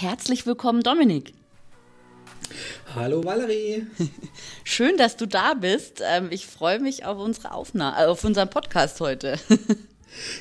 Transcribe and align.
Herzlich 0.00 0.46
willkommen, 0.46 0.84
Dominik. 0.84 1.34
Hallo 2.94 3.24
Valerie. 3.24 3.84
Schön, 4.62 4.96
dass 4.96 5.16
du 5.16 5.26
da 5.26 5.54
bist. 5.54 6.00
Ähm, 6.08 6.28
ich 6.30 6.46
freue 6.46 6.78
mich 6.78 7.04
auf 7.04 7.18
unsere 7.18 7.50
Aufnahme, 7.50 7.96
äh, 8.00 8.06
auf 8.06 8.22
unseren 8.22 8.48
Podcast 8.48 9.00
heute. 9.00 9.38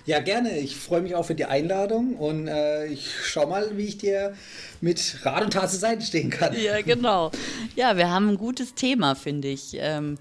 Ja, 0.06 0.22
gerne. 0.22 0.58
Ich 0.58 0.76
freue 0.76 1.02
mich 1.02 1.14
auch 1.14 1.26
für 1.26 1.36
die 1.36 1.46
Einladung 1.46 2.16
und 2.16 2.48
äh, 2.48 2.88
ich 2.88 3.10
schau 3.26 3.46
mal, 3.48 3.78
wie 3.78 3.86
ich 3.86 3.98
dir 3.98 4.34
mit 4.80 5.20
Rat 5.24 5.44
und 5.44 5.54
Tat 5.54 5.70
zur 5.70 5.80
Seite 5.80 6.04
stehen 6.04 6.30
kann. 6.30 6.56
Ja, 6.58 6.82
genau. 6.82 7.32
Ja, 7.76 7.96
wir 7.98 8.10
haben 8.10 8.30
ein 8.30 8.38
gutes 8.38 8.74
Thema, 8.76 9.14
finde 9.14 9.50
ich. 9.50 9.76
Ähm, 9.76 10.18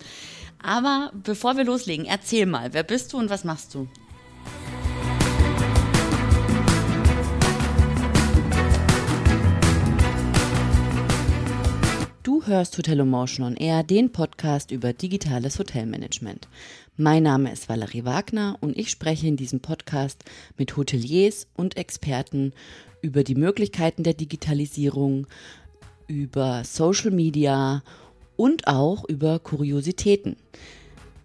aber 0.60 1.12
bevor 1.14 1.56
wir 1.56 1.64
loslegen, 1.64 2.04
erzähl 2.04 2.44
mal, 2.44 2.74
wer 2.74 2.82
bist 2.82 3.12
du 3.12 3.18
und 3.18 3.30
was 3.30 3.44
machst 3.44 3.72
du? 3.74 3.88
Hörst 12.46 12.78
Hotel 12.78 13.00
Emotion 13.00 13.44
on 13.44 13.56
Air, 13.56 13.82
den 13.82 14.12
Podcast 14.12 14.70
über 14.70 14.92
digitales 14.92 15.58
Hotelmanagement. 15.58 16.46
Mein 16.96 17.24
Name 17.24 17.52
ist 17.52 17.68
Valerie 17.68 18.04
Wagner 18.04 18.56
und 18.60 18.78
ich 18.78 18.92
spreche 18.92 19.26
in 19.26 19.36
diesem 19.36 19.58
Podcast 19.58 20.24
mit 20.56 20.76
Hoteliers 20.76 21.48
und 21.56 21.76
Experten 21.76 22.52
über 23.02 23.24
die 23.24 23.34
Möglichkeiten 23.34 24.04
der 24.04 24.14
Digitalisierung, 24.14 25.26
über 26.06 26.62
Social 26.62 27.10
Media 27.10 27.82
und 28.36 28.68
auch 28.68 29.04
über 29.08 29.40
Kuriositäten. 29.40 30.36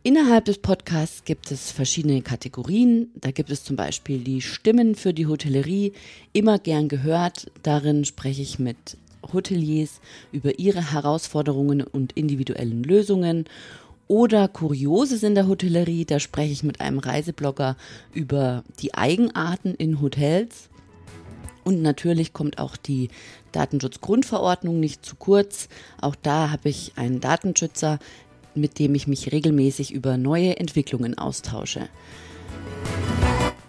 Innerhalb 0.02 0.46
des 0.46 0.58
Podcasts 0.58 1.24
gibt 1.24 1.52
es 1.52 1.70
verschiedene 1.70 2.24
Kategorien. 2.24 3.12
Da 3.14 3.30
gibt 3.30 3.52
es 3.52 3.64
zum 3.64 3.76
Beispiel 3.76 4.24
die 4.24 4.42
Stimmen 4.42 4.96
für 4.96 5.14
die 5.14 5.28
Hotellerie, 5.28 5.94
immer 6.34 6.58
gern 6.58 6.88
gehört. 6.88 7.52
Darin 7.62 8.06
spreche 8.06 8.42
ich 8.42 8.58
mit 8.58 8.98
Hoteliers 9.34 10.02
über 10.32 10.60
ihre 10.60 10.92
Herausforderungen 10.92 11.82
und 11.82 12.14
individuellen 12.14 12.84
Lösungen. 12.84 13.46
Oder 14.08 14.50
Kurioses 14.50 15.24
in 15.24 15.36
der 15.36 15.48
Hotellerie, 15.48 16.04
da 16.04 16.20
spreche 16.20 16.52
ich 16.52 16.64
mit 16.64 16.82
einem 16.82 17.00
Reiseblogger 17.00 17.78
über 18.14 18.64
die 18.80 18.94
Eigenarten 18.94 19.74
in 19.76 20.02
Hotels. 20.02 20.70
Und 21.64 21.82
natürlich 21.82 22.34
kommt 22.34 22.58
auch 22.58 22.76
die 22.76 23.10
Datenschutzgrundverordnung 23.52 24.80
nicht 24.80 25.06
zu 25.06 25.16
kurz. 25.16 25.70
Auch 26.02 26.16
da 26.16 26.50
habe 26.50 26.70
ich 26.70 26.94
einen 26.98 27.22
Datenschützer, 27.22 28.00
mit 28.56 28.80
dem 28.80 28.96
ich 28.96 29.08
mich 29.08 29.32
regelmäßig 29.32 29.92
über 29.94 30.18
neue 30.18 30.58
Entwicklungen 30.58 31.18
austausche. 31.18 31.88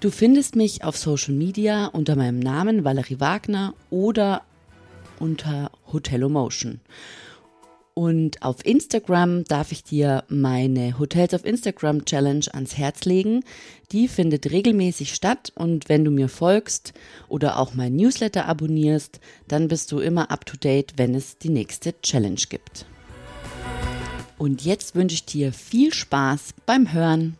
Du 0.00 0.10
findest 0.10 0.56
mich 0.56 0.82
auf 0.82 0.96
Social 0.96 1.34
Media 1.34 1.86
unter 1.86 2.16
meinem 2.16 2.40
Namen 2.40 2.82
Valerie 2.82 3.20
Wagner 3.20 3.74
oder 3.90 4.42
unter 5.18 5.70
Hotelomotion. 5.92 6.80
Und 7.94 8.42
auf 8.42 8.64
Instagram 8.64 9.44
darf 9.44 9.70
ich 9.70 9.84
dir 9.84 10.24
meine 10.28 10.98
Hotels 10.98 11.34
auf 11.34 11.44
Instagram 11.44 12.06
Challenge 12.06 12.46
ans 12.52 12.78
Herz 12.78 13.04
legen. 13.04 13.44
Die 13.92 14.08
findet 14.08 14.50
regelmäßig 14.50 15.12
statt 15.14 15.52
und 15.54 15.90
wenn 15.90 16.04
du 16.04 16.10
mir 16.10 16.28
folgst 16.28 16.94
oder 17.28 17.58
auch 17.58 17.74
mein 17.74 17.94
Newsletter 17.94 18.46
abonnierst, 18.46 19.20
dann 19.46 19.68
bist 19.68 19.92
du 19.92 19.98
immer 19.98 20.30
up 20.30 20.46
to 20.46 20.56
date, 20.56 20.94
wenn 20.96 21.14
es 21.14 21.36
die 21.36 21.50
nächste 21.50 22.00
Challenge 22.00 22.40
gibt. 22.48 22.86
Und 24.38 24.64
jetzt 24.64 24.94
wünsche 24.94 25.14
ich 25.14 25.26
dir 25.26 25.52
viel 25.52 25.92
Spaß 25.92 26.54
beim 26.64 26.92
Hören. 26.92 27.36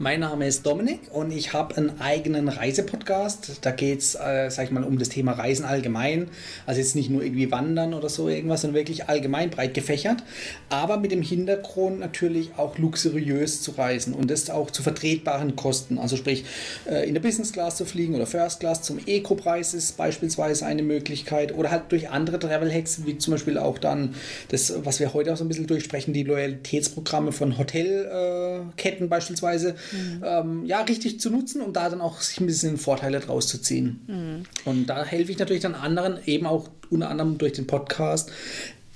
Mein 0.00 0.20
Name 0.20 0.46
ist 0.46 0.64
Dominik 0.64 1.00
und 1.12 1.32
ich 1.32 1.52
habe 1.54 1.76
einen 1.76 2.00
eigenen 2.00 2.48
Reisepodcast. 2.48 3.58
Da 3.62 3.72
geht 3.72 3.98
es, 3.98 4.14
äh, 4.14 4.48
sag 4.48 4.66
ich 4.66 4.70
mal, 4.70 4.84
um 4.84 4.96
das 4.96 5.08
Thema 5.08 5.32
Reisen 5.32 5.64
allgemein. 5.64 6.28
Also 6.66 6.80
jetzt 6.80 6.94
nicht 6.94 7.10
nur 7.10 7.24
irgendwie 7.24 7.50
Wandern 7.50 7.94
oder 7.94 8.08
so 8.08 8.28
irgendwas, 8.28 8.60
sondern 8.60 8.76
wirklich 8.76 9.08
allgemein 9.08 9.50
breit 9.50 9.74
gefächert. 9.74 10.22
Aber 10.68 10.98
mit 10.98 11.10
dem 11.10 11.22
Hintergrund 11.22 11.98
natürlich 11.98 12.52
auch 12.56 12.78
luxuriös 12.78 13.60
zu 13.60 13.72
reisen 13.72 14.14
und 14.14 14.30
das 14.30 14.50
auch 14.50 14.70
zu 14.70 14.84
vertretbaren 14.84 15.56
Kosten. 15.56 15.98
Also 15.98 16.16
sprich, 16.16 16.44
äh, 16.88 17.08
in 17.08 17.14
der 17.14 17.20
Business 17.20 17.52
Class 17.52 17.74
zu 17.74 17.84
fliegen 17.84 18.14
oder 18.14 18.26
First 18.26 18.60
Class 18.60 18.82
zum 18.82 19.00
Eco-Preis 19.04 19.74
ist 19.74 19.96
beispielsweise 19.96 20.64
eine 20.64 20.84
Möglichkeit. 20.84 21.52
Oder 21.56 21.72
halt 21.72 21.90
durch 21.90 22.08
andere 22.08 22.38
Travel 22.38 22.72
Hacks, 22.72 23.04
wie 23.04 23.18
zum 23.18 23.32
Beispiel 23.32 23.58
auch 23.58 23.78
dann 23.78 24.14
das, 24.50 24.72
was 24.84 25.00
wir 25.00 25.12
heute 25.12 25.32
auch 25.32 25.36
so 25.36 25.44
ein 25.44 25.48
bisschen 25.48 25.66
durchsprechen, 25.66 26.14
die 26.14 26.22
Loyalitätsprogramme 26.22 27.32
von 27.32 27.58
Hotelketten 27.58 29.06
äh, 29.06 29.08
beispielsweise 29.08 29.74
mhm. 29.92 30.22
ähm, 30.24 30.66
ja, 30.66 30.80
richtig 30.82 31.20
zu 31.20 31.30
nutzen 31.30 31.62
und 31.62 31.74
da 31.74 31.88
dann 31.88 32.00
auch 32.00 32.20
sich 32.20 32.40
ein 32.40 32.46
bisschen 32.46 32.76
Vorteile 32.78 33.20
draus 33.20 33.46
zu 33.46 33.60
ziehen. 33.60 34.00
Mhm. 34.06 34.42
Und 34.64 34.86
da 34.86 35.04
helfe 35.04 35.32
ich 35.32 35.38
natürlich 35.38 35.62
dann 35.62 35.74
anderen, 35.74 36.18
eben 36.26 36.46
auch 36.46 36.68
unter 36.90 37.10
anderem 37.10 37.38
durch 37.38 37.52
den 37.52 37.66
Podcast, 37.66 38.30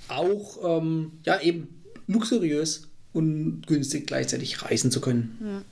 auch 0.08 0.58
ähm, 0.81 1.12
ja, 1.25 1.41
eben 1.41 1.69
luxuriös 2.06 2.88
und 3.12 3.66
günstig 3.66 4.06
gleichzeitig 4.06 4.62
reisen 4.62 4.91
zu 4.91 5.00
können. 5.00 5.38
Ja. 5.42 5.62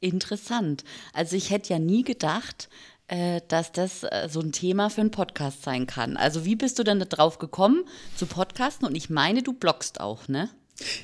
Interessant. 0.00 0.84
Also 1.12 1.36
ich 1.36 1.50
hätte 1.50 1.72
ja 1.72 1.78
nie 1.78 2.04
gedacht, 2.04 2.68
äh, 3.08 3.40
dass 3.48 3.72
das 3.72 4.04
äh, 4.04 4.28
so 4.30 4.40
ein 4.40 4.52
Thema 4.52 4.90
für 4.90 5.00
einen 5.00 5.10
Podcast 5.10 5.62
sein 5.62 5.86
kann. 5.86 6.16
Also 6.16 6.44
wie 6.44 6.56
bist 6.56 6.78
du 6.78 6.84
denn 6.84 7.00
da 7.00 7.04
drauf 7.04 7.38
gekommen 7.38 7.84
zu 8.16 8.26
Podcasten? 8.26 8.86
Und 8.86 8.94
ich 8.94 9.10
meine, 9.10 9.42
du 9.42 9.52
bloggst 9.52 10.00
auch, 10.00 10.28
ne? 10.28 10.50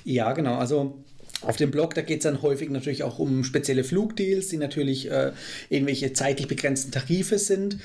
Ja, 0.05 0.33
genau. 0.33 0.57
Also 0.57 1.03
auf 1.45 1.57
dem 1.57 1.71
Blog, 1.71 1.95
da 1.95 2.03
geht 2.03 2.19
es 2.19 2.25
dann 2.25 2.43
häufig 2.43 2.71
natürlich 2.71 3.03
auch 3.03 3.19
um 3.19 3.45
spezielle 3.45 3.85
Flugdeals, 3.85 4.49
die 4.49 4.57
natürlich 4.57 5.11
äh, 5.11 5.33
irgendwelche 5.69 6.13
zeitlich 6.13 6.49
begrenzten 6.49 6.93
Tarife 6.93 7.39
sind. 7.39 7.79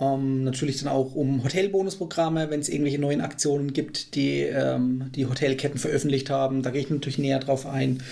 Ähm, 0.00 0.44
natürlich 0.44 0.78
dann 0.82 0.92
auch 0.92 1.14
um 1.14 1.44
Hotelbonusprogramme, 1.44 2.50
wenn 2.50 2.60
es 2.60 2.68
irgendwelche 2.68 2.98
neuen 2.98 3.20
Aktionen 3.20 3.72
gibt, 3.72 4.14
die 4.14 4.40
ähm, 4.40 5.10
die 5.14 5.26
Hotelketten 5.26 5.78
veröffentlicht 5.78 6.30
haben. 6.30 6.62
Da 6.62 6.70
gehe 6.70 6.80
ich 6.80 6.90
natürlich 6.90 7.18
näher 7.18 7.38
drauf 7.38 7.66
ein. 7.66 8.02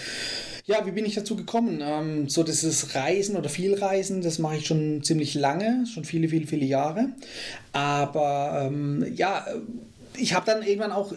Ja, 0.66 0.86
wie 0.86 0.92
bin 0.92 1.04
ich 1.04 1.14
dazu 1.14 1.34
gekommen? 1.34 1.80
Ähm, 1.82 2.28
so 2.28 2.44
dieses 2.44 2.94
Reisen 2.94 3.36
oder 3.36 3.48
viel 3.48 3.74
Reisen, 3.74 4.22
das 4.22 4.38
mache 4.38 4.58
ich 4.58 4.66
schon 4.66 5.02
ziemlich 5.02 5.34
lange, 5.34 5.84
schon 5.92 6.04
viele, 6.04 6.28
viele, 6.28 6.46
viele 6.46 6.64
Jahre. 6.64 7.08
Aber 7.72 8.66
ähm, 8.66 9.04
ja, 9.16 9.44
ich 10.20 10.34
habe 10.34 10.47
dann 10.47 10.62
irgendwann 10.62 10.92
auch 10.92 11.12
äh, 11.12 11.16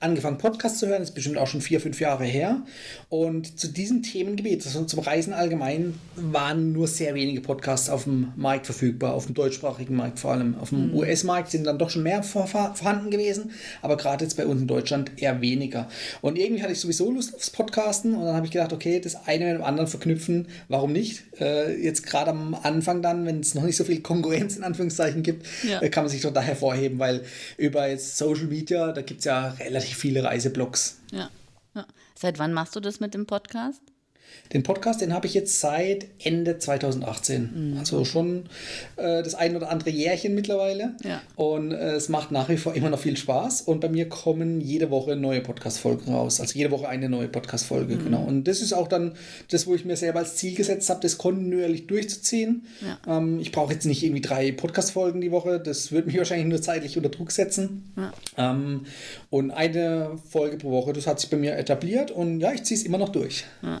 angefangen, 0.00 0.38
Podcasts 0.38 0.78
zu 0.78 0.86
hören, 0.86 1.00
das 1.00 1.10
ist 1.10 1.14
bestimmt 1.14 1.38
auch 1.38 1.46
schon 1.46 1.60
vier, 1.60 1.80
fünf 1.80 2.00
Jahre 2.00 2.24
her. 2.24 2.62
Und 3.08 3.58
zu 3.58 3.68
diesem 3.68 4.02
Themengebiet, 4.02 4.64
also 4.64 4.84
zum 4.84 5.00
Reisen 5.00 5.32
allgemein, 5.32 5.94
waren 6.16 6.72
nur 6.72 6.86
sehr 6.86 7.14
wenige 7.14 7.40
Podcasts 7.40 7.90
auf 7.90 8.04
dem 8.04 8.32
Markt 8.36 8.66
verfügbar, 8.66 9.14
auf 9.14 9.26
dem 9.26 9.34
deutschsprachigen 9.34 9.96
Markt 9.96 10.18
vor 10.18 10.32
allem. 10.32 10.56
Auf 10.58 10.70
dem 10.70 10.88
mhm. 10.88 10.94
US-Markt 10.94 11.50
sind 11.50 11.64
dann 11.64 11.78
doch 11.78 11.90
schon 11.90 12.02
mehr 12.02 12.22
vor, 12.22 12.46
vorhanden 12.46 13.10
gewesen, 13.10 13.50
aber 13.82 13.96
gerade 13.96 14.24
jetzt 14.24 14.36
bei 14.36 14.46
uns 14.46 14.60
in 14.60 14.66
Deutschland 14.66 15.12
eher 15.16 15.40
weniger. 15.40 15.88
Und 16.20 16.38
irgendwie 16.38 16.62
hatte 16.62 16.72
ich 16.72 16.80
sowieso 16.80 17.10
Lust 17.10 17.34
aufs 17.34 17.50
Podcasten 17.50 18.14
und 18.14 18.24
dann 18.24 18.36
habe 18.36 18.46
ich 18.46 18.52
gedacht, 18.52 18.72
okay, 18.72 19.00
das 19.00 19.26
eine 19.26 19.46
mit 19.46 19.54
dem 19.54 19.64
anderen 19.64 19.88
verknüpfen, 19.88 20.46
warum 20.68 20.92
nicht? 20.92 21.24
Äh, 21.40 21.82
jetzt 21.82 22.06
gerade 22.06 22.30
am 22.30 22.54
Anfang 22.54 23.02
dann, 23.02 23.26
wenn 23.26 23.40
es 23.40 23.54
noch 23.54 23.64
nicht 23.64 23.76
so 23.76 23.84
viel 23.84 24.00
Konkurrenz 24.00 24.56
in 24.56 24.64
Anführungszeichen 24.64 25.22
gibt, 25.22 25.46
ja. 25.68 25.82
äh, 25.82 25.88
kann 25.88 26.04
man 26.04 26.10
sich 26.10 26.22
doch 26.22 26.32
da 26.32 26.40
hervorheben, 26.40 26.98
weil 26.98 27.22
über 27.56 27.88
jetzt 27.88 28.16
Social 28.16 28.43
Social 28.44 28.48
Media, 28.48 28.92
da 28.92 29.02
gibt 29.02 29.20
es 29.20 29.24
ja 29.24 29.48
relativ 29.48 29.96
viele 29.96 30.22
Reiseblogs. 30.24 31.00
Ja. 31.12 31.30
ja. 31.74 31.86
Seit 32.14 32.38
wann 32.38 32.52
machst 32.52 32.76
du 32.76 32.80
das 32.80 33.00
mit 33.00 33.14
dem 33.14 33.26
Podcast? 33.26 33.82
Den 34.52 34.62
Podcast, 34.62 35.00
den 35.00 35.12
habe 35.12 35.26
ich 35.26 35.34
jetzt 35.34 35.58
seit 35.58 36.06
Ende 36.22 36.58
2018. 36.58 37.72
Mhm. 37.72 37.78
Also 37.78 38.04
schon 38.04 38.44
äh, 38.96 39.22
das 39.22 39.34
ein 39.34 39.56
oder 39.56 39.70
andere 39.70 39.90
Jährchen 39.90 40.34
mittlerweile. 40.34 40.92
Ja. 41.02 41.22
Und 41.34 41.72
äh, 41.72 41.94
es 41.94 42.08
macht 42.08 42.30
nach 42.30 42.48
wie 42.48 42.56
vor 42.56 42.74
immer 42.74 42.90
noch 42.90 42.98
viel 42.98 43.16
Spaß. 43.16 43.62
Und 43.62 43.80
bei 43.80 43.88
mir 43.88 44.08
kommen 44.08 44.60
jede 44.60 44.90
Woche 44.90 45.16
neue 45.16 45.40
Podcast-Folgen 45.40 46.12
raus. 46.12 46.40
Also 46.40 46.56
jede 46.56 46.70
Woche 46.70 46.88
eine 46.88 47.08
neue 47.08 47.28
Podcast-Folge, 47.28 47.96
mhm. 47.96 48.04
genau. 48.04 48.22
Und 48.22 48.44
das 48.44 48.60
ist 48.60 48.74
auch 48.74 48.86
dann 48.86 49.14
das, 49.50 49.66
wo 49.66 49.74
ich 49.74 49.84
mir 49.84 49.96
selber 49.96 50.20
als 50.20 50.36
Ziel 50.36 50.54
gesetzt 50.54 50.88
habe, 50.90 51.00
das 51.00 51.18
kontinuierlich 51.18 51.86
durchzuziehen. 51.86 52.66
Ja. 52.80 53.18
Ähm, 53.18 53.40
ich 53.40 53.50
brauche 53.50 53.72
jetzt 53.72 53.86
nicht 53.86 54.04
irgendwie 54.04 54.22
drei 54.22 54.52
Podcast-Folgen 54.52 55.20
die 55.20 55.32
Woche. 55.32 55.58
Das 55.58 55.90
würde 55.90 56.06
mich 56.06 56.18
wahrscheinlich 56.18 56.48
nur 56.48 56.60
zeitlich 56.60 56.96
unter 56.96 57.08
Druck 57.08 57.32
setzen. 57.32 57.92
Ja. 57.96 58.12
Ähm, 58.36 58.86
und 59.30 59.50
eine 59.50 60.18
Folge 60.28 60.58
pro 60.58 60.70
Woche, 60.70 60.92
das 60.92 61.06
hat 61.06 61.18
sich 61.18 61.30
bei 61.30 61.38
mir 61.38 61.56
etabliert. 61.56 62.10
Und 62.10 62.40
ja, 62.40 62.52
ich 62.52 62.62
ziehe 62.62 62.78
es 62.78 62.84
immer 62.84 62.98
noch 62.98 63.08
durch. 63.08 63.46
Ja. 63.62 63.80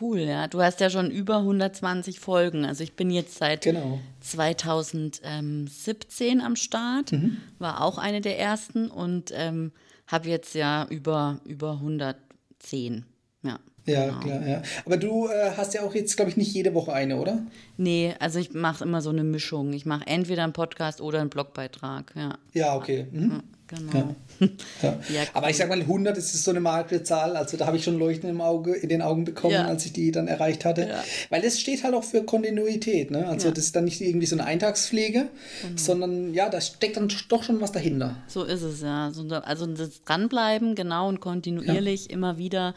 Cool, 0.00 0.20
ja. 0.20 0.48
Du 0.48 0.62
hast 0.62 0.80
ja 0.80 0.88
schon 0.88 1.10
über 1.10 1.38
120 1.38 2.20
Folgen. 2.20 2.64
Also 2.64 2.82
ich 2.82 2.96
bin 2.96 3.10
jetzt 3.10 3.36
seit 3.36 3.62
genau. 3.62 3.98
2017 4.20 6.40
am 6.40 6.56
Start, 6.56 7.12
mhm. 7.12 7.36
war 7.58 7.82
auch 7.82 7.98
eine 7.98 8.20
der 8.20 8.38
ersten 8.38 8.90
und 8.90 9.32
ähm, 9.34 9.72
habe 10.06 10.28
jetzt 10.28 10.54
ja 10.54 10.86
über, 10.88 11.40
über 11.44 11.72
110. 11.72 13.04
Ja. 13.42 13.58
Ja, 13.86 14.06
genau. 14.06 14.20
klar, 14.20 14.46
ja. 14.46 14.62
Aber 14.84 14.96
du 14.96 15.28
äh, 15.28 15.52
hast 15.56 15.74
ja 15.74 15.82
auch 15.82 15.94
jetzt, 15.94 16.16
glaube 16.16 16.30
ich, 16.30 16.36
nicht 16.36 16.52
jede 16.52 16.74
Woche 16.74 16.92
eine, 16.92 17.18
oder? 17.18 17.42
Nee, 17.76 18.14
also 18.18 18.38
ich 18.38 18.52
mache 18.52 18.84
immer 18.84 19.02
so 19.02 19.10
eine 19.10 19.24
Mischung. 19.24 19.72
Ich 19.72 19.86
mache 19.86 20.06
entweder 20.06 20.44
einen 20.44 20.52
Podcast 20.52 21.00
oder 21.00 21.20
einen 21.20 21.30
Blogbeitrag, 21.30 22.12
ja. 22.16 22.38
Ja, 22.52 22.76
okay. 22.76 23.06
Mhm. 23.10 23.42
Genau. 23.70 23.96
Ja. 23.96 24.14
Ja. 24.82 24.98
Ja, 25.12 25.22
Aber 25.34 25.50
ich 25.50 25.58
sag 25.58 25.68
mal, 25.68 25.78
100 25.78 26.16
ist 26.16 26.32
so 26.32 26.50
eine 26.50 26.60
magische 26.60 27.02
Zahl. 27.02 27.36
Also 27.36 27.58
da 27.58 27.66
habe 27.66 27.76
ich 27.76 27.84
schon 27.84 27.98
Leuchten 27.98 28.30
im 28.30 28.40
Auge, 28.40 28.74
in 28.74 28.88
den 28.88 29.02
Augen 29.02 29.24
bekommen, 29.24 29.54
als 29.54 29.84
ich 29.84 29.92
die 29.92 30.10
dann 30.10 30.28
erreicht 30.28 30.64
hatte. 30.64 30.88
Weil 31.28 31.42
das 31.42 31.60
steht 31.60 31.84
halt 31.84 31.94
auch 31.94 32.04
für 32.04 32.22
Kontinuität. 32.24 33.10
Ne? 33.10 33.26
Also 33.28 33.50
das 33.50 33.64
ist 33.64 33.76
dann 33.76 33.84
nicht 33.84 34.00
irgendwie 34.00 34.26
so 34.26 34.36
eine 34.36 34.46
Eintagspflege, 34.46 35.28
genau. 35.62 35.76
sondern 35.76 36.32
ja, 36.32 36.48
da 36.48 36.60
steckt 36.60 36.96
dann 36.96 37.12
doch 37.28 37.42
schon 37.42 37.60
was 37.60 37.72
dahinter. 37.72 38.16
So 38.28 38.44
ist 38.44 38.62
es, 38.62 38.80
ja. 38.80 39.12
Also 39.44 39.66
das 39.66 40.02
Dranbleiben, 40.04 40.74
genau, 40.74 41.08
und 41.08 41.20
kontinuierlich 41.20 42.08
immer 42.08 42.38
wieder 42.38 42.74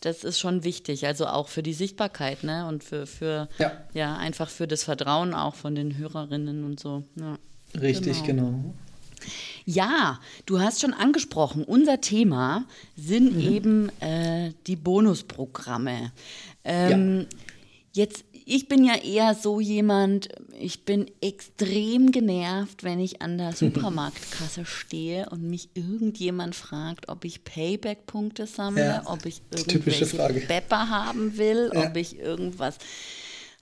das 0.00 0.22
ist 0.22 0.38
schon 0.38 0.64
wichtig, 0.64 1.06
also 1.06 1.26
auch 1.26 1.48
für 1.48 1.62
die 1.62 1.72
Sichtbarkeit, 1.72 2.44
ne? 2.44 2.66
Und 2.66 2.84
für, 2.84 3.06
für 3.06 3.48
ja. 3.58 4.16
einfach 4.16 4.50
für 4.50 4.66
das 4.68 4.84
Vertrauen 4.84 5.32
auch 5.32 5.54
von 5.54 5.74
den 5.74 5.96
Hörerinnen 5.96 6.64
und 6.64 6.78
so. 6.78 7.04
Richtig, 7.80 8.22
genau. 8.24 8.46
genau. 8.46 8.74
Ja, 9.64 10.20
du 10.46 10.60
hast 10.60 10.80
schon 10.80 10.92
angesprochen, 10.92 11.64
unser 11.64 12.00
Thema 12.00 12.64
sind 12.96 13.36
mhm. 13.36 13.40
eben 13.40 13.88
äh, 14.00 14.52
die 14.66 14.76
Bonusprogramme. 14.76 16.12
Ähm, 16.64 17.20
ja. 17.20 17.26
Jetzt, 17.96 18.24
ich 18.32 18.66
bin 18.66 18.84
ja 18.84 18.96
eher 18.96 19.34
so 19.34 19.60
jemand, 19.60 20.28
ich 20.58 20.84
bin 20.84 21.06
extrem 21.20 22.10
genervt, 22.10 22.82
wenn 22.82 22.98
ich 22.98 23.22
an 23.22 23.38
der 23.38 23.52
Supermarktkasse 23.56 24.64
stehe 24.64 25.30
und 25.30 25.48
mich 25.48 25.68
irgendjemand 25.74 26.54
fragt, 26.56 27.08
ob 27.08 27.24
ich 27.24 27.44
Payback-Punkte 27.44 28.46
sammle, 28.46 28.84
ja, 28.84 29.02
ob 29.06 29.24
ich 29.26 29.42
irgendwelche 29.50 30.06
Bepper 30.48 30.88
haben 30.90 31.38
will, 31.38 31.70
ja. 31.72 31.86
ob 31.86 31.96
ich 31.96 32.18
irgendwas. 32.18 32.78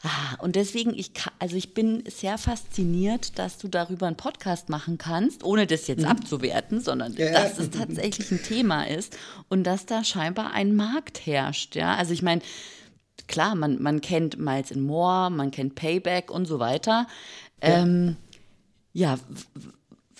Ah, 0.04 0.36
und 0.40 0.56
deswegen, 0.56 0.94
ich, 0.94 1.12
also 1.38 1.54
ich 1.54 1.74
bin 1.74 2.02
sehr 2.08 2.36
fasziniert, 2.36 3.38
dass 3.38 3.58
du 3.58 3.68
darüber 3.68 4.08
einen 4.08 4.16
Podcast 4.16 4.68
machen 4.68 4.98
kannst, 4.98 5.44
ohne 5.44 5.66
das 5.66 5.86
jetzt 5.86 6.02
mhm. 6.02 6.08
abzuwerten, 6.08 6.80
sondern 6.80 7.14
ja. 7.14 7.30
dass 7.30 7.58
es 7.58 7.70
tatsächlich 7.70 8.30
ein 8.32 8.42
Thema 8.42 8.88
ist 8.88 9.16
und 9.48 9.62
dass 9.62 9.86
da 9.86 10.02
scheinbar 10.02 10.52
ein 10.52 10.74
Markt 10.74 11.24
herrscht. 11.24 11.76
Ja, 11.76 11.94
also 11.94 12.12
ich 12.12 12.22
meine, 12.22 12.42
klar, 13.28 13.54
man, 13.54 13.80
man 13.80 14.00
kennt 14.00 14.38
Miles 14.38 14.72
in 14.72 14.80
More, 14.80 15.30
man 15.30 15.52
kennt 15.52 15.76
Payback 15.76 16.32
und 16.32 16.46
so 16.46 16.58
weiter. 16.58 17.06
Ja, 17.62 17.68
ähm, 17.82 18.16
ja 18.92 19.18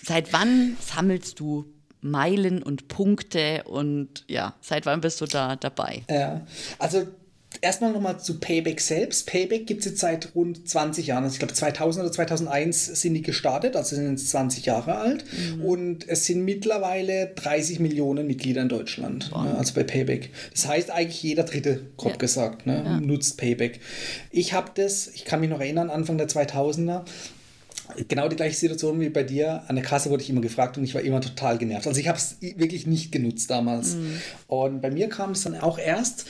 seit 0.01 0.31
wann 0.31 0.77
sammelst 0.79 1.41
du 1.41 1.65
Meilen 1.99 2.63
und 2.63 2.87
Punkte 2.87 3.63
und 3.65 4.23
ja, 4.29 4.53
seit 4.61 4.85
wann 4.85 5.01
bist 5.01 5.19
du 5.19 5.25
da 5.25 5.57
dabei? 5.57 6.03
Ja, 6.09 6.41
also 6.79 7.05
erstmal 7.61 7.91
nochmal 7.91 8.19
zu 8.19 8.39
Payback 8.39 8.81
selbst. 8.81 9.27
Payback 9.27 9.65
gibt 9.65 9.81
es 9.81 9.85
jetzt 9.85 9.99
seit 9.99 10.35
rund 10.35 10.67
20 10.67 11.07
Jahren. 11.07 11.23
Also 11.23 11.33
ich 11.33 11.39
glaube 11.39 11.53
2000 11.53 12.03
oder 12.03 12.11
2001 12.11 13.01
sind 13.01 13.13
die 13.13 13.21
gestartet, 13.21 13.75
also 13.75 13.95
sind 13.95 14.09
jetzt 14.09 14.29
20 14.29 14.65
Jahre 14.65 14.95
alt. 14.95 15.25
Mhm. 15.31 15.65
Und 15.65 16.07
es 16.07 16.25
sind 16.25 16.43
mittlerweile 16.43 17.27
30 17.35 17.79
Millionen 17.79 18.27
Mitglieder 18.27 18.61
in 18.61 18.69
Deutschland, 18.69 19.29
wow. 19.31 19.43
ne, 19.43 19.57
also 19.57 19.73
bei 19.73 19.83
Payback. 19.83 20.29
Das 20.51 20.67
heißt 20.67 20.91
eigentlich 20.91 21.21
jeder 21.23 21.43
Dritte, 21.43 21.81
grob 21.97 22.13
ja. 22.13 22.17
gesagt, 22.17 22.65
ne, 22.65 22.83
ja. 22.83 22.99
nutzt 22.99 23.37
Payback. 23.37 23.79
Ich 24.31 24.53
habe 24.53 24.71
das, 24.75 25.07
ich 25.07 25.25
kann 25.25 25.39
mich 25.39 25.49
noch 25.49 25.59
erinnern, 25.59 25.89
Anfang 25.89 26.17
der 26.17 26.27
2000er, 26.27 27.03
genau 28.07 28.27
die 28.27 28.35
gleiche 28.35 28.55
Situation 28.55 28.99
wie 28.99 29.09
bei 29.09 29.23
dir. 29.23 29.63
An 29.67 29.75
der 29.75 29.83
Kasse 29.83 30.09
wurde 30.09 30.23
ich 30.23 30.29
immer 30.29 30.41
gefragt 30.41 30.77
und 30.77 30.83
ich 30.83 30.93
war 30.93 31.01
immer 31.01 31.21
total 31.21 31.57
genervt. 31.57 31.87
Also 31.87 31.99
ich 31.99 32.07
habe 32.07 32.17
es 32.17 32.37
wirklich 32.41 32.87
nicht 32.87 33.11
genutzt 33.11 33.49
damals. 33.49 33.95
Mhm. 33.95 34.21
Und 34.47 34.81
bei 34.81 34.91
mir 34.91 35.09
kam 35.09 35.31
es 35.31 35.43
dann 35.43 35.55
auch 35.55 35.77
erst, 35.77 36.25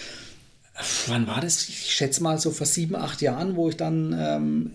wann 1.08 1.28
war 1.28 1.42
das? 1.42 1.68
Ich 1.70 1.92
schätze 1.92 2.24
mal 2.24 2.40
so 2.40 2.52
vor 2.52 2.66
sieben, 2.66 2.96
acht 2.96 3.22
Jahren, 3.22 3.56
wo 3.56 3.70
ich 3.70 3.78
dann 3.78 4.16
ähm, 4.18 4.72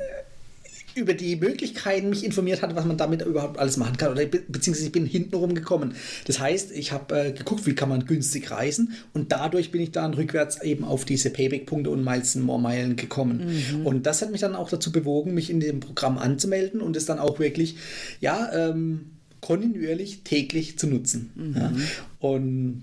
über 0.98 1.14
die 1.14 1.36
Möglichkeiten 1.36 2.10
mich 2.10 2.24
informiert 2.24 2.62
hatte, 2.62 2.76
was 2.76 2.84
man 2.84 2.96
damit 2.96 3.22
überhaupt 3.22 3.58
alles 3.58 3.76
machen 3.76 3.96
kann. 3.96 4.12
Oder 4.12 4.26
be 4.26 4.42
beziehungsweise 4.48 4.86
ich 4.86 4.92
bin 4.92 5.06
hintenrum 5.06 5.54
gekommen. 5.54 5.94
Das 6.26 6.40
heißt, 6.40 6.72
ich 6.72 6.92
habe 6.92 7.18
äh, 7.18 7.32
geguckt, 7.32 7.66
wie 7.66 7.74
kann 7.74 7.88
man 7.88 8.04
günstig 8.04 8.50
reisen 8.50 8.92
und 9.14 9.32
dadurch 9.32 9.70
bin 9.70 9.80
ich 9.80 9.92
dann 9.92 10.14
rückwärts 10.14 10.62
eben 10.62 10.84
auf 10.84 11.04
diese 11.04 11.30
Payback-Punkte 11.30 11.90
und 11.90 12.04
Miles 12.04 12.34
More 12.36 12.60
Meilen 12.60 12.96
gekommen. 12.96 13.62
Mhm. 13.78 13.86
Und 13.86 14.06
das 14.06 14.22
hat 14.22 14.30
mich 14.30 14.40
dann 14.40 14.54
auch 14.54 14.68
dazu 14.68 14.92
bewogen, 14.92 15.34
mich 15.34 15.50
in 15.50 15.60
dem 15.60 15.80
Programm 15.80 16.18
anzumelden 16.18 16.80
und 16.80 16.96
es 16.96 17.06
dann 17.06 17.18
auch 17.18 17.38
wirklich, 17.38 17.76
ja, 18.20 18.50
ähm, 18.52 19.12
kontinuierlich 19.40 20.22
täglich 20.24 20.78
zu 20.78 20.88
nutzen. 20.88 21.30
Mhm. 21.36 21.56
Ja. 21.56 21.72
Und 22.20 22.82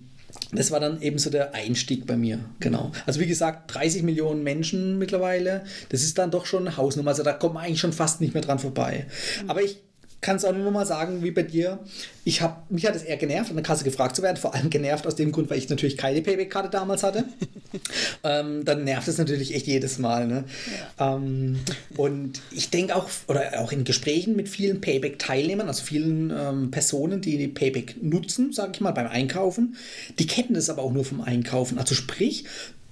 das 0.57 0.71
war 0.71 0.79
dann 0.79 1.01
eben 1.01 1.17
so 1.17 1.29
der 1.29 1.53
Einstieg 1.53 2.05
bei 2.05 2.17
mir, 2.17 2.39
genau. 2.59 2.91
Also 3.05 3.19
wie 3.19 3.27
gesagt, 3.27 3.73
30 3.73 4.03
Millionen 4.03 4.43
Menschen 4.43 4.97
mittlerweile, 4.97 5.63
das 5.89 6.03
ist 6.03 6.17
dann 6.17 6.31
doch 6.31 6.45
schon 6.45 6.67
eine 6.67 6.77
Hausnummer. 6.77 7.11
Also 7.11 7.23
da 7.23 7.33
kommt 7.33 7.55
man 7.55 7.63
eigentlich 7.63 7.79
schon 7.79 7.93
fast 7.93 8.21
nicht 8.21 8.33
mehr 8.33 8.43
dran 8.43 8.59
vorbei. 8.59 9.05
Aber 9.47 9.61
ich 9.61 9.81
kann 10.21 10.37
es 10.37 10.45
auch 10.45 10.53
nur 10.53 10.71
mal 10.71 10.85
sagen, 10.85 11.23
wie 11.23 11.31
bei 11.31 11.43
dir. 11.43 11.79
Ich 12.23 12.41
hab, 12.41 12.69
mich 12.71 12.87
hat 12.87 12.95
es 12.95 13.03
eher 13.03 13.17
genervt, 13.17 13.51
an 13.51 13.55
der 13.55 13.63
Kasse 13.63 13.83
gefragt 13.83 14.15
zu 14.15 14.23
werden. 14.23 14.37
Vor 14.37 14.55
allem 14.55 14.71
genervt 14.71 15.05
aus 15.05 15.15
dem 15.15 15.31
Grund, 15.31 15.49
weil 15.51 15.59
ich 15.59 15.69
natürlich 15.69 15.97
keine 15.97 16.21
Payback-Karte 16.21 16.69
damals 16.69 17.03
hatte. 17.03 17.25
ähm, 18.23 18.65
dann 18.65 18.83
nervt 18.83 19.07
es 19.07 19.19
natürlich 19.19 19.53
echt 19.53 19.67
jedes 19.67 19.99
Mal. 19.99 20.25
Ne? 20.25 20.45
Ja. 20.97 21.15
Ähm, 21.15 21.59
und 21.95 22.41
ich 22.49 22.71
denke 22.71 22.95
auch, 22.95 23.07
oder 23.27 23.59
auch 23.59 23.71
in 23.71 23.83
Gesprächen 23.83 24.35
mit 24.35 24.49
vielen 24.49 24.81
Payback-Teilnehmern, 24.81 25.67
also 25.67 25.83
vielen 25.83 26.33
ähm, 26.35 26.71
Personen, 26.71 27.21
die 27.21 27.37
die 27.37 27.47
Payback 27.47 28.01
nutzen, 28.01 28.51
sage 28.51 28.71
ich 28.73 28.81
mal, 28.81 28.91
beim 28.91 29.07
Einkaufen, 29.07 29.75
die 30.17 30.25
kennen 30.25 30.55
das 30.55 30.71
aber 30.71 30.81
auch 30.81 30.91
nur 30.91 31.05
vom 31.05 31.21
Einkaufen. 31.21 31.77
Also 31.77 31.93
sprich, 31.93 32.45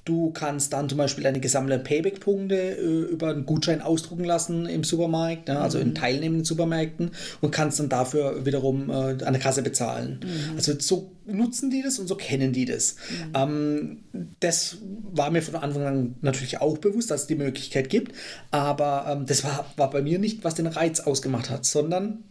Du 0.05 0.31
kannst 0.31 0.73
dann 0.73 0.89
zum 0.89 0.97
Beispiel 0.97 1.23
deine 1.23 1.39
gesammelten 1.39 1.85
Payback-Punkte 1.85 2.55
äh, 2.55 3.11
über 3.11 3.29
einen 3.29 3.45
Gutschein 3.45 3.81
ausdrucken 3.81 4.25
lassen 4.25 4.65
im 4.65 4.83
Supermarkt, 4.83 5.47
ne, 5.47 5.59
also 5.61 5.77
mhm. 5.77 5.83
in 5.83 5.95
teilnehmenden 5.95 6.43
Supermärkten 6.43 7.11
und 7.39 7.51
kannst 7.51 7.79
dann 7.79 7.87
dafür 7.87 8.45
wiederum 8.45 8.89
äh, 8.89 8.93
an 8.93 9.33
der 9.33 9.39
Kasse 9.39 9.61
bezahlen. 9.61 10.19
Mhm. 10.21 10.57
Also 10.57 10.77
so 10.77 11.11
nutzen 11.25 11.69
die 11.69 11.81
das 11.81 11.99
und 11.99 12.07
so 12.07 12.15
kennen 12.15 12.51
die 12.51 12.65
das. 12.65 12.95
Mhm. 12.95 13.31
Ähm, 13.33 13.97
das 14.41 14.77
war 15.13 15.31
mir 15.31 15.41
von 15.41 15.55
Anfang 15.55 15.83
an 15.83 16.15
natürlich 16.21 16.59
auch 16.59 16.77
bewusst, 16.79 17.09
dass 17.09 17.21
es 17.21 17.27
die 17.27 17.35
Möglichkeit 17.35 17.89
gibt, 17.89 18.13
aber 18.51 19.05
ähm, 19.09 19.25
das 19.25 19.45
war, 19.45 19.65
war 19.77 19.89
bei 19.89 20.01
mir 20.01 20.19
nicht, 20.19 20.43
was 20.43 20.55
den 20.55 20.67
Reiz 20.67 20.99
ausgemacht 20.99 21.49
hat, 21.49 21.63
sondern 21.63 22.25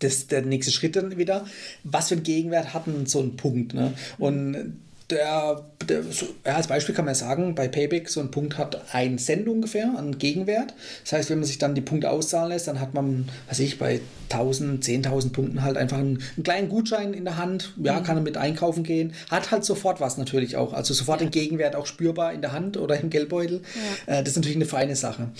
das, 0.00 0.26
der 0.26 0.42
nächste 0.42 0.72
Schritt 0.72 0.96
dann 0.96 1.16
wieder, 1.16 1.46
was 1.84 2.08
für 2.08 2.14
einen 2.14 2.24
Gegenwert 2.24 2.74
hat 2.74 2.84
so 3.04 3.20
ein 3.20 3.36
Punkt. 3.36 3.72
Ne? 3.72 3.92
Und 4.18 4.78
der, 5.12 5.62
der 5.88 6.02
so, 6.04 6.26
ja, 6.44 6.56
als 6.56 6.66
Beispiel 6.66 6.94
kann 6.94 7.04
man 7.04 7.14
sagen, 7.14 7.54
bei 7.54 7.68
Payback 7.68 8.08
so 8.08 8.20
ein 8.20 8.30
Punkt 8.30 8.58
hat 8.58 8.82
ein 8.92 9.18
Cent 9.18 9.46
ungefähr 9.48 9.92
an 9.96 10.18
Gegenwert. 10.18 10.74
Das 11.04 11.12
heißt, 11.12 11.30
wenn 11.30 11.38
man 11.38 11.46
sich 11.46 11.58
dann 11.58 11.74
die 11.74 11.80
Punkte 11.80 12.10
auszahlen 12.10 12.50
lässt, 12.50 12.68
dann 12.68 12.80
hat 12.80 12.94
man, 12.94 13.28
weiß 13.48 13.60
ich, 13.60 13.78
bei 13.78 14.00
1000, 14.30 14.82
10.000 14.82 15.32
Punkten 15.32 15.62
halt 15.62 15.76
einfach 15.76 15.98
einen, 15.98 16.22
einen, 16.36 16.44
kleinen 16.44 16.68
Gutschein 16.68 17.12
in 17.12 17.24
der 17.24 17.36
Hand. 17.36 17.74
Ja, 17.76 18.00
mhm. 18.00 18.04
kann 18.04 18.16
er 18.16 18.22
mit 18.22 18.36
einkaufen 18.36 18.84
gehen. 18.84 19.12
Hat 19.30 19.50
halt 19.50 19.64
sofort 19.64 20.00
was 20.00 20.16
natürlich 20.16 20.56
auch. 20.56 20.72
Also 20.72 20.94
sofort 20.94 21.20
ja. 21.20 21.26
den 21.26 21.30
Gegenwert 21.30 21.76
auch 21.76 21.86
spürbar 21.86 22.32
in 22.32 22.40
der 22.40 22.52
Hand 22.52 22.76
oder 22.76 22.98
im 22.98 23.10
Geldbeutel. 23.10 23.62
Ja. 24.06 24.14
Äh, 24.14 24.22
das 24.22 24.30
ist 24.30 24.36
natürlich 24.36 24.56
eine 24.56 24.66
feine 24.66 24.96
Sache. 24.96 25.22
Mhm. 25.22 25.32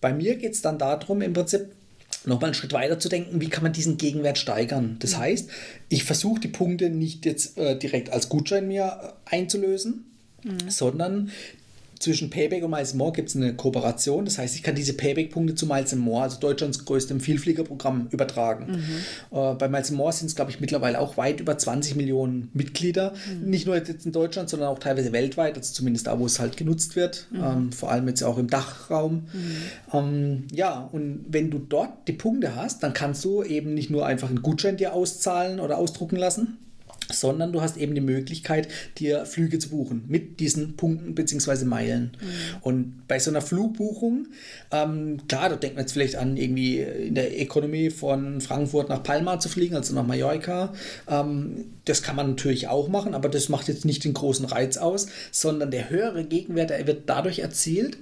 Bei 0.00 0.12
mir 0.12 0.36
geht 0.36 0.52
es 0.52 0.62
dann 0.62 0.78
darum, 0.78 1.22
im 1.22 1.32
Prinzip 1.32 1.68
nochmal 2.26 2.48
einen 2.48 2.54
Schritt 2.54 2.72
weiter 2.72 2.98
zu 2.98 3.08
denken, 3.08 3.40
wie 3.40 3.48
kann 3.48 3.62
man 3.62 3.72
diesen 3.72 3.96
Gegenwert 3.96 4.38
steigern. 4.38 4.96
Das 5.00 5.14
mhm. 5.14 5.18
heißt, 5.18 5.50
ich 5.88 6.04
versuche 6.04 6.40
die 6.40 6.48
Punkte 6.48 6.90
nicht 6.90 7.26
jetzt 7.26 7.58
äh, 7.58 7.78
direkt 7.78 8.10
als 8.10 8.28
Gutschein 8.28 8.68
mir 8.68 9.14
äh, 9.30 9.36
einzulösen, 9.36 10.06
mhm. 10.42 10.70
sondern 10.70 11.30
zwischen 12.04 12.28
Payback 12.28 12.62
und 12.62 12.70
Miles 12.70 12.92
More 12.92 13.12
gibt 13.12 13.30
es 13.30 13.36
eine 13.36 13.54
Kooperation. 13.54 14.26
Das 14.26 14.36
heißt, 14.36 14.54
ich 14.54 14.62
kann 14.62 14.74
diese 14.74 14.92
Payback-Punkte 14.92 15.54
zu 15.54 15.66
Miles 15.66 15.94
More, 15.94 16.24
also 16.24 16.38
Deutschlands 16.38 16.84
größtem 16.84 17.18
Vielfliegerprogramm, 17.18 18.08
übertragen. 18.10 18.66
Mhm. 18.66 19.38
Äh, 19.38 19.54
bei 19.54 19.68
Miles 19.68 19.90
More 19.90 20.12
sind 20.12 20.26
es, 20.26 20.36
glaube 20.36 20.50
ich, 20.50 20.60
mittlerweile 20.60 21.00
auch 21.00 21.16
weit 21.16 21.40
über 21.40 21.56
20 21.56 21.96
Millionen 21.96 22.50
Mitglieder. 22.52 23.14
Mhm. 23.40 23.48
Nicht 23.48 23.66
nur 23.66 23.74
jetzt 23.74 24.04
in 24.04 24.12
Deutschland, 24.12 24.50
sondern 24.50 24.68
auch 24.68 24.78
teilweise 24.78 25.12
weltweit, 25.12 25.56
also 25.56 25.72
zumindest 25.72 26.06
da, 26.06 26.18
wo 26.18 26.26
es 26.26 26.38
halt 26.38 26.58
genutzt 26.58 26.94
wird. 26.94 27.26
Mhm. 27.30 27.42
Ähm, 27.42 27.72
vor 27.72 27.90
allem 27.90 28.06
jetzt 28.06 28.22
auch 28.22 28.36
im 28.36 28.48
Dachraum. 28.48 29.26
Mhm. 29.32 29.56
Ähm, 29.94 30.44
ja, 30.52 30.86
und 30.92 31.24
wenn 31.28 31.50
du 31.50 31.58
dort 31.58 32.06
die 32.06 32.12
Punkte 32.12 32.54
hast, 32.54 32.82
dann 32.82 32.92
kannst 32.92 33.24
du 33.24 33.42
eben 33.42 33.72
nicht 33.72 33.88
nur 33.88 34.04
einfach 34.04 34.28
einen 34.28 34.42
Gutschein 34.42 34.76
dir 34.76 34.92
auszahlen 34.92 35.58
oder 35.58 35.78
ausdrucken 35.78 36.16
lassen, 36.16 36.58
sondern 37.10 37.52
du 37.52 37.60
hast 37.60 37.76
eben 37.76 37.94
die 37.94 38.00
Möglichkeit, 38.00 38.68
dir 38.98 39.26
Flüge 39.26 39.58
zu 39.58 39.70
buchen 39.70 40.04
mit 40.08 40.40
diesen 40.40 40.76
Punkten 40.76 41.14
bzw. 41.14 41.64
Meilen. 41.64 42.16
Mhm. 42.20 42.26
Und 42.62 43.08
bei 43.08 43.18
so 43.18 43.30
einer 43.30 43.40
Flugbuchung, 43.40 44.28
ähm, 44.70 45.18
klar, 45.28 45.48
da 45.48 45.56
denkt 45.56 45.76
man 45.76 45.84
jetzt 45.84 45.92
vielleicht 45.92 46.16
an, 46.16 46.36
irgendwie 46.36 46.80
in 46.80 47.14
der 47.14 47.40
Ökonomie 47.40 47.90
von 47.90 48.40
Frankfurt 48.40 48.88
nach 48.88 49.02
Palma 49.02 49.38
zu 49.38 49.48
fliegen, 49.48 49.76
also 49.76 49.94
nach 49.94 50.06
Mallorca. 50.06 50.72
Ähm, 51.08 51.66
das 51.84 52.02
kann 52.02 52.16
man 52.16 52.30
natürlich 52.30 52.68
auch 52.68 52.88
machen, 52.88 53.14
aber 53.14 53.28
das 53.28 53.48
macht 53.48 53.68
jetzt 53.68 53.84
nicht 53.84 54.04
den 54.04 54.14
großen 54.14 54.46
Reiz 54.46 54.76
aus, 54.76 55.06
sondern 55.30 55.70
der 55.70 55.90
höhere 55.90 56.24
Gegenwert, 56.24 56.70
der 56.70 56.86
wird 56.86 57.02
dadurch 57.06 57.40
erzielt, 57.40 57.98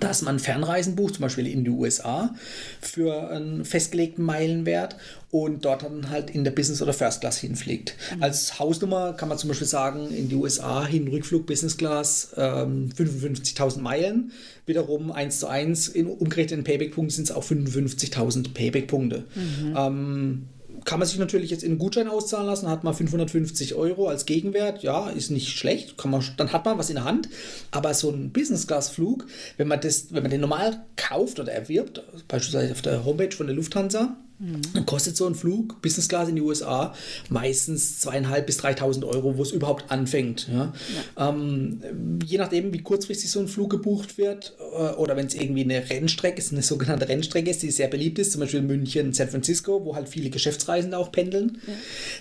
dass 0.00 0.22
man 0.22 0.38
Fernreisen 0.38 0.96
bucht, 0.96 1.14
zum 1.14 1.22
Beispiel 1.22 1.46
in 1.46 1.64
die 1.64 1.70
USA, 1.70 2.34
für 2.80 3.30
einen 3.30 3.64
festgelegten 3.64 4.24
Meilenwert 4.24 4.96
und 5.30 5.64
dort 5.64 5.82
dann 5.82 6.10
halt 6.10 6.30
in 6.30 6.44
der 6.44 6.50
Business- 6.50 6.82
oder 6.82 6.92
First 6.92 7.20
Class 7.20 7.38
hinfliegt. 7.38 7.94
Mhm. 8.14 8.22
Als 8.22 8.58
Hausnummer 8.58 9.12
kann 9.14 9.28
man 9.28 9.38
zum 9.38 9.48
Beispiel 9.48 9.66
sagen, 9.66 10.10
in 10.10 10.28
die 10.28 10.34
USA 10.34 10.84
hin 10.84 11.08
Rückflug 11.08 11.46
Business 11.46 11.76
Class 11.76 12.30
ähm, 12.36 12.90
55.000 12.96 13.80
Meilen, 13.80 14.32
wiederum 14.66 15.12
1 15.12 15.40
zu 15.40 15.48
1, 15.48 15.88
in 15.88 16.06
umgerechneten 16.06 16.64
Payback-Punkten 16.64 17.10
sind 17.10 17.24
es 17.24 17.32
auch 17.32 17.44
55.000 17.44 18.52
Payback-Punkte. 18.52 19.24
Mhm. 19.34 19.74
Ähm, 19.76 20.48
kann 20.86 21.00
man 21.00 21.08
sich 21.08 21.18
natürlich 21.18 21.50
jetzt 21.50 21.64
in 21.64 21.72
einen 21.72 21.78
Gutschein 21.78 22.08
auszahlen 22.08 22.46
lassen, 22.46 22.70
hat 22.70 22.84
man 22.84 22.94
550 22.94 23.74
Euro 23.74 24.08
als 24.08 24.24
Gegenwert. 24.24 24.82
Ja, 24.82 25.10
ist 25.10 25.30
nicht 25.30 25.58
schlecht, 25.58 25.98
kann 25.98 26.12
man, 26.12 26.24
dann 26.38 26.52
hat 26.52 26.64
man 26.64 26.78
was 26.78 26.88
in 26.88 26.94
der 26.94 27.04
Hand. 27.04 27.28
Aber 27.72 27.92
so 27.92 28.10
ein 28.10 28.30
Business-Class-Flug, 28.30 29.26
wenn 29.58 29.68
man, 29.68 29.80
das, 29.80 30.14
wenn 30.14 30.22
man 30.22 30.30
den 30.30 30.40
normal 30.40 30.80
kauft 30.96 31.40
oder 31.40 31.52
erwirbt, 31.52 32.02
beispielsweise 32.28 32.72
auf 32.72 32.82
der 32.82 33.04
Homepage 33.04 33.36
von 33.36 33.48
der 33.48 33.56
Lufthansa, 33.56 34.16
dann 34.38 34.84
kostet 34.84 35.16
so 35.16 35.26
ein 35.26 35.34
Flug, 35.34 35.80
Business 35.80 36.08
Class 36.08 36.28
in 36.28 36.36
die 36.36 36.42
USA, 36.42 36.94
meistens 37.30 38.00
zweieinhalb 38.00 38.46
bis 38.46 38.60
3.000 38.60 39.06
Euro, 39.06 39.38
wo 39.38 39.42
es 39.42 39.50
überhaupt 39.50 39.90
anfängt. 39.90 40.48
Ja? 40.52 40.74
Ja. 41.16 41.30
Ähm, 41.30 41.80
je 42.24 42.36
nachdem, 42.36 42.72
wie 42.74 42.82
kurzfristig 42.82 43.30
so 43.30 43.40
ein 43.40 43.48
Flug 43.48 43.70
gebucht 43.70 44.18
wird 44.18 44.54
äh, 44.58 44.92
oder 44.94 45.16
wenn 45.16 45.26
es 45.26 45.34
irgendwie 45.34 45.62
eine 45.62 45.88
Rennstrecke 45.88 46.38
ist, 46.38 46.52
eine 46.52 46.62
sogenannte 46.62 47.08
Rennstrecke 47.08 47.50
ist, 47.50 47.62
die 47.62 47.70
sehr 47.70 47.88
beliebt 47.88 48.18
ist, 48.18 48.32
zum 48.32 48.42
Beispiel 48.42 48.60
München, 48.60 49.14
San 49.14 49.28
Francisco, 49.28 49.84
wo 49.84 49.96
halt 49.96 50.08
viele 50.08 50.28
Geschäftsreisende 50.28 50.98
auch 50.98 51.12
pendeln, 51.12 51.62
ja. 51.66 51.72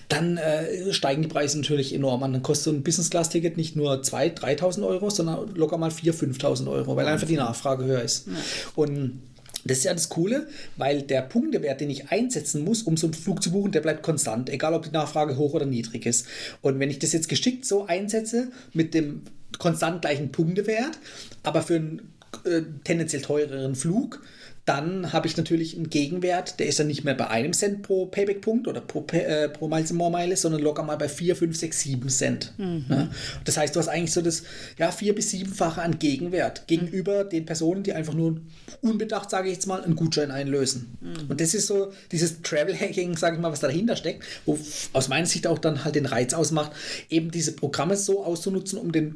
dann 0.08 0.38
äh, 0.38 0.94
steigen 0.94 1.22
die 1.22 1.28
Preise 1.28 1.58
natürlich 1.58 1.94
enorm 1.94 2.24
an. 2.24 2.32
Dann 2.32 2.44
kostet 2.44 2.64
so 2.66 2.72
ein 2.72 2.84
Business 2.84 3.10
Class 3.10 3.30
Ticket 3.30 3.58
nicht 3.58 3.76
nur 3.76 4.02
2.000, 4.02 4.40
3.000 4.40 4.88
Euro, 4.88 5.10
sondern 5.10 5.54
locker 5.56 5.78
mal 5.78 5.90
4.000, 5.90 6.40
5.000 6.40 6.72
Euro, 6.72 6.96
weil 6.96 7.08
einfach 7.08 7.28
die 7.28 7.36
Nachfrage 7.36 7.84
höher 7.84 8.02
ist. 8.02 8.28
Und 8.76 9.20
das 9.66 9.80
ist 9.80 9.84
ja 9.86 9.94
das 9.94 10.10
Coole, 10.10 10.48
weil 10.78 11.02
der 11.02 11.24
Punktewert, 11.24 11.82
den 11.82 11.90
ich 11.90 12.12
einsetzen 12.12 12.64
muss, 12.64 12.84
um 12.84 12.98
so 12.98 13.08
einen 13.08 13.16
Flug 13.16 13.42
zu 13.42 13.52
buchen, 13.52 13.72
der 13.72 13.82
bleibt 13.82 14.04
konstant, 14.04 14.50
egal 14.50 14.76
ob 14.76 14.84
die 14.84 14.92
Nachfrage 14.92 15.38
hoch 15.38 15.54
oder 15.54 15.66
niedrig 15.66 16.06
ist. 16.06 16.28
Und 16.62 16.80
wenn 16.80 16.92
ich 16.92 17.00
das 17.00 17.14
jetzt 17.14 17.30
geschickt 17.30 17.66
so 17.66 17.86
einsetze, 17.88 18.52
mit 18.74 18.94
dem 18.94 19.24
konstant 19.58 20.04
gleichen 20.04 20.32
Punktewert, 20.32 21.00
aber 21.42 21.64
für 21.64 21.76
einen 21.76 22.14
äh, 22.46 22.62
tendenziell 22.84 23.24
teureren 23.24 23.76
Flug, 23.76 24.22
dann 24.66 25.14
habe 25.14 25.28
ich 25.28 25.38
natürlich 25.38 25.76
einen 25.76 25.92
Gegenwert, 25.92 26.60
der 26.60 26.66
ist 26.66 26.80
dann 26.80 26.88
nicht 26.88 27.04
mehr 27.04 27.14
bei 27.14 27.28
einem 27.28 27.54
Cent 27.54 27.84
pro 27.84 28.08
Payback-Punkt 28.08 28.68
oder 28.68 28.82
pro, 28.82 29.06
äh, 29.12 29.48
pro 29.48 29.68
Miles 29.68 29.94
More 29.94 30.10
Meile, 30.10 30.36
sondern 30.36 30.62
locker 30.62 30.82
mal 30.82 30.98
bei 30.98 31.08
4, 31.08 31.36
5, 31.36 31.56
6, 31.56 31.80
7 31.82 32.10
Cent. 32.10 32.54
Mhm. 32.58 32.86
Ja? 32.90 33.10
Das 33.44 33.58
heißt, 33.58 33.76
du 33.76 33.80
hast 33.80 33.90
eigentlich 33.90 34.12
so 34.12 34.24
das 34.24 34.42
ja, 34.80 34.92
vier- 34.92 35.14
bis 35.14 35.30
siebenfache 35.30 35.84
an 35.84 36.00
Gegenwert 36.00 36.68
gegenüber 36.68 37.26
mhm. 37.26 37.30
den 37.30 37.46
Personen, 37.46 37.84
die 37.84 37.94
einfach 37.94 38.16
nur 38.16 38.42
unbedacht, 38.82 39.30
sage 39.30 39.50
ich 39.50 39.54
jetzt 39.54 39.68
mal, 39.68 39.84
einen 39.84 39.96
Gutschein 39.96 40.32
einlösen. 40.32 40.98
Mhm. 41.00 41.30
Und 41.30 41.42
das 41.42 41.54
ist 41.54 41.68
so 41.68 41.92
dieses 42.12 42.42
Travel-Hacking, 42.42 43.18
sage 43.18 43.36
ich 43.36 43.42
mal, 43.42 43.52
was 43.52 43.60
dahinter 43.60 43.96
steckt, 43.96 44.24
wo 44.48 44.58
aus 44.94 45.10
meiner 45.10 45.28
Sicht 45.28 45.46
auch 45.46 45.60
dann 45.60 45.86
halt 45.86 45.94
den 45.94 46.08
Reiz 46.08 46.34
ausmacht, 46.34 46.72
eben 47.12 47.30
diese 47.30 47.52
Programme 47.52 47.96
so 47.96 48.26
auszunutzen, 48.26 48.80
um 48.80 48.92
den 48.92 49.16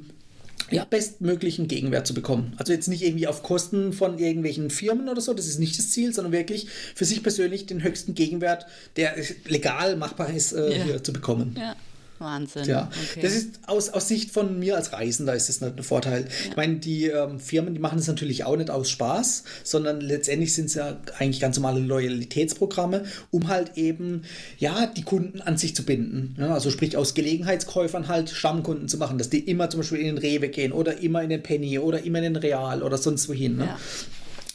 ja, 0.72 0.86
bestmöglichen 0.86 1.68
Gegenwert 1.68 2.08
zu 2.08 2.14
bekommen. 2.14 2.54
Also 2.58 2.74
jetzt 2.74 2.88
nicht 2.88 3.04
irgendwie 3.04 3.28
auf 3.28 3.44
Kosten 3.44 3.94
von 3.94 4.18
irgendwelchen 4.18 4.70
Firmen 4.70 5.10
oder 5.10 5.22
so, 5.22 5.34
das 5.34 5.48
ist 5.48 5.60
nicht 5.60 5.78
das 5.78 5.90
Ziel, 5.92 6.14
sondern 6.14 6.32
wirklich 6.32 6.68
für 6.96 7.06
sich 7.06 7.24
persönlich 7.24 7.66
den 7.66 7.84
höchsten 7.84 8.16
Gegenwert, 8.16 8.66
der 8.96 9.16
legal 9.48 9.96
machbar 9.96 10.34
ist, 10.34 10.54
äh, 10.54 10.78
ja. 10.78 10.84
hier 10.84 11.04
zu 11.04 11.14
bekommen. 11.14 11.56
Ja. 11.58 11.76
Wahnsinn. 12.20 12.66
Ja, 12.66 12.90
okay. 13.12 13.22
das 13.22 13.34
ist 13.34 13.60
aus, 13.68 13.90
aus 13.90 14.08
Sicht 14.08 14.32
von 14.32 14.60
mir 14.60 14.76
als 14.76 14.94
Reisender 14.94 15.36
ist 15.36 15.50
das 15.50 15.62
ein 15.62 15.82
Vorteil. 15.84 16.24
Ja. 16.24 16.50
Ich 16.50 16.56
meine, 16.56 16.76
die 16.76 17.06
ähm, 17.06 17.40
Firmen, 17.40 17.74
die 17.74 17.80
machen 17.80 17.98
das 17.98 18.08
natürlich 18.08 18.44
auch 18.44 18.58
nicht 18.58 18.70
aus 18.70 18.90
Spaß, 18.90 19.44
sondern 19.64 20.02
letztendlich 20.02 20.54
sind 20.54 20.66
es 20.66 20.74
ja 20.76 20.98
eigentlich 21.18 21.40
ganz 21.40 21.58
normale 21.58 21.80
Loyalitätsprogramme, 21.80 23.06
um 23.32 23.48
halt 23.48 23.78
eben, 23.78 24.24
ja, 24.58 24.86
die 24.86 25.04
Kunden 25.04 25.42
an 25.42 25.58
sich 25.58 25.76
zu 25.76 25.84
binden. 25.84 26.36
Ja, 26.40 26.54
also 26.54 26.70
sprich 26.72 26.98
aus 26.98 27.14
Gelegenheitskäufern 27.14 28.08
halt 28.08 28.30
Stammkunden 28.30 28.88
zu 28.88 28.98
machen, 28.98 29.18
dass 29.18 29.30
die 29.30 29.40
immer 29.40 29.70
zum 29.70 29.82
Beispiel 29.82 30.00
in 30.00 30.08
den 30.08 30.18
Rewe 30.18 30.50
gehen 30.50 30.72
oder 30.72 31.00
immer 31.00 31.24
in 31.24 31.30
den 31.30 31.44
Penny 31.44 31.80
oder 31.80 32.04
immer 32.04 32.20
in 32.20 32.34
den 32.34 32.36
Real 32.36 32.84
oder 32.84 32.98
sonst 32.98 33.30
wohin. 33.30 33.58
Ne? 33.58 33.66
Ja. 33.66 33.80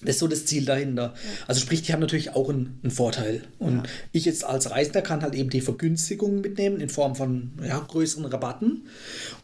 Das 0.04 0.16
ist 0.16 0.20
so 0.20 0.28
das 0.28 0.46
Ziel 0.46 0.64
dahinter. 0.64 1.14
Ja. 1.14 1.30
Also 1.46 1.60
sprich, 1.60 1.82
die 1.82 1.92
haben 1.92 2.00
natürlich 2.00 2.30
auch 2.30 2.48
einen, 2.48 2.78
einen 2.82 2.90
Vorteil. 2.90 3.42
Und 3.58 3.76
ja. 3.76 3.82
ich 4.12 4.24
jetzt 4.24 4.44
als 4.44 4.70
Reisender 4.70 5.02
kann 5.02 5.22
halt 5.22 5.34
eben 5.34 5.50
die 5.50 5.60
Vergünstigungen 5.60 6.40
mitnehmen 6.40 6.80
in 6.80 6.88
Form 6.88 7.14
von 7.14 7.52
ja, 7.62 7.78
größeren 7.78 8.26
Rabatten. 8.26 8.86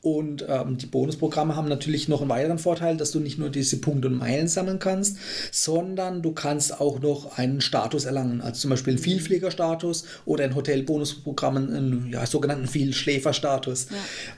Und 0.02 0.44
ähm, 0.48 0.78
die 0.78 0.86
Bonusprogramme 0.86 1.56
haben 1.56 1.68
natürlich 1.68 2.08
noch 2.08 2.20
einen 2.20 2.30
weiteren 2.30 2.58
Vorteil, 2.58 2.96
dass 2.96 3.10
du 3.10 3.20
nicht 3.20 3.38
nur 3.38 3.50
diese 3.50 3.78
Punkte 3.78 4.08
und 4.08 4.16
Meilen 4.16 4.48
sammeln 4.48 4.78
kannst, 4.78 5.16
sondern 5.50 6.22
du 6.22 6.32
kannst 6.32 6.80
auch 6.80 7.00
noch 7.00 7.38
einen 7.38 7.60
Status 7.60 8.04
erlangen. 8.04 8.40
Also 8.40 8.62
zum 8.62 8.70
Beispiel 8.70 8.94
einen 8.94 9.00
mhm. 9.00 9.04
Vielfliegerstatus 9.04 10.04
oder 10.24 10.44
ein 10.44 10.54
Hotelbonusprogramm, 10.54 11.56
einen 11.56 12.10
ja, 12.12 12.26
sogenannten 12.26 12.66
Vielschläferstatus. 12.66 13.88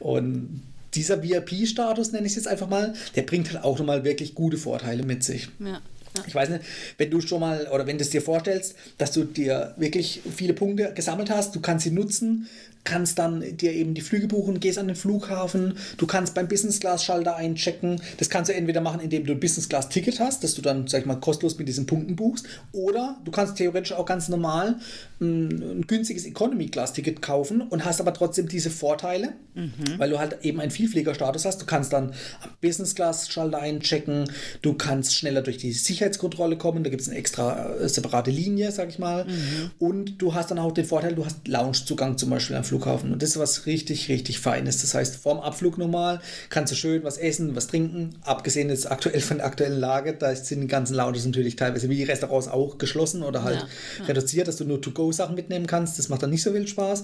Und 0.01 0.63
dieser 0.95 1.23
VIP-Status, 1.23 2.13
nenne 2.13 2.27
ich 2.27 2.33
es 2.33 2.37
jetzt 2.37 2.49
einfach 2.49 2.69
mal, 2.69 2.93
der 3.17 3.23
bringt 3.23 3.53
halt 3.53 3.65
auch 3.65 3.79
nochmal 3.79 4.05
wirklich 4.05 4.35
gute 4.35 4.57
Vorteile 4.57 5.03
mit 5.05 5.25
sich. 5.25 5.49
Ja. 5.59 5.81
Ich 6.27 6.35
weiß 6.35 6.51
nicht, 6.51 6.65
wenn 6.99 7.11
du 7.11 7.21
schon 7.21 7.41
mal 7.41 7.69
oder 7.69 7.87
wenn 7.87 7.97
du 7.97 8.03
es 8.03 8.11
dir 8.11 8.21
vorstellst, 8.21 8.75
dass 8.99 9.13
du 9.13 9.25
dir 9.25 9.75
wirklich 9.77 10.21
viele 10.37 10.53
Punkte 10.53 10.93
gesammelt 10.95 11.31
hast, 11.31 11.55
du 11.55 11.61
kannst 11.61 11.85
sie 11.85 11.91
nutzen, 11.91 12.49
kannst 12.85 13.19
dann 13.19 13.57
dir 13.57 13.73
eben 13.73 13.95
die 13.95 14.01
Flüge 14.01 14.27
buchen, 14.27 14.59
gehst 14.59 14.79
an 14.79 14.89
den 14.89 14.97
Flughafen, 14.97 15.77
du 15.99 16.07
kannst 16.07 16.35
beim 16.35 16.49
Business 16.49 16.81
Class 16.81 17.05
Schalter 17.05 17.37
einchecken. 17.37 18.01
Das 18.19 18.29
kannst 18.29 18.51
du 18.51 18.55
entweder 18.55 18.81
machen, 18.81 19.01
indem 19.01 19.25
du 19.25 19.33
ein 19.33 19.41
Business 19.41 19.69
Class 19.69 19.89
Ticket 19.89 20.19
hast, 20.21 20.43
dass 20.43 20.55
du 20.55 20.63
dann, 20.63 20.89
sag 20.89 21.01
ich 21.01 21.07
mal, 21.07 21.17
kostenlos 21.17 21.59
mit 21.59 21.69
diesen 21.69 21.87
Punkten 21.87 22.17
buchst, 22.17 22.47
oder 22.73 23.17
du 23.25 23.31
kannst 23.31 23.57
theoretisch 23.57 23.93
auch 23.93 24.07
ganz 24.07 24.29
normal 24.29 24.77
ein, 25.21 25.81
ein 25.81 25.87
günstiges 25.87 26.27
Economy 26.27 26.69
Class 26.69 26.93
Ticket 26.93 27.23
kaufen 27.23 27.63
und 27.63 27.85
hast 27.85 28.01
aber 28.01 28.13
trotzdem 28.15 28.49
diese 28.49 28.71
Vorteile, 28.71 29.35
mhm. 29.55 29.99
weil 29.99 30.11
du 30.11 30.19
halt 30.19 30.39
eben 30.43 30.61
einen 30.61 30.71
Vielfliegerstatus 30.71 31.45
hast. 31.45 31.63
Du 31.63 31.67
kannst 31.67 31.93
dann 31.93 32.13
am 32.43 32.51
Business 32.61 32.95
Class 32.95 33.31
Schalter 33.31 33.61
einchecken, 33.61 34.25
du 34.63 34.75
kannst 34.75 35.15
schneller 35.15 35.43
durch 35.43 35.59
die 35.59 35.73
Sicherheitskontrolle 35.73 36.59
kommen, 36.59 36.83
da 36.83 36.91
gibt 36.91 37.03
es 37.03 37.09
eine 37.09 37.19
extra 37.19 37.75
äh, 37.77 37.89
separate 37.89 38.31
Linie, 38.31 38.73
sag 38.73 38.89
ich 38.89 38.99
mal, 38.99 39.25
mhm. 39.25 39.71
und 39.79 40.21
du 40.21 40.35
hast 40.35 40.51
dann 40.51 40.59
auch 40.59 40.73
den 40.73 40.85
Vorteil, 40.85 41.15
du 41.15 41.25
hast 41.25 41.47
Loungezugang 41.47 42.19
zum 42.19 42.31
Beispiel 42.31 42.57
am 42.57 42.65
Flughafen. 42.65 42.72
Und 43.13 43.23
das 43.23 43.31
ist 43.31 43.39
was 43.39 43.67
richtig, 43.67 44.09
richtig 44.09 44.41
Feines. 44.41 44.81
Das 44.81 44.95
heißt, 44.95 45.17
vorm 45.17 45.41
Abflug 45.41 45.79
normal 45.79 46.21
kannst 46.51 46.73
du 46.73 46.77
schön 46.77 47.05
was 47.05 47.19
essen, 47.19 47.55
was 47.57 47.67
trinken. 47.67 48.17
Abgesehen 48.23 48.69
jetzt 48.69 48.91
aktuell 48.91 49.21
von 49.21 49.39
der 49.39 49.47
aktuellen 49.47 49.79
Lage, 49.79 50.15
da 50.15 50.35
sind 50.35 50.61
die 50.61 50.67
ganzen 50.67 50.95
Lounges 50.95 51.25
natürlich 51.25 51.57
teilweise 51.57 51.89
wie 51.89 51.97
die 51.97 52.05
Restaurants 52.05 52.49
auch 52.49 52.79
geschlossen 52.79 53.23
oder 53.23 53.43
halt 53.43 53.61
ja, 53.61 53.69
ja. 54.01 54.05
reduziert, 54.07 54.49
dass 54.49 54.57
du 54.57 54.65
nur 54.65 54.81
To-Go-Sachen 54.81 55.35
mitnehmen 55.35 55.67
kannst. 55.67 55.99
Das 55.99 56.09
macht 56.09 56.23
dann 56.23 56.31
nicht 56.31 56.43
so 56.43 56.53
viel 56.53 56.67
Spaß. 56.67 57.03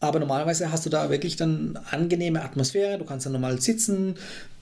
Aber 0.00 0.18
normalerweise 0.18 0.70
hast 0.70 0.86
du 0.86 0.90
da 0.90 1.10
wirklich 1.10 1.36
dann 1.36 1.78
angenehme 1.90 2.42
Atmosphäre. 2.42 2.98
Du 2.98 3.04
kannst 3.04 3.26
dann 3.26 3.32
normal 3.32 3.60
sitzen. 3.60 4.16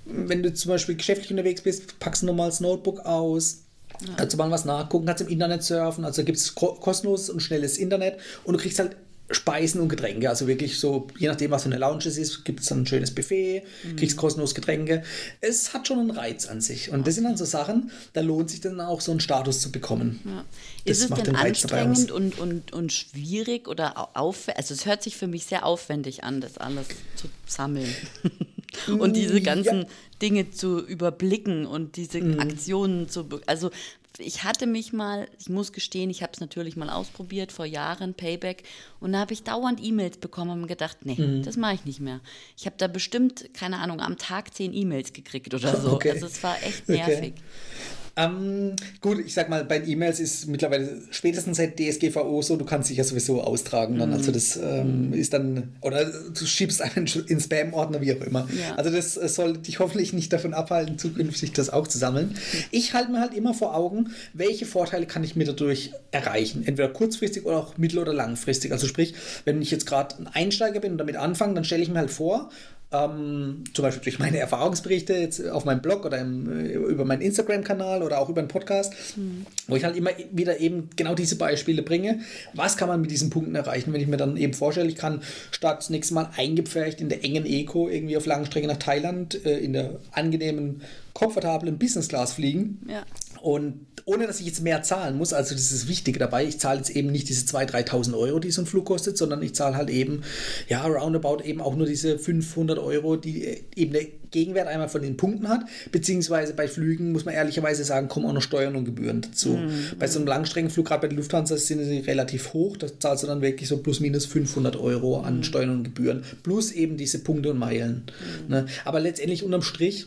Wenn 0.04 0.42
du 0.42 0.52
zum 0.52 0.71
Beispiel 0.71 0.97
geschäftlich 0.97 1.30
unterwegs 1.30 1.61
bist, 1.61 1.99
packst 2.00 2.23
du 2.23 2.26
normal 2.26 2.50
das 2.50 2.61
Notebook 2.61 3.00
aus. 3.00 3.59
Ja. 4.00 4.14
Kannst 4.16 4.35
du 4.35 4.38
mal 4.38 4.50
was 4.50 4.64
nachgucken, 4.64 5.06
kannst 5.06 5.23
im 5.23 5.28
Internet 5.28 5.62
surfen, 5.62 6.04
also 6.04 6.25
gibt 6.25 6.38
es 6.38 6.54
kostenloses 6.54 7.30
und 7.30 7.40
schnelles 7.40 7.78
Internet 7.78 8.18
und 8.44 8.54
du 8.54 8.61
kriegst 8.61 8.78
halt 8.78 8.97
Speisen 9.34 9.80
und 9.80 9.88
Getränke. 9.88 10.28
Also 10.28 10.46
wirklich 10.46 10.78
so, 10.78 11.06
je 11.18 11.28
nachdem, 11.28 11.50
was 11.50 11.62
für 11.62 11.68
eine 11.68 11.78
Lounge 11.78 12.06
es 12.06 12.16
ist, 12.16 12.44
gibt 12.44 12.60
es 12.60 12.66
dann 12.66 12.82
ein 12.82 12.86
schönes 12.86 13.14
Buffet, 13.14 13.62
mhm. 13.82 13.96
kriegst 13.96 14.16
kostenlos 14.16 14.54
Getränke. 14.54 15.02
Es 15.40 15.74
hat 15.74 15.88
schon 15.88 15.98
einen 15.98 16.10
Reiz 16.10 16.46
an 16.46 16.60
sich. 16.60 16.90
Und 16.90 17.06
das 17.06 17.14
sind 17.14 17.24
dann 17.24 17.36
so 17.36 17.44
Sachen, 17.44 17.90
da 18.12 18.20
lohnt 18.20 18.50
sich 18.50 18.60
dann 18.60 18.80
auch 18.80 19.00
so 19.00 19.10
einen 19.10 19.20
Status 19.20 19.60
zu 19.60 19.72
bekommen. 19.72 20.20
Ja. 20.24 20.44
Ist 20.84 21.02
es 21.02 21.10
denn 21.10 21.36
anstrengend 21.36 22.10
und, 22.10 22.38
und, 22.38 22.72
und 22.72 22.92
schwierig 22.92 23.68
oder 23.68 24.16
aufwendig? 24.16 24.58
Also 24.58 24.74
es 24.74 24.86
hört 24.86 25.02
sich 25.02 25.16
für 25.16 25.26
mich 25.26 25.46
sehr 25.46 25.64
aufwendig 25.64 26.24
an, 26.24 26.40
das 26.40 26.58
alles 26.58 26.86
zu 27.16 27.28
sammeln. 27.46 27.92
und 28.98 29.16
diese 29.16 29.40
ganzen 29.40 29.82
ja. 29.82 29.88
Dinge 30.20 30.50
zu 30.50 30.80
überblicken 30.80 31.66
und 31.66 31.96
diese 31.96 32.20
mhm. 32.20 32.40
Aktionen 32.40 33.08
zu. 33.08 33.26
Also 33.46 33.70
ich 34.19 34.45
hatte 34.45 34.66
mich 34.66 34.92
mal, 34.92 35.28
ich 35.38 35.49
muss 35.49 35.73
gestehen, 35.73 36.11
ich 36.11 36.23
habe 36.23 36.33
es 36.35 36.40
natürlich 36.40 36.76
mal 36.76 36.90
ausprobiert 36.90 37.52
vor 37.52 37.64
Jahren, 37.64 38.14
Payback, 38.14 38.64
und 39.00 39.12
da 39.12 39.21
habe 39.21 39.33
ich 39.33 39.42
dauernd 39.42 39.83
E-Mails 39.83 40.19
bekommen 40.19 40.62
und 40.62 40.69
gedacht, 40.69 40.99
nee, 41.04 41.14
mhm. 41.14 41.42
das 41.42 41.57
mache 41.57 41.75
ich 41.75 41.85
nicht 41.85 42.00
mehr. 42.00 42.21
Ich 42.57 42.66
habe 42.66 42.76
da 42.78 42.88
bestimmt, 42.88 43.52
keine 43.54 43.78
Ahnung, 43.78 44.00
am 44.00 44.19
Tag 44.19 44.54
zehn 44.54 44.73
E-Mails 44.73 45.12
gekriegt 45.12 45.54
oder 45.54 45.76
so. 45.76 45.92
Okay. 46.02 46.11
Also 46.12 46.26
es 46.26 46.42
war 46.42 46.57
echt 46.62 46.88
nervig. 46.88 47.35
Okay. 47.35 48.01
Ähm, 48.14 48.76
gut, 49.00 49.21
ich 49.25 49.33
sag 49.33 49.49
mal, 49.49 49.64
bei 49.64 49.83
E-Mails 49.85 50.21
ist 50.21 50.47
mittlerweile 50.47 51.00
spätestens 51.11 51.57
seit 51.57 51.78
DSGVO 51.78 52.42
so, 52.42 52.57
du 52.57 52.64
kannst 52.64 52.90
dich 52.90 52.99
ja 52.99 53.04
sowieso 53.04 53.42
austragen 53.42 53.99
dann. 53.99 54.12
Also 54.12 54.23
mhm. 54.23 54.23
Also 54.23 54.33
das 54.33 54.57
ähm, 54.57 55.12
ist 55.14 55.33
dann, 55.33 55.75
oder 55.81 56.04
du 56.04 56.47
schiebst 56.47 56.81
einen 56.83 57.07
in 57.26 57.40
Spam-Ordner, 57.40 58.00
wie 58.00 58.12
auch 58.14 58.21
immer. 58.21 58.49
Ja. 58.57 58.75
Also 58.76 58.90
das 58.90 59.16
äh, 59.16 59.28
soll 59.28 59.59
dich 59.59 59.78
hoffentlich 59.78 60.12
nicht 60.12 60.33
davon 60.33 60.54
abhalten, 60.54 60.99
zukünftig 60.99 61.52
das 61.52 61.71
auch 61.71 61.88
zu 61.88 61.99
sammeln. 61.99 62.37
Ich 62.71 62.95
halte 62.95 63.11
mir 63.11 63.21
halt 63.21 63.35
immer 63.35 63.54
vor 63.54 63.75
Augen, 63.75 64.11
welche 64.33 64.66
Vorteile 64.66 65.07
kann 65.07 65.25
ich 65.25 65.35
mir 65.35 65.45
dadurch 65.45 65.92
erreichen. 66.11 66.64
Entweder 66.66 66.88
kurzfristig 66.90 67.47
oder 67.47 67.57
auch 67.57 67.78
mittel- 67.78 67.99
oder 67.99 68.12
langfristig. 68.12 68.73
Also 68.73 68.87
sprich, 68.87 69.14
wenn 69.45 69.61
ich 69.62 69.71
jetzt 69.71 69.87
gerade 69.87 70.16
ein 70.19 70.26
Einsteiger 70.26 70.81
bin 70.81 70.92
und 70.92 70.99
damit 70.99 71.16
anfange, 71.16 71.54
dann 71.54 71.64
stelle 71.64 71.83
ich 71.83 71.88
mir 71.88 71.99
halt 71.99 72.11
vor, 72.11 72.50
ähm, 72.92 73.64
zum 73.72 73.82
Beispiel 73.82 74.02
durch 74.02 74.18
meine 74.18 74.38
Erfahrungsberichte 74.38 75.14
jetzt 75.14 75.49
auf 75.49 75.64
meinem 75.64 75.80
Blog 75.80 76.04
oder 76.04 76.18
im, 76.18 76.66
äh, 76.66 76.72
über 76.72 77.04
meinen 77.04 77.22
Instagram-Kanal 77.22 78.02
oder 78.02 78.20
auch 78.20 78.28
über 78.28 78.40
einen 78.40 78.49
Podcast, 78.49 78.94
mhm. 79.16 79.46
wo 79.66 79.76
ich 79.76 79.84
halt 79.84 79.96
immer 79.96 80.11
wieder 80.30 80.61
eben 80.61 80.90
genau 80.96 81.14
diese 81.14 81.37
Beispiele 81.37 81.82
bringe. 81.82 82.20
Was 82.54 82.76
kann 82.76 82.88
man 82.88 83.00
mit 83.00 83.11
diesen 83.11 83.30
Punkten 83.30 83.54
erreichen, 83.54 83.92
wenn 83.92 84.00
ich 84.00 84.08
mir 84.08 84.16
dann 84.16 84.37
eben 84.37 84.54
vorstelle, 84.54 84.88
ich 84.88 84.96
kann 84.96 85.22
statt 85.50 85.78
das 85.78 85.90
nächste 85.90 86.14
Mal 86.14 86.30
eingepfercht 86.37 87.00
in 87.00 87.08
der 87.08 87.25
engen 87.25 87.46
Eco 87.46 87.88
irgendwie 87.88 88.16
auf 88.16 88.26
Langstrecke 88.26 88.66
nach 88.66 88.76
Thailand 88.76 89.44
äh, 89.44 89.58
in 89.58 89.72
der 89.72 89.99
angenehmen, 90.12 90.82
komfortablen 91.14 91.78
Business 91.78 92.08
Class 92.08 92.34
fliegen. 92.34 92.80
Ja 92.88 93.04
Und 93.42 93.87
ohne 94.04 94.28
dass 94.28 94.38
ich 94.38 94.46
jetzt 94.46 94.62
mehr 94.62 94.84
zahlen 94.84 95.16
muss, 95.16 95.32
also 95.32 95.52
das 95.54 95.64
ist 95.64 95.72
das 95.72 95.88
Wichtige 95.88 96.20
dabei, 96.20 96.44
ich 96.44 96.61
zahle 96.61 96.78
jetzt 96.78 96.90
eben 96.90 97.11
nicht 97.11 97.28
diese 97.28 97.44
2.000, 97.44 97.88
3.000 97.88 98.16
Euro, 98.16 98.38
die 98.38 98.52
so 98.52 98.62
ein 98.62 98.66
Flug 98.66 98.84
kostet, 98.84 99.18
sondern 99.18 99.42
ich 99.42 99.52
zahle 99.52 99.76
halt 99.76 99.90
eben, 99.90 100.22
ja, 100.68 100.87
roundabout 100.87 101.42
eben 101.42 101.61
auch 101.61 101.75
nur 101.75 101.87
diese 101.87 102.20
500 102.20 102.78
Euro, 102.78 103.16
die 103.16 103.64
eben 103.75 103.92
der 103.92 104.06
Gegenwert 104.30 104.68
einmal 104.68 104.88
von 104.88 105.02
den 105.02 105.16
Punkten 105.16 105.49
hat, 105.49 105.62
beziehungsweise 105.90 106.54
bei 106.54 106.68
Flügen, 106.68 107.11
muss 107.11 107.25
man 107.25 107.34
ehrlicherweise 107.34 107.82
sagen, 107.82 108.06
kommen 108.06 108.26
auch 108.26 108.32
noch 108.32 108.42
Steuern 108.42 108.76
und 108.76 108.84
Gebühren 108.84 109.22
dazu. 109.22 109.50
Mhm. 109.50 109.99
Bei 109.99 110.06
so 110.06 110.20
einem 110.20 110.28
Langstreckenflug, 110.28 110.87
gerade 110.87 111.02
bei 111.02 111.08
der 111.08 111.16
Lufthansa, 111.16 111.56
sind 111.56 111.84
sie 111.84 111.99
relativ 111.99 112.52
hoch, 112.52 112.76
da 112.76 112.87
zahlst 112.96 113.25
du 113.25 113.26
dann 113.26 113.42
wirklich 113.42 113.68
so 113.68 113.78
plus 113.78 113.99
minus 113.99 114.25
500 114.26 114.76
Euro 114.76 115.20
an 115.20 115.38
mhm. 115.38 115.42
Steuern 115.42 115.70
und 115.70 115.82
Gebühren, 115.82 116.22
plus 116.44 116.70
eben 116.70 116.96
diese 116.96 117.18
Punkte 117.18 117.50
und 117.50 117.58
Meilen. 117.58 118.04
Mhm. 118.46 118.50
Ne? 118.50 118.66
Aber 118.84 119.00
letztendlich 119.00 119.42
unterm 119.42 119.62
Strich, 119.62 120.06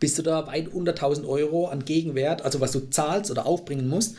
bist 0.00 0.18
du 0.18 0.22
da 0.22 0.46
weit 0.46 0.68
unter 0.68 0.92
1000 0.92 1.26
Euro 1.26 1.68
an 1.68 1.84
Gegenwert, 1.84 2.42
also 2.42 2.60
was 2.60 2.72
du 2.72 2.80
zahlst 2.90 3.30
oder 3.30 3.46
aufbringen 3.46 3.88
musst 3.88 4.16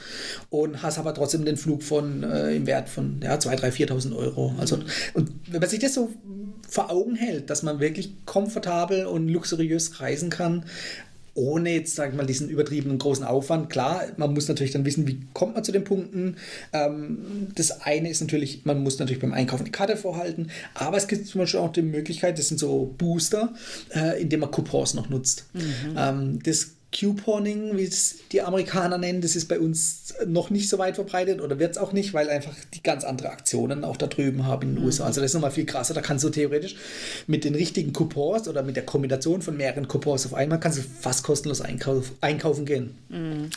und 0.49 0.81
hast 0.81 0.97
aber 0.97 1.13
trotzdem 1.13 1.45
den 1.45 1.57
Flug 1.57 1.83
von 1.83 2.23
äh, 2.23 2.55
im 2.55 2.67
Wert 2.67 2.89
von 2.89 3.19
ja, 3.23 3.39
2, 3.39 3.55
3, 3.55 3.69
4.000 3.69 4.15
Euro. 4.15 4.53
Also, 4.59 4.79
und 5.13 5.31
wenn 5.49 5.59
man 5.59 5.69
sich 5.69 5.79
das 5.79 5.93
so 5.93 6.09
vor 6.69 6.91
Augen 6.91 7.15
hält, 7.15 7.49
dass 7.49 7.63
man 7.63 7.79
wirklich 7.79 8.25
komfortabel 8.25 9.05
und 9.05 9.29
luxuriös 9.29 9.99
reisen 9.99 10.29
kann, 10.29 10.65
ohne 11.35 11.71
jetzt, 11.71 11.95
sag 11.95 12.11
ich 12.11 12.15
mal, 12.15 12.25
diesen 12.25 12.49
übertriebenen 12.49 12.99
großen 12.99 13.25
Aufwand. 13.25 13.69
Klar, 13.69 14.03
man 14.17 14.33
muss 14.33 14.47
natürlich 14.47 14.71
dann 14.71 14.85
wissen, 14.85 15.07
wie 15.07 15.21
kommt 15.33 15.55
man 15.55 15.63
zu 15.63 15.71
den 15.71 15.83
Punkten. 15.83 16.37
Ähm, 16.73 17.47
das 17.55 17.81
eine 17.81 18.09
ist 18.09 18.21
natürlich, 18.21 18.65
man 18.65 18.83
muss 18.83 18.99
natürlich 18.99 19.21
beim 19.21 19.33
Einkaufen 19.33 19.65
die 19.65 19.71
Karte 19.71 19.97
vorhalten, 19.97 20.49
aber 20.75 20.97
es 20.97 21.07
gibt 21.07 21.27
zum 21.27 21.39
Beispiel 21.39 21.59
auch 21.59 21.71
die 21.71 21.81
Möglichkeit, 21.81 22.37
das 22.37 22.49
sind 22.49 22.59
so 22.59 22.93
Booster, 22.97 23.53
äh, 23.95 24.21
indem 24.21 24.41
man 24.41 24.51
Coupons 24.51 24.93
noch 24.93 25.09
nutzt. 25.09 25.45
Mhm. 25.53 25.95
Ähm, 25.97 26.39
das 26.43 26.71
Couponing, 26.97 27.75
wie 27.77 27.83
es 27.83 28.19
die 28.31 28.41
Amerikaner 28.41 28.97
nennen, 28.97 29.21
das 29.21 29.35
ist 29.35 29.47
bei 29.47 29.59
uns 29.59 30.13
noch 30.25 30.49
nicht 30.49 30.69
so 30.69 30.77
weit 30.77 30.95
verbreitet 30.95 31.41
oder 31.41 31.59
wird 31.59 31.71
es 31.71 31.77
auch 31.77 31.91
nicht, 31.91 32.13
weil 32.13 32.29
einfach 32.29 32.55
die 32.73 32.83
ganz 32.83 33.03
andere 33.03 33.29
Aktionen 33.29 33.83
auch 33.83 33.97
da 33.97 34.07
drüben 34.07 34.45
haben 34.45 34.61
in 34.63 34.75
den 34.75 34.79
mhm. 34.81 34.85
USA. 34.85 35.05
Also 35.05 35.21
das 35.21 35.31
ist 35.31 35.33
nochmal 35.33 35.51
viel 35.51 35.65
krasser. 35.65 35.93
Da 35.93 36.01
kannst 36.01 36.23
du 36.23 36.29
theoretisch 36.29 36.75
mit 37.27 37.43
den 37.43 37.55
richtigen 37.55 37.93
Coupons 37.93 38.47
oder 38.47 38.63
mit 38.63 38.75
der 38.75 38.85
Kombination 38.85 39.41
von 39.41 39.57
mehreren 39.57 39.87
Coupons 39.87 40.25
auf 40.25 40.33
einmal 40.33 40.59
kannst 40.59 40.77
du 40.77 40.83
fast 40.83 41.23
kostenlos 41.23 41.61
einkauf, 41.61 42.11
einkaufen 42.21 42.65
gehen. 42.65 42.95
Mhm. 43.09 43.49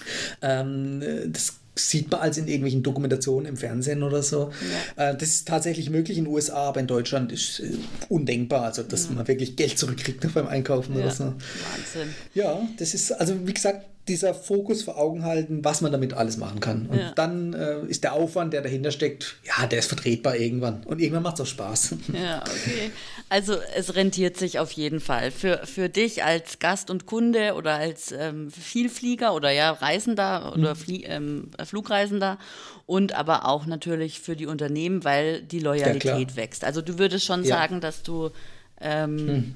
Ähm, 0.43 1.03
das 1.27 1.55
sieht 1.79 2.11
man 2.11 2.21
als 2.21 2.39
in 2.39 2.49
irgendwelchen 2.49 2.83
Dokumentationen 2.83 3.47
im 3.47 3.57
Fernsehen 3.57 4.03
oder 4.03 4.23
so. 4.23 4.51
Ja. 4.97 5.11
Äh, 5.11 5.17
das 5.17 5.29
ist 5.29 5.49
tatsächlich 5.49 5.91
möglich 5.91 6.19
in 6.19 6.25
den 6.25 6.33
USA, 6.33 6.69
aber 6.69 6.81
in 6.81 6.87
Deutschland 6.87 7.33
ist 7.33 7.61
äh, 7.61 7.73
undenkbar, 8.09 8.63
also 8.63 8.83
dass 8.83 9.07
ja. 9.07 9.13
man 9.13 9.29
wirklich 9.29 9.57
Geld 9.57 9.79
zurückkriegt 9.79 10.33
beim 10.35 10.47
Einkaufen 10.47 10.95
ja. 10.95 11.03
oder 11.03 11.11
so. 11.11 11.25
Wahnsinn. 11.25 12.15
Ja, 12.35 12.61
das 12.79 12.95
ist, 12.95 13.13
also 13.13 13.47
wie 13.47 13.55
gesagt, 13.55 13.87
dieser 14.09 14.35
Fokus 14.35 14.85
vor 14.85 14.99
Augen 14.99 15.25
halten, 15.25 15.65
was 15.65 15.81
man 15.81 15.91
damit 15.91 16.13
alles 16.13 16.37
machen 16.37 16.61
kann. 16.61 16.87
Und 16.87 16.99
ja. 16.99 17.13
dann 17.15 17.55
äh, 17.55 17.81
ist 17.87 18.05
der 18.05 18.13
Aufwand, 18.13 18.53
der 18.53 18.63
dahinter 18.63 18.93
steckt, 18.93 19.37
ja, 19.45 19.67
der 19.67 19.81
ist 19.81 19.89
vertretbar 19.89 20.37
irgendwann. 20.37 20.85
Und 20.85 21.01
irgendwann 21.01 21.25
macht 21.25 21.35
es 21.35 21.41
auch 21.41 21.47
Spaß. 21.47 21.95
Ja, 22.17 22.43
okay. 22.43 22.91
Also 23.29 23.57
es 23.75 23.95
rentiert 23.95 24.37
sich 24.37 24.59
auf 24.59 24.71
jeden 24.73 25.01
Fall. 25.01 25.31
Für, 25.31 25.61
für 25.65 25.89
dich 25.89 26.25
als 26.25 26.61
Gast 26.61 26.89
und 26.89 27.07
Kunde 27.07 27.55
oder 27.55 27.75
als 27.75 28.13
ähm, 28.13 28.51
Vielflieger 28.51 29.35
oder 29.35 29.51
ja 29.51 29.73
Reisender 29.73 30.53
oder 30.55 30.75
mhm. 30.75 30.79
Flie 30.79 31.05
ähm, 31.05 31.51
Flugreisender 31.65 32.39
und 32.87 33.13
aber 33.13 33.47
auch 33.47 33.67
natürlich 33.67 34.21
für 34.21 34.37
die 34.37 34.47
Unternehmen, 34.47 35.05
weil 35.05 35.43
die 35.43 35.59
Loyalität 35.59 36.31
ja, 36.31 36.37
wächst. 36.37 36.65
Also 36.65 36.81
du 36.81 36.99
würdest 36.99 37.27
schon 37.27 37.43
ja. 37.43 37.57
sagen, 37.57 37.81
dass 37.81 38.03
du 38.03 38.31
ähm, 38.81 39.19
hm. 39.19 39.55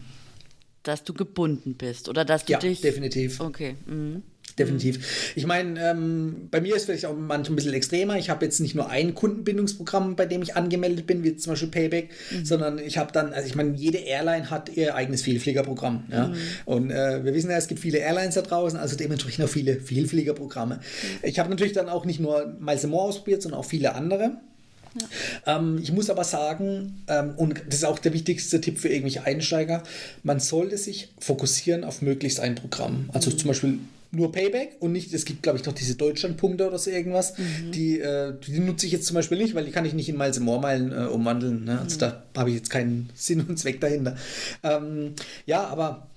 dass 0.83 1.05
du 1.05 1.15
gebunden 1.15 1.75
bist 1.75 2.09
oder 2.09 2.25
dass 2.25 2.45
du 2.45 2.53
ja, 2.53 2.59
dich. 2.59 2.81
Definitiv. 2.81 3.41
Okay. 3.41 3.77
Mhm 3.87 4.23
definitiv. 4.61 5.33
Ich 5.35 5.47
meine, 5.47 5.81
ähm, 5.81 6.49
bei 6.51 6.61
mir 6.61 6.77
ist 6.77 6.85
vielleicht 6.85 7.07
auch 7.07 7.17
manchmal 7.17 7.53
ein 7.53 7.57
bisschen 7.57 7.75
extremer. 7.75 8.17
Ich 8.17 8.31
habe 8.31 8.45
jetzt 8.45 8.61
nicht 8.61 8.75
nur 8.75 8.89
ein 8.89 9.15
Kundenbindungsprogramm, 9.15 10.17
bei 10.17 10.27
dem 10.27 10.43
ich 10.43 10.57
angemeldet 10.57 11.07
bin, 11.07 11.25
wie 11.25 11.37
zum 11.37 11.53
Beispiel 11.53 11.69
Payback, 11.69 12.11
mhm. 12.31 12.45
sondern 12.45 12.79
ich 12.79 12.99
habe 12.99 13.13
dann, 13.13 13.33
also 13.33 13.47
ich 13.47 13.55
meine, 13.55 13.75
jede 13.77 13.99
Airline 13.99 14.51
hat 14.51 14.77
ihr 14.77 14.95
eigenes 14.95 15.23
Vielfliegerprogramm. 15.23 16.05
Ja? 16.11 16.29
Mhm. 16.29 16.35
Und 16.67 16.91
äh, 16.91 17.25
wir 17.25 17.35
wissen 17.35 17.51
ja, 17.51 17.57
es 17.57 17.69
gibt 17.69 17.81
viele 17.81 17.99
Airlines 17.99 18.35
da 18.35 18.43
draußen, 18.43 18.79
also 18.79 18.97
dementsprechend 18.97 19.45
auch 19.45 19.51
viele 19.51 19.81
Vielfliegerprogramme. 19.81 20.77
Mhm. 20.77 20.81
Ich 21.23 21.39
habe 21.39 21.51
natürlich 21.51 21.73
dann 21.73 21.89
auch 21.89 22.05
nicht 22.05 22.21
nur 22.21 22.55
Miles 22.61 22.87
More 22.87 23.09
ausprobiert, 23.09 23.43
sondern 23.43 23.61
auch 23.61 23.65
viele 23.65 23.95
andere. 23.95 24.33
Ja. 24.95 25.57
Ähm, 25.57 25.79
ich 25.83 25.93
muss 25.93 26.11
aber 26.11 26.25
sagen, 26.25 27.03
ähm, 27.09 27.35
und 27.37 27.63
das 27.69 27.77
ist 27.77 27.85
auch 27.85 27.99
der 27.99 28.13
wichtigste 28.13 28.61
Tipp 28.61 28.79
für 28.79 28.89
irgendwelche 28.89 29.25
Einsteiger, 29.25 29.83
man 30.23 30.41
sollte 30.41 30.77
sich 30.79 31.13
fokussieren 31.19 31.85
auf 31.85 32.03
möglichst 32.03 32.41
ein 32.41 32.55
Programm. 32.55 33.09
Also 33.13 33.31
mhm. 33.31 33.39
zum 33.39 33.49
Beispiel 33.49 33.79
nur 34.13 34.33
Payback 34.33 34.77
und 34.81 34.93
nicht, 34.93 35.13
es 35.13 35.25
gibt, 35.25 35.43
glaube 35.43 35.59
ich, 35.59 35.65
noch 35.65 35.73
diese 35.73 35.95
Deutschlandpunkte 35.95 36.67
oder 36.67 36.79
so 36.79 36.91
irgendwas. 36.91 37.39
Mhm. 37.39 37.73
Die, 37.73 38.01
äh, 38.01 38.35
die 38.47 38.59
nutze 38.59 38.87
ich 38.87 38.93
jetzt 38.93 39.07
zum 39.07 39.15
Beispiel 39.15 39.39
nicht, 39.39 39.55
weil 39.55 39.65
die 39.65 39.71
kann 39.71 39.85
ich 39.85 39.95
nicht 39.95 40.09
in 40.09 40.17
Miles 40.17 40.41
More 40.41 40.61
Meilen 40.61 40.93
äh, 40.93 41.07
umwandeln. 41.07 41.65
Ne? 41.65 41.79
Also 41.81 41.97
mhm. 41.97 42.01
da 42.01 42.23
habe 42.37 42.51
ich 42.51 42.57
jetzt 42.57 42.71
keinen 42.71 43.11
Sinn 43.15 43.45
und 43.49 43.59
Zweck 43.59 43.81
dahinter. 43.81 44.17
Ähm, 44.63 45.15
ja, 45.47 45.65
aber 45.67 46.09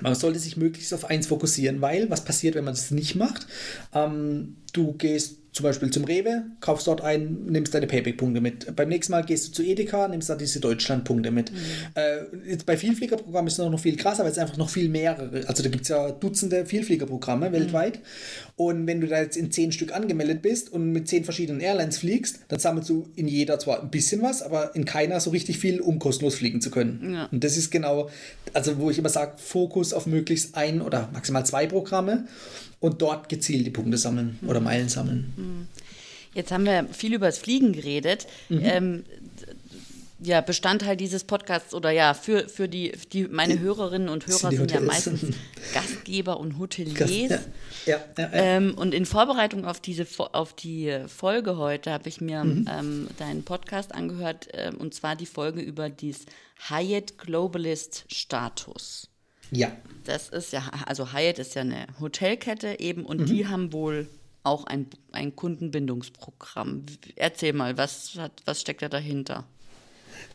man 0.00 0.14
sollte 0.14 0.38
sich 0.38 0.56
möglichst 0.56 0.92
auf 0.92 1.06
eins 1.06 1.28
fokussieren, 1.28 1.80
weil 1.80 2.10
was 2.10 2.24
passiert, 2.24 2.54
wenn 2.54 2.64
man 2.64 2.74
das 2.74 2.90
nicht 2.90 3.14
macht? 3.14 3.46
Ähm, 3.94 4.56
du 4.72 4.92
gehst 4.92 5.36
zum 5.56 5.64
Beispiel 5.64 5.90
zum 5.90 6.04
Rewe, 6.04 6.44
kaufst 6.60 6.86
dort 6.86 7.00
ein, 7.00 7.46
nimmst 7.46 7.72
deine 7.72 7.86
Payback-Punkte 7.86 8.42
mit. 8.42 8.76
Beim 8.76 8.90
nächsten 8.90 9.12
Mal 9.12 9.24
gehst 9.24 9.48
du 9.48 9.52
zu 9.52 9.62
Edeka, 9.62 10.06
nimmst 10.06 10.28
da 10.28 10.34
diese 10.34 10.60
Deutschland-Punkte 10.60 11.30
mit. 11.30 11.50
Mhm. 11.50 11.56
Äh, 11.94 12.50
jetzt 12.50 12.66
bei 12.66 12.76
Vielfliegerprogrammen 12.76 13.46
ist 13.46 13.58
es 13.58 13.70
noch 13.70 13.80
viel 13.80 13.96
krasser, 13.96 14.24
weil 14.24 14.32
es 14.32 14.36
einfach 14.36 14.58
noch 14.58 14.68
viel 14.68 14.90
mehrere, 14.90 15.48
also 15.48 15.62
da 15.62 15.70
gibt 15.70 15.84
es 15.84 15.88
ja 15.88 16.10
Dutzende 16.10 16.66
Vielfliegerprogramme 16.66 17.48
mhm. 17.48 17.52
weltweit. 17.54 18.00
Und 18.56 18.86
wenn 18.86 19.00
du 19.00 19.06
da 19.06 19.18
jetzt 19.18 19.38
in 19.38 19.50
zehn 19.50 19.72
Stück 19.72 19.94
angemeldet 19.96 20.42
bist 20.42 20.70
und 20.70 20.92
mit 20.92 21.08
zehn 21.08 21.24
verschiedenen 21.24 21.62
Airlines 21.62 21.96
fliegst, 21.96 22.40
dann 22.48 22.58
sammelst 22.58 22.90
du 22.90 23.08
in 23.16 23.26
jeder 23.26 23.58
zwar 23.58 23.82
ein 23.82 23.90
bisschen 23.90 24.20
was, 24.20 24.42
aber 24.42 24.74
in 24.74 24.84
keiner 24.84 25.20
so 25.20 25.30
richtig 25.30 25.58
viel, 25.58 25.80
um 25.80 25.98
kostenlos 25.98 26.34
fliegen 26.34 26.60
zu 26.60 26.70
können. 26.70 27.14
Ja. 27.14 27.28
Und 27.32 27.42
das 27.42 27.56
ist 27.56 27.70
genau, 27.70 28.10
also 28.52 28.76
wo 28.76 28.90
ich 28.90 28.98
immer 28.98 29.08
sage, 29.08 29.38
Fokus 29.38 29.94
auf 29.94 30.04
möglichst 30.04 30.54
ein 30.54 30.82
oder 30.82 31.08
maximal 31.14 31.46
zwei 31.46 31.66
Programme 31.66 32.26
und 32.80 33.02
dort 33.02 33.28
gezielt 33.28 33.66
die 33.66 33.70
Punkte 33.70 33.98
sammeln 33.98 34.38
mhm. 34.40 34.48
oder 34.48 34.60
Meilen 34.60 34.88
sammeln. 34.88 35.32
Mhm. 35.36 35.68
Jetzt 36.34 36.52
haben 36.52 36.66
wir 36.66 36.86
viel 36.92 37.14
über 37.14 37.26
das 37.26 37.38
Fliegen 37.38 37.72
geredet. 37.72 38.26
Mhm. 38.48 38.60
Ähm, 38.62 39.04
ja, 40.18 40.40
Bestandteil 40.40 40.96
dieses 40.96 41.24
Podcasts 41.24 41.74
oder 41.74 41.90
ja, 41.90 42.14
für, 42.14 42.48
für 42.48 42.68
die, 42.68 42.92
die 43.12 43.24
meine 43.24 43.58
Hörerinnen 43.58 44.08
und 44.08 44.26
Hörer 44.26 44.50
sind, 44.50 44.56
sind 44.56 44.72
ja 44.72 44.80
meistens 44.80 45.20
Gastgeber 45.74 46.40
und 46.40 46.58
Hoteliers. 46.58 47.10
Ja. 47.10 47.38
Ja, 47.84 48.00
ja, 48.18 48.30
ähm, 48.32 48.74
und 48.76 48.94
in 48.94 49.06
Vorbereitung 49.06 49.64
auf 49.64 49.78
diese 49.80 50.06
auf 50.32 50.54
die 50.54 50.98
Folge 51.06 51.56
heute 51.56 51.92
habe 51.92 52.08
ich 52.08 52.20
mir 52.20 52.42
mhm. 52.44 52.68
ähm, 52.68 53.08
deinen 53.18 53.44
Podcast 53.44 53.94
angehört, 53.94 54.48
äh, 54.52 54.72
und 54.76 54.94
zwar 54.94 55.16
die 55.16 55.26
Folge 55.26 55.60
über 55.60 55.88
das 55.90 56.26
Hyatt 56.68 57.18
Globalist 57.18 58.06
Status. 58.08 59.08
Ja. 59.50 59.72
Das 60.04 60.28
ist 60.28 60.52
ja, 60.52 60.62
also 60.86 61.12
Hyatt 61.12 61.38
ist 61.38 61.54
ja 61.54 61.62
eine 61.62 61.86
Hotelkette 62.00 62.78
eben 62.78 63.04
und 63.04 63.22
mhm. 63.22 63.26
die 63.26 63.46
haben 63.48 63.72
wohl 63.72 64.08
auch 64.44 64.64
ein, 64.64 64.86
ein 65.12 65.34
Kundenbindungsprogramm. 65.34 66.86
Erzähl 67.16 67.52
mal, 67.52 67.76
was, 67.76 68.14
hat, 68.16 68.42
was 68.44 68.60
steckt 68.60 68.82
da 68.82 68.88
dahinter? 68.88 69.44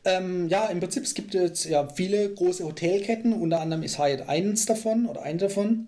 Ähm, 0.03 0.49
ja, 0.49 0.65
im 0.65 0.79
Prinzip 0.79 1.03
es 1.03 1.13
gibt 1.13 1.33
jetzt 1.33 1.65
ja 1.65 1.87
viele 1.87 2.33
große 2.33 2.63
Hotelketten, 2.63 3.33
unter 3.33 3.61
anderem 3.61 3.83
ist 3.83 3.97
Hyatt 3.97 4.27
eins 4.27 4.65
davon 4.65 5.05
oder 5.05 5.23
ein 5.23 5.37
davon. 5.37 5.87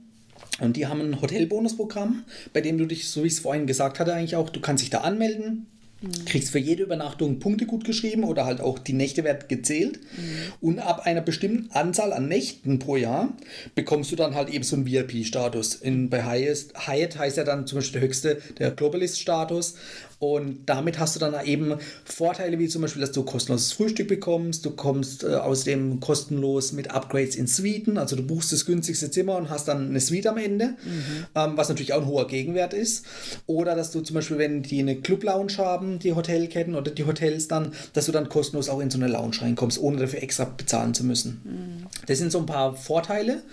Und 0.60 0.78
die 0.78 0.88
haben 0.88 1.02
ein 1.02 1.22
Hotelbonusprogramm, 1.22 2.24
bei 2.54 2.62
dem 2.62 2.78
du 2.78 2.86
dich, 2.86 3.10
so 3.10 3.24
wie 3.24 3.28
ich 3.28 3.34
es 3.34 3.40
vorhin 3.40 3.68
gesagt 3.68 4.00
hatte, 4.00 4.14
eigentlich 4.14 4.36
auch, 4.36 4.50
du 4.50 4.62
kannst 4.62 4.84
dich 4.84 4.90
da 4.90 5.00
anmelden, 5.00 5.68
Mhm. 6.04 6.26
Kriegst 6.26 6.52
für 6.52 6.60
jede 6.60 6.84
Übernachtung 6.84 7.39
Punkte 7.39 7.66
gut 7.66 7.86
geschrieben 7.86 8.26
oder 8.26 8.46
halt 8.46 8.60
auch 8.60 8.78
die 8.78 8.92
Nächte 8.92 9.24
werden 9.24 9.48
gezählt. 9.48 10.02
Mhm. 10.18 10.54
Und 10.60 10.80
ab 10.80 11.06
einer 11.06 11.22
bestimmten 11.22 11.72
Anzahl 11.72 12.12
an 12.12 12.28
Nächten 12.28 12.78
pro 12.80 12.98
Jahr 12.98 13.36
bekommst 13.74 14.12
du 14.12 14.18
dann 14.18 14.36
halt 14.36 14.50
eben 14.50 14.66
so 14.66 14.76
einen 14.76 14.86
VIP-Status. 14.86 15.80
Bei 16.10 16.26
Hyatt, 16.26 16.88
Hyatt 16.88 17.18
heißt 17.18 17.38
ja 17.38 17.46
dann 17.46 17.66
zum 17.66 17.78
Beispiel 17.78 18.02
der 18.02 18.08
höchste, 18.08 18.42
der 18.60 18.72
Globalist-Status. 18.72 19.76
Und 20.24 20.60
damit 20.68 21.00
hast 21.00 21.18
du 21.18 21.20
dann 21.20 21.36
eben 21.46 21.76
Vorteile 22.06 22.58
wie 22.58 22.70
zum 22.70 22.82
Beispiel, 22.82 23.02
dass 23.02 23.12
du 23.12 23.24
kostenloses 23.24 23.74
Frühstück 23.74 24.08
bekommst, 24.08 24.64
du 24.64 24.72
kommst 24.72 25.26
äh, 25.26 25.36
außerdem 25.36 26.00
kostenlos 26.00 26.72
mit 26.72 26.92
Upgrades 26.92 27.36
in 27.36 27.46
Suiten, 27.46 27.98
also 27.98 28.16
du 28.16 28.24
buchst 28.24 28.54
das 28.54 28.66
günstigste 28.66 29.12
Zimmer 29.12 29.36
und 29.36 29.50
hast 29.50 29.68
dann 29.68 29.90
eine 29.90 30.00
Suite 30.00 30.28
am 30.28 30.38
Ende, 30.38 30.78
mhm. 30.86 31.26
ähm, 31.36 31.52
was 31.58 31.68
natürlich 31.68 31.92
auch 31.92 32.04
ein 32.04 32.08
hoher 32.08 32.28
Gegenwert 32.28 32.74
ist. 32.74 33.06
Oder 33.48 33.76
dass 33.76 33.92
du 33.92 34.00
zum 34.00 34.14
Beispiel, 34.14 34.38
wenn 34.38 34.64
die 34.64 34.80
eine 34.80 34.96
Club-Lounge 34.96 35.58
haben, 35.58 36.00
die 36.00 36.14
Hotelketten 36.14 36.76
oder 36.76 36.90
die 36.92 37.06
Hotels 37.06 37.50
dann, 37.50 37.74
dass 37.92 38.06
du 38.06 38.14
dann 38.14 38.30
kostenlos 38.30 38.70
auch 38.70 38.80
in 38.80 38.90
so 38.90 38.98
eine 38.98 39.10
Lounge 39.10 39.42
reinkommst, 39.42 39.78
ohne 39.78 39.98
dafür 39.98 40.24
extra 40.24 40.46
bezahlen 40.46 40.94
zu 40.94 41.04
müssen. 41.04 41.42
Mhm. 41.44 41.88
Das 42.06 42.18
sind 42.18 42.32
so 42.32 42.40
ein 42.40 42.46
paar 42.46 42.78
Vorteile. 42.78 43.44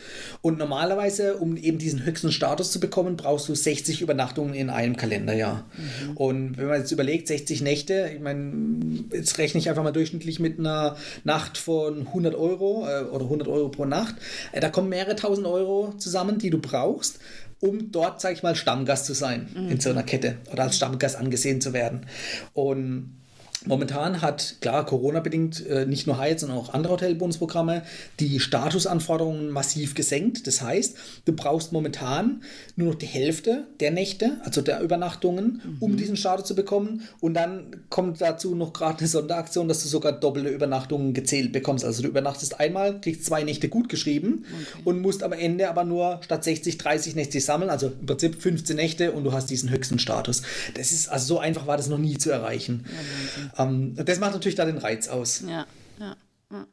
Und 0.41 0.59
normalerweise, 0.59 1.35
um 1.35 1.57
eben 1.57 1.79
diesen 1.79 2.05
höchsten 2.05 2.31
Status 2.31 2.71
zu 2.71 2.79
bekommen, 2.79 3.17
brauchst 3.17 3.49
du 3.49 3.57
60 3.57 4.03
Übernachtungen 4.03 4.55
in 4.55 4.71
einem 4.71 4.97
Kalenderjahr. 4.97 5.65
Mhm. 5.77 6.17
Und 6.17 6.60
wenn 6.61 6.69
man 6.69 6.79
jetzt 6.79 6.93
überlegt, 6.93 7.29
60 7.29 7.63
Nächte, 7.63 8.11
ich 8.15 8.21
meine, 8.21 9.05
jetzt 9.13 9.39
rechne 9.39 9.61
ich 9.61 9.69
einfach 9.69 9.83
mal 9.83 9.93
durchschnittlich 9.93 10.39
mit 10.39 10.59
einer 10.59 10.97
Nacht 11.25 11.59
von 11.59 12.07
100 12.07 12.35
Euro 12.35 12.87
äh, 12.89 13.05
oder 13.05 13.25
100 13.25 13.49
Euro 13.49 13.69
pro 13.69 13.85
Nacht. 13.85 14.15
Äh, 14.53 14.61
da 14.61 14.69
kommen 14.69 14.89
mehrere 14.89 15.17
tausend 15.17 15.47
Euro 15.47 15.95
zusammen, 15.99 16.39
die 16.39 16.51
du 16.51 16.59
brauchst, 16.59 17.19
um 17.61 17.91
dort, 17.91 18.21
sag 18.21 18.33
ich 18.33 18.43
mal, 18.43 18.55
Stammgast 18.55 19.07
zu 19.07 19.15
sein 19.15 19.49
mhm. 19.55 19.71
in 19.71 19.81
so 19.81 19.91
einer 19.91 20.03
Kette 20.03 20.37
oder 20.53 20.65
als 20.65 20.77
Stammgast 20.77 21.17
angesehen 21.17 21.61
zu 21.61 21.73
werden. 21.73 22.07
Und 22.55 23.20
Momentan 23.67 24.23
hat, 24.23 24.57
klar, 24.63 24.87
Corona-bedingt 24.87 25.67
äh, 25.67 25.85
nicht 25.85 26.07
nur 26.07 26.19
Hyatt, 26.19 26.41
sondern 26.41 26.57
auch 26.57 26.73
andere 26.73 26.95
Hotelbonusprogramme 26.95 27.83
die 28.19 28.41
Statusanforderungen 28.41 29.51
massiv 29.51 29.95
gesenkt. 29.95 30.47
Das 30.47 30.63
heißt, 30.63 30.97
du 31.27 31.35
brauchst 31.35 31.71
momentan 31.71 32.43
nur 32.77 32.89
noch 32.89 32.95
die 32.95 33.07
Hälfte 33.07 33.67
der 33.79 33.91
Nächte, 33.91 34.41
also 34.45 34.63
der 34.63 34.81
Übernachtungen, 34.81 35.61
mhm. 35.63 35.77
um 35.81 35.97
diesen 35.99 36.17
Status 36.17 36.47
zu 36.47 36.55
bekommen. 36.55 37.03
Und 37.21 37.35
dann 37.35 37.85
kommt 37.91 38.23
dazu 38.23 38.55
noch 38.55 38.73
gerade 38.73 39.01
eine 39.01 39.09
Sonderaktion, 39.09 39.69
dass 39.69 39.83
du 39.83 39.89
sogar 39.89 40.13
doppelte 40.13 40.49
Übernachtungen 40.49 41.13
gezählt 41.13 41.53
bekommst. 41.53 41.85
Also 41.85 42.01
du 42.03 42.09
übernachtest 42.09 42.61
einmal, 42.61 42.99
kriegst 43.03 43.27
zwei 43.27 43.43
Nächte 43.43 43.69
gut 43.69 43.91
geschrieben 43.91 44.47
okay. 44.47 44.83
und 44.85 45.03
musst 45.03 45.23
am 45.23 45.33
Ende 45.33 45.69
aber 45.69 45.85
nur 45.85 46.21
statt 46.23 46.45
60, 46.45 46.79
30 46.79 47.15
Nächte 47.15 47.39
sammeln. 47.41 47.69
Also 47.69 47.89
im 47.89 48.07
Prinzip 48.07 48.41
15 48.41 48.75
Nächte 48.75 49.13
und 49.13 49.25
du 49.25 49.33
hast 49.33 49.51
diesen 49.51 49.69
höchsten 49.69 49.99
Status. 49.99 50.41
Das 50.75 50.93
ist, 50.93 51.09
also 51.09 51.35
so 51.35 51.39
einfach 51.39 51.67
war 51.67 51.77
das 51.77 51.89
noch 51.89 51.99
nie 51.99 52.17
zu 52.17 52.31
erreichen. 52.31 52.87
Ja, 52.87 53.50
ähm, 53.59 53.95
das 53.97 54.19
macht 54.19 54.33
natürlich 54.33 54.57
da 54.57 54.65
den 54.65 54.79
Reiz 54.79 55.09
aus. 55.09 55.41
Ja, 55.41 55.67
ja, 55.99 56.17
ja. 56.51 56.67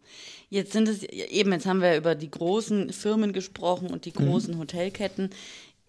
Jetzt 0.49 0.71
sind 0.71 0.87
es 0.87 1.03
eben, 1.03 1.51
jetzt 1.51 1.65
haben 1.65 1.81
wir 1.81 1.97
über 1.97 2.15
die 2.15 2.31
großen 2.31 2.93
Firmen 2.93 3.33
gesprochen 3.33 3.89
und 3.89 4.05
die 4.05 4.13
mhm. 4.17 4.25
großen 4.25 4.55
mhm. 4.55 4.59
Hotelketten. 4.59 5.29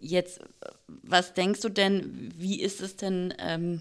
Jetzt, 0.01 0.41
was 0.87 1.35
denkst 1.35 1.61
du 1.61 1.69
denn, 1.69 2.33
wie 2.37 2.61
ist 2.61 2.81
es 2.81 2.97
denn, 2.97 3.35
ähm, 3.39 3.81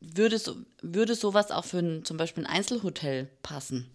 würde, 0.00 0.38
so, 0.38 0.56
würde 0.80 1.14
sowas 1.14 1.50
auch 1.50 1.64
für 1.64 1.78
ein, 1.78 2.04
zum 2.04 2.16
Beispiel 2.16 2.44
ein 2.44 2.52
Einzelhotel 2.52 3.28
passen? 3.42 3.86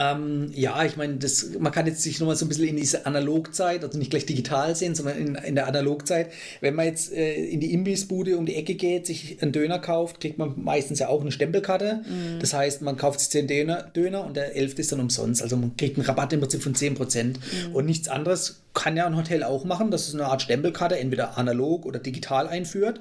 Ähm, 0.00 0.52
ja, 0.54 0.84
ich 0.84 0.96
meine, 0.96 1.18
man 1.58 1.72
kann 1.72 1.86
jetzt 1.86 2.02
sich 2.02 2.20
nochmal 2.20 2.36
so 2.36 2.44
ein 2.44 2.48
bisschen 2.48 2.68
in 2.68 2.76
diese 2.76 3.04
Analogzeit, 3.04 3.82
also 3.82 3.98
nicht 3.98 4.10
gleich 4.10 4.26
digital 4.26 4.76
sehen, 4.76 4.94
sondern 4.94 5.18
in, 5.18 5.34
in 5.34 5.54
der 5.56 5.66
Analogzeit. 5.66 6.30
Wenn 6.60 6.76
man 6.76 6.86
jetzt 6.86 7.12
äh, 7.12 7.34
in 7.34 7.58
die 7.58 7.72
Imbissbude 7.72 8.38
um 8.38 8.46
die 8.46 8.54
Ecke 8.54 8.76
geht, 8.76 9.06
sich 9.06 9.42
einen 9.42 9.50
Döner 9.50 9.80
kauft, 9.80 10.20
kriegt 10.20 10.38
man 10.38 10.54
meistens 10.62 11.00
ja 11.00 11.08
auch 11.08 11.20
eine 11.20 11.32
Stempelkarte. 11.32 12.04
Mhm. 12.04 12.38
Das 12.38 12.54
heißt, 12.54 12.82
man 12.82 12.96
kauft 12.96 13.18
sich 13.18 13.30
10 13.30 13.48
Döner, 13.48 13.82
Döner 13.94 14.24
und 14.24 14.36
der 14.36 14.54
11. 14.54 14.78
ist 14.78 14.92
dann 14.92 15.00
umsonst. 15.00 15.42
Also 15.42 15.56
man 15.56 15.76
kriegt 15.76 15.98
einen 15.98 16.06
Rabatt 16.06 16.32
im 16.32 16.40
Prinzip 16.40 16.62
von 16.62 16.74
10%. 16.74 17.24
Mhm. 17.24 17.74
Und 17.74 17.86
nichts 17.86 18.06
anderes 18.06 18.60
kann 18.74 18.96
ja 18.96 19.04
ein 19.04 19.16
Hotel 19.16 19.42
auch 19.42 19.64
machen, 19.64 19.90
dass 19.90 20.06
es 20.06 20.14
eine 20.14 20.26
Art 20.26 20.42
Stempelkarte 20.42 20.96
entweder 20.96 21.36
analog 21.36 21.84
oder 21.84 21.98
digital 21.98 22.46
einführt, 22.46 23.00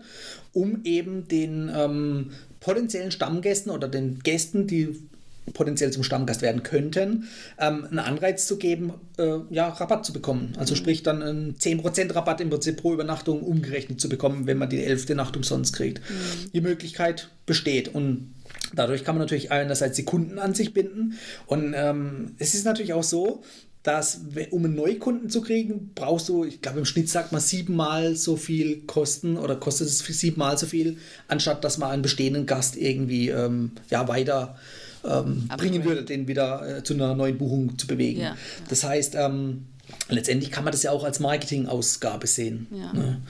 um 0.54 0.82
eben 0.84 1.28
den 1.28 1.72
ähm, 1.76 2.32
potenziellen 2.60 3.12
Stammgästen 3.12 3.72
oder 3.72 3.88
den 3.88 4.20
Gästen, 4.24 4.66
die 4.66 4.98
potenziell 5.54 5.92
zum 5.92 6.04
Stammgast 6.04 6.42
werden 6.42 6.64
könnten, 6.64 7.28
ähm, 7.60 7.86
einen 7.86 8.00
Anreiz 8.00 8.48
zu 8.48 8.58
geben, 8.58 8.94
äh, 9.18 9.40
ja, 9.50 9.70
Rabatt 9.70 10.06
zu 10.06 10.14
bekommen. 10.14 10.54
Also 10.58 10.74
mhm. 10.74 10.78
sprich 10.78 11.04
dann 11.04 11.24
einen 11.24 11.56
10% 11.56 12.14
Rabatt 12.16 12.42
im 12.42 12.50
Prinzip 12.50 12.78
pro 12.78 12.94
Übernachtung 12.94 13.42
umgerechnet 13.42 14.02
zu 14.02 14.10
bekommen, 14.10 14.48
wenn 14.48 14.58
man 14.58 14.70
die 14.70 14.84
elfte 14.84 15.16
Nacht 15.16 15.36
umsonst 15.36 15.74
kriegt. 15.76 16.00
Mhm. 16.00 16.52
Die 16.54 16.62
Möglichkeit 16.62 17.30
besteht 17.46 17.94
und 17.94 18.34
Dadurch 18.74 19.04
kann 19.04 19.16
man 19.16 19.22
natürlich 19.22 19.52
einerseits 19.52 19.96
die 19.96 20.04
Kunden 20.04 20.40
an 20.40 20.54
sich 20.54 20.74
binden. 20.74 21.18
Und 21.46 21.74
ähm, 21.76 22.36
es 22.38 22.54
ist 22.54 22.66
natürlich 22.66 22.94
auch 22.94 23.04
so, 23.04 23.44
dass 23.84 24.20
um 24.52 24.66
einen 24.66 24.76
Neukunden 24.76 25.30
zu 25.30 25.42
kriegen, 25.42 25.92
brauchst 25.96 26.28
du, 26.28 26.44
ich 26.44 26.62
glaube 26.62 26.80
im 26.80 26.86
Schnitt 26.86 27.10
sagt 27.10 27.32
man 27.32 27.40
siebenmal 27.40 28.16
so 28.18 28.36
viel 28.36 28.82
Kosten 28.82 29.38
oder 29.38 29.56
kostet 29.56 29.88
es 29.88 30.00
siebenmal 30.00 30.58
so 30.58 30.66
viel, 30.66 30.98
anstatt 31.30 31.64
dass 31.64 31.78
man 31.78 31.92
einen 31.92 32.02
bestehenden 32.02 32.46
Gast 32.46 32.76
irgendwie 32.76 33.30
ähm, 33.30 33.72
ja, 33.90 34.08
weiter 34.10 34.58
ähm, 35.08 35.50
bringen 35.58 35.84
würde, 35.84 36.04
den 36.04 36.28
wieder 36.28 36.78
äh, 36.78 36.84
zu 36.84 36.94
einer 36.94 37.16
neuen 37.16 37.38
Buchung 37.38 37.78
zu 37.78 37.88
bewegen. 37.88 38.22
Ja. 38.22 38.38
Das 38.70 38.84
heißt, 38.84 39.16
ähm, 39.16 39.66
letztendlich 40.10 40.52
kann 40.52 40.64
man 40.64 40.72
das 40.72 40.84
ja 40.84 40.92
auch 40.92 41.04
als 41.04 41.20
Marketingausgabe 41.20 42.28
sehen. 42.28 42.68
Ja. 42.72 42.94
Ne? 42.94 43.22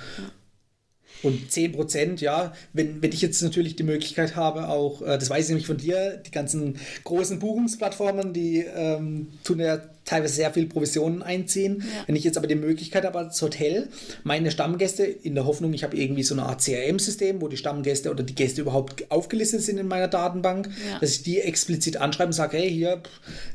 Und 1.23 1.51
10 1.51 1.71
Prozent, 1.71 2.21
ja, 2.21 2.53
wenn, 2.73 3.01
wenn 3.01 3.11
ich 3.11 3.21
jetzt 3.21 3.41
natürlich 3.41 3.75
die 3.75 3.83
Möglichkeit 3.83 4.35
habe, 4.35 4.69
auch, 4.69 5.01
äh, 5.01 5.17
das 5.17 5.29
weiß 5.29 5.45
ich 5.45 5.49
nämlich 5.49 5.67
von 5.67 5.77
dir, 5.77 6.21
die 6.25 6.31
ganzen 6.31 6.77
großen 7.03 7.39
Buchungsplattformen, 7.39 8.33
die 8.33 8.65
ähm, 8.75 9.27
tun 9.43 9.59
ja 9.59 9.81
teilweise 10.07 10.35
sehr 10.35 10.51
viel 10.53 10.67
Provisionen 10.67 11.21
einziehen. 11.21 11.81
Ja. 11.81 12.03
Wenn 12.07 12.15
ich 12.15 12.23
jetzt 12.23 12.37
aber 12.37 12.47
die 12.47 12.55
Möglichkeit 12.55 13.05
habe 13.05 13.19
als 13.19 13.41
Hotel, 13.41 13.89
meine 14.23 14.49
Stammgäste, 14.51 15.03
in 15.03 15.35
der 15.35 15.45
Hoffnung, 15.45 15.73
ich 15.73 15.83
habe 15.83 15.97
irgendwie 15.97 16.23
so 16.23 16.33
eine 16.33 16.43
Art 16.43 16.61
CRM-System, 16.61 17.41
wo 17.41 17.47
die 17.47 17.57
Stammgäste 17.57 18.09
oder 18.09 18.23
die 18.23 18.33
Gäste 18.33 18.61
überhaupt 18.61 19.11
aufgelistet 19.11 19.61
sind 19.61 19.77
in 19.77 19.87
meiner 19.87 20.07
Datenbank, 20.07 20.69
ja. 20.89 20.99
dass 20.99 21.11
ich 21.11 21.23
die 21.23 21.41
explizit 21.41 21.97
anschreibe 21.97 22.27
und 22.27 22.33
sage, 22.33 22.57
hey, 22.57 22.71
hier, 22.71 23.03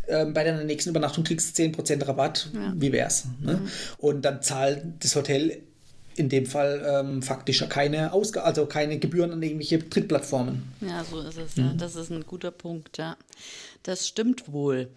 äh, 0.07 0.27
bei 0.27 0.45
deiner 0.45 0.65
nächsten 0.65 0.91
Übernachtung 0.91 1.25
kriegst 1.25 1.59
du 1.59 1.63
10% 1.63 2.07
Rabatt, 2.07 2.51
ja. 2.55 2.75
wie 2.77 2.93
wär's? 2.93 3.25
Ne? 3.41 3.55
Mhm. 3.55 3.69
Und 3.99 4.25
dann 4.25 4.43
zahlt 4.43 4.83
das 5.01 5.17
Hotel 5.17 5.63
in 6.17 6.29
dem 6.29 6.47
Fall 6.47 6.85
ähm, 6.87 7.23
faktisch 7.23 7.65
keine 7.69 8.13
Ausgaben, 8.13 8.47
also 8.47 8.67
keine 8.67 8.99
Gebühren 8.99 9.33
an 9.33 9.43
irgendwelche 9.43 9.79
Drittplattformen. 9.79 10.63
Ja, 10.81 11.05
so 11.05 11.21
ist 11.21 11.39
es. 11.39 11.57
Mhm. 11.57 11.65
Ja. 11.65 11.75
Das 11.75 11.97
ist 11.97 12.11
ein 12.11 12.27
guter 12.27 12.51
Punkt, 12.51 12.99
ja. 12.99 13.17
Das 13.83 14.07
stimmt 14.07 14.53
wohl. 14.53 14.89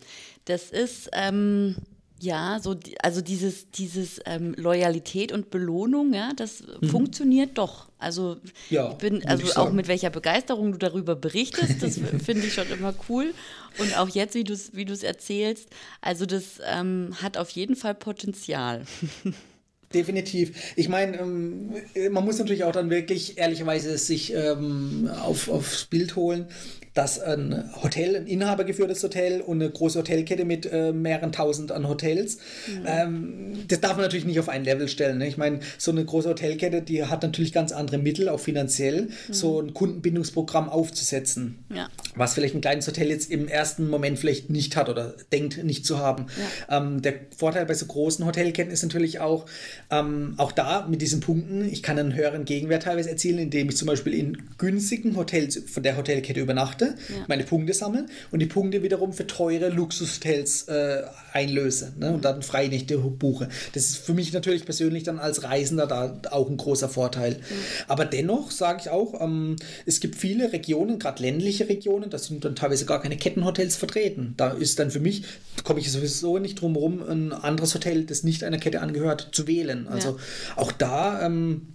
Das 0.45 0.69
ist, 0.69 1.09
ähm, 1.13 1.75
ja, 2.19 2.59
so, 2.61 2.75
also 3.01 3.21
dieses, 3.21 3.71
dieses 3.71 4.19
ähm, 4.25 4.53
Loyalität 4.57 5.31
und 5.31 5.49
Belohnung, 5.49 6.13
ja, 6.13 6.31
das 6.35 6.63
mhm. 6.81 6.89
funktioniert 6.89 7.57
doch. 7.57 7.89
Also 7.97 8.37
ja, 8.69 8.91
ich 8.91 8.97
bin, 8.97 9.25
also 9.25 9.43
ich 9.43 9.57
auch 9.57 9.71
mit 9.71 9.87
welcher 9.87 10.09
Begeisterung 10.09 10.71
du 10.71 10.77
darüber 10.77 11.15
berichtest, 11.15 11.81
das 11.81 11.99
finde 12.23 12.47
ich 12.47 12.53
schon 12.53 12.69
immer 12.69 12.93
cool. 13.09 13.33
Und 13.79 13.97
auch 13.97 14.09
jetzt, 14.09 14.35
wie 14.35 14.43
du 14.43 14.53
es 14.53 14.75
wie 14.75 14.85
erzählst, 15.05 15.69
also 16.01 16.25
das 16.25 16.59
ähm, 16.65 17.15
hat 17.21 17.37
auf 17.37 17.49
jeden 17.49 17.75
Fall 17.75 17.95
Potenzial. 17.95 18.85
Definitiv. 19.95 20.73
Ich 20.75 20.89
meine, 20.89 21.17
ähm, 21.19 21.69
man 22.11 22.25
muss 22.25 22.37
natürlich 22.37 22.65
auch 22.65 22.73
dann 22.73 22.89
wirklich 22.89 23.37
ehrlicherweise 23.37 23.97
sich 23.97 24.33
ähm, 24.33 25.09
auf, 25.23 25.47
aufs 25.47 25.85
Bild 25.85 26.17
holen 26.17 26.47
dass 26.95 27.19
ein 27.19 27.69
Hotel, 27.83 28.15
ein 28.15 28.25
inhabergeführtes 28.25 29.03
Hotel 29.03 29.41
und 29.41 29.61
eine 29.61 29.69
große 29.69 29.99
Hotelkette 29.99 30.45
mit 30.45 30.65
äh, 30.71 30.93
mehreren 30.93 31.33
tausend 31.33 31.73
an 31.73 31.89
Hotels, 31.89 32.37
mhm. 32.67 32.85
ähm, 32.85 33.53
das 33.67 33.81
darf 33.81 33.93
man 33.93 34.03
natürlich 34.03 34.23
nicht 34.23 34.39
auf 34.39 34.47
ein 34.47 34.63
Level 34.63 34.87
stellen. 34.87 35.17
Ne? 35.17 35.27
Ich 35.27 35.35
meine, 35.35 35.59
so 35.77 35.91
eine 35.91 36.05
große 36.05 36.29
Hotelkette, 36.29 36.81
die 36.81 37.03
hat 37.03 37.21
natürlich 37.21 37.51
ganz 37.51 37.73
andere 37.73 37.97
Mittel, 37.97 38.29
auch 38.29 38.39
finanziell, 38.39 39.09
mhm. 39.27 39.33
so 39.33 39.59
ein 39.59 39.73
Kundenbindungsprogramm 39.73 40.69
aufzusetzen. 40.69 41.65
Ja. 41.73 41.89
Was 42.15 42.33
vielleicht 42.33 42.55
ein 42.55 42.61
kleines 42.61 42.87
Hotel 42.87 43.09
jetzt 43.09 43.29
im 43.29 43.49
ersten 43.49 43.89
Moment 43.89 44.17
vielleicht 44.17 44.49
nicht 44.49 44.77
hat 44.77 44.87
oder 44.87 45.15
denkt 45.33 45.61
nicht 45.65 45.85
zu 45.85 45.99
haben. 45.99 46.27
Ja. 46.69 46.77
Ähm, 46.77 47.01
der 47.01 47.15
Vorteil 47.35 47.65
bei 47.65 47.73
so 47.73 47.87
großen 47.87 48.25
Hotelketten 48.25 48.71
ist 48.71 48.83
natürlich 48.83 49.19
auch, 49.19 49.47
ähm, 49.91 50.35
auch 50.37 50.53
da 50.53 50.87
mit 50.89 51.01
diesen 51.01 51.19
Punkten, 51.19 51.67
ich 51.67 51.83
kann 51.83 51.99
einen 51.99 52.15
höheren 52.15 52.45
Gegenwert 52.45 52.83
teilweise 52.83 53.09
erzielen, 53.09 53.39
indem 53.39 53.67
ich 53.67 53.75
zum 53.75 53.87
Beispiel 53.87 54.13
in 54.13 54.43
günstigen 54.57 55.17
Hotels 55.17 55.61
von 55.67 55.83
der 55.83 55.97
Hotelkette 55.97 56.39
übernachte 56.39 56.84
Punkte, 56.85 57.13
ja. 57.13 57.25
meine 57.27 57.43
Punkte 57.43 57.73
sammeln 57.73 58.09
und 58.31 58.39
die 58.39 58.45
Punkte 58.45 58.83
wiederum 58.83 59.13
für 59.13 59.27
teure 59.27 59.69
Luxushotels 59.69 60.63
äh, 60.63 61.03
einlöse 61.33 61.93
ne, 61.97 62.13
und 62.13 62.25
dann 62.25 62.41
Freinächte 62.41 62.97
buche. 62.97 63.49
Das 63.73 63.83
ist 63.85 63.97
für 63.97 64.13
mich 64.13 64.33
natürlich 64.33 64.65
persönlich 64.65 65.03
dann 65.03 65.19
als 65.19 65.43
Reisender 65.43 65.87
da 65.87 66.19
auch 66.31 66.49
ein 66.49 66.57
großer 66.57 66.89
Vorteil. 66.89 67.33
Mhm. 67.33 67.43
Aber 67.87 68.05
dennoch 68.05 68.51
sage 68.51 68.79
ich 68.81 68.89
auch, 68.89 69.21
ähm, 69.21 69.55
es 69.85 69.99
gibt 69.99 70.15
viele 70.15 70.51
Regionen, 70.53 70.99
gerade 70.99 71.21
ländliche 71.21 71.67
Regionen, 71.69 72.09
da 72.09 72.17
sind 72.17 72.45
dann 72.45 72.55
teilweise 72.55 72.85
gar 72.85 73.01
keine 73.01 73.17
Kettenhotels 73.17 73.75
vertreten. 73.75 74.33
Da 74.37 74.51
ist 74.51 74.79
dann 74.79 74.91
für 74.91 74.99
mich, 74.99 75.23
komme 75.63 75.79
ich 75.79 75.91
sowieso 75.91 76.39
nicht 76.39 76.61
drum 76.61 76.73
herum, 76.73 77.03
ein 77.07 77.33
anderes 77.33 77.73
Hotel, 77.73 78.05
das 78.05 78.23
nicht 78.23 78.43
einer 78.43 78.57
Kette 78.57 78.81
angehört, 78.81 79.29
zu 79.31 79.47
wählen. 79.47 79.87
Also 79.87 80.09
ja. 80.09 80.17
auch 80.55 80.71
da 80.71 81.25
ähm, 81.25 81.67
äh, 81.67 81.74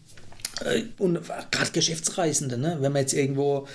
und 0.99 1.21
gerade 1.51 1.71
Geschäftsreisende, 1.73 2.59
ne? 2.59 2.79
wenn 2.81 2.93
man 2.93 3.03
jetzt 3.03 3.15
irgendwo 3.15 3.67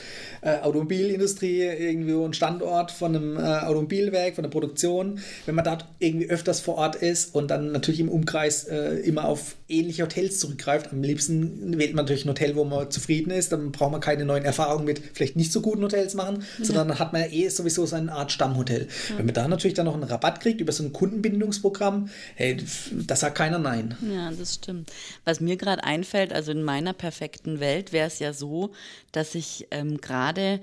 äh, 0.42 0.60
Automobilindustrie, 0.60 1.62
irgendwo 1.62 2.26
ein 2.26 2.34
Standort 2.34 2.92
von 2.92 3.16
einem 3.16 3.38
äh, 3.38 3.42
Automobilwerk, 3.42 4.36
von 4.36 4.44
der 4.44 4.52
Produktion, 4.52 5.20
wenn 5.46 5.56
man 5.56 5.66
da 5.66 5.80
irgendwie 6.00 6.30
öfters 6.30 6.60
vor 6.60 6.76
Ort 6.76 6.96
ist 6.96 7.34
und 7.34 7.50
dann 7.50 7.72
natürlich 7.72 8.00
im 8.00 8.10
Umkreis 8.10 8.66
äh, 8.66 8.96
immer 9.00 9.26
auf 9.26 9.56
ähnliche 9.68 10.04
Hotels 10.04 10.40
zurückgreift, 10.40 10.92
am 10.92 11.02
liebsten 11.02 11.78
wählt 11.78 11.96
man 11.96 12.06
natürlich 12.06 12.26
ein 12.26 12.30
Hotel, 12.30 12.56
wo 12.56 12.64
man 12.64 12.92
zufrieden 12.92 13.32
ist, 13.32 13.52
dann 13.52 13.72
braucht 13.72 13.92
man 13.92 14.02
keine 14.02 14.26
neuen 14.26 14.46
Erfahrungen 14.46 14.86
mit 14.86 15.02
vielleicht 15.14 15.36
nicht 15.36 15.52
so 15.52 15.62
guten 15.62 15.82
Hotels 15.84 16.14
machen, 16.14 16.44
ja. 16.60 16.66
sondern 16.66 16.90
dann 16.90 17.00
hat 17.00 17.14
man 17.14 17.24
ja 17.24 17.28
eh 17.30 17.50
sowieso 17.50 17.86
so 17.86 17.96
eine 17.96 18.12
Art 18.12 18.32
Stammhotel. 18.32 18.88
Ja. 19.10 19.18
Wenn 19.18 19.26
man 19.26 19.34
da 19.34 19.48
natürlich 19.48 19.74
dann 19.74 19.86
noch 19.86 19.96
einen 19.96 20.04
Rabatt 20.04 20.42
kriegt 20.42 20.62
über 20.62 20.72
so 20.72 20.84
ein 20.84 20.94
Kundenbindungsprogramm, 20.94 22.10
hey, 22.36 22.58
da 22.92 23.16
sagt 23.16 23.38
keiner 23.38 23.58
Nein. 23.58 23.98
Ja, 24.14 24.32
das 24.32 24.56
stimmt. 24.56 24.92
Was 25.24 25.40
mir 25.40 25.58
gerade 25.58 25.84
einfällt, 25.84 26.32
also 26.32 26.52
in 26.52 26.64
meiner 26.76 26.92
perfekten 26.92 27.62
Welt 27.62 27.94
wäre 27.94 28.08
es 28.08 28.20
ja 28.20 28.34
so, 28.34 28.72
dass 29.14 29.34
ich 29.34 29.68
ähm, 29.72 30.02
gerade 30.02 30.60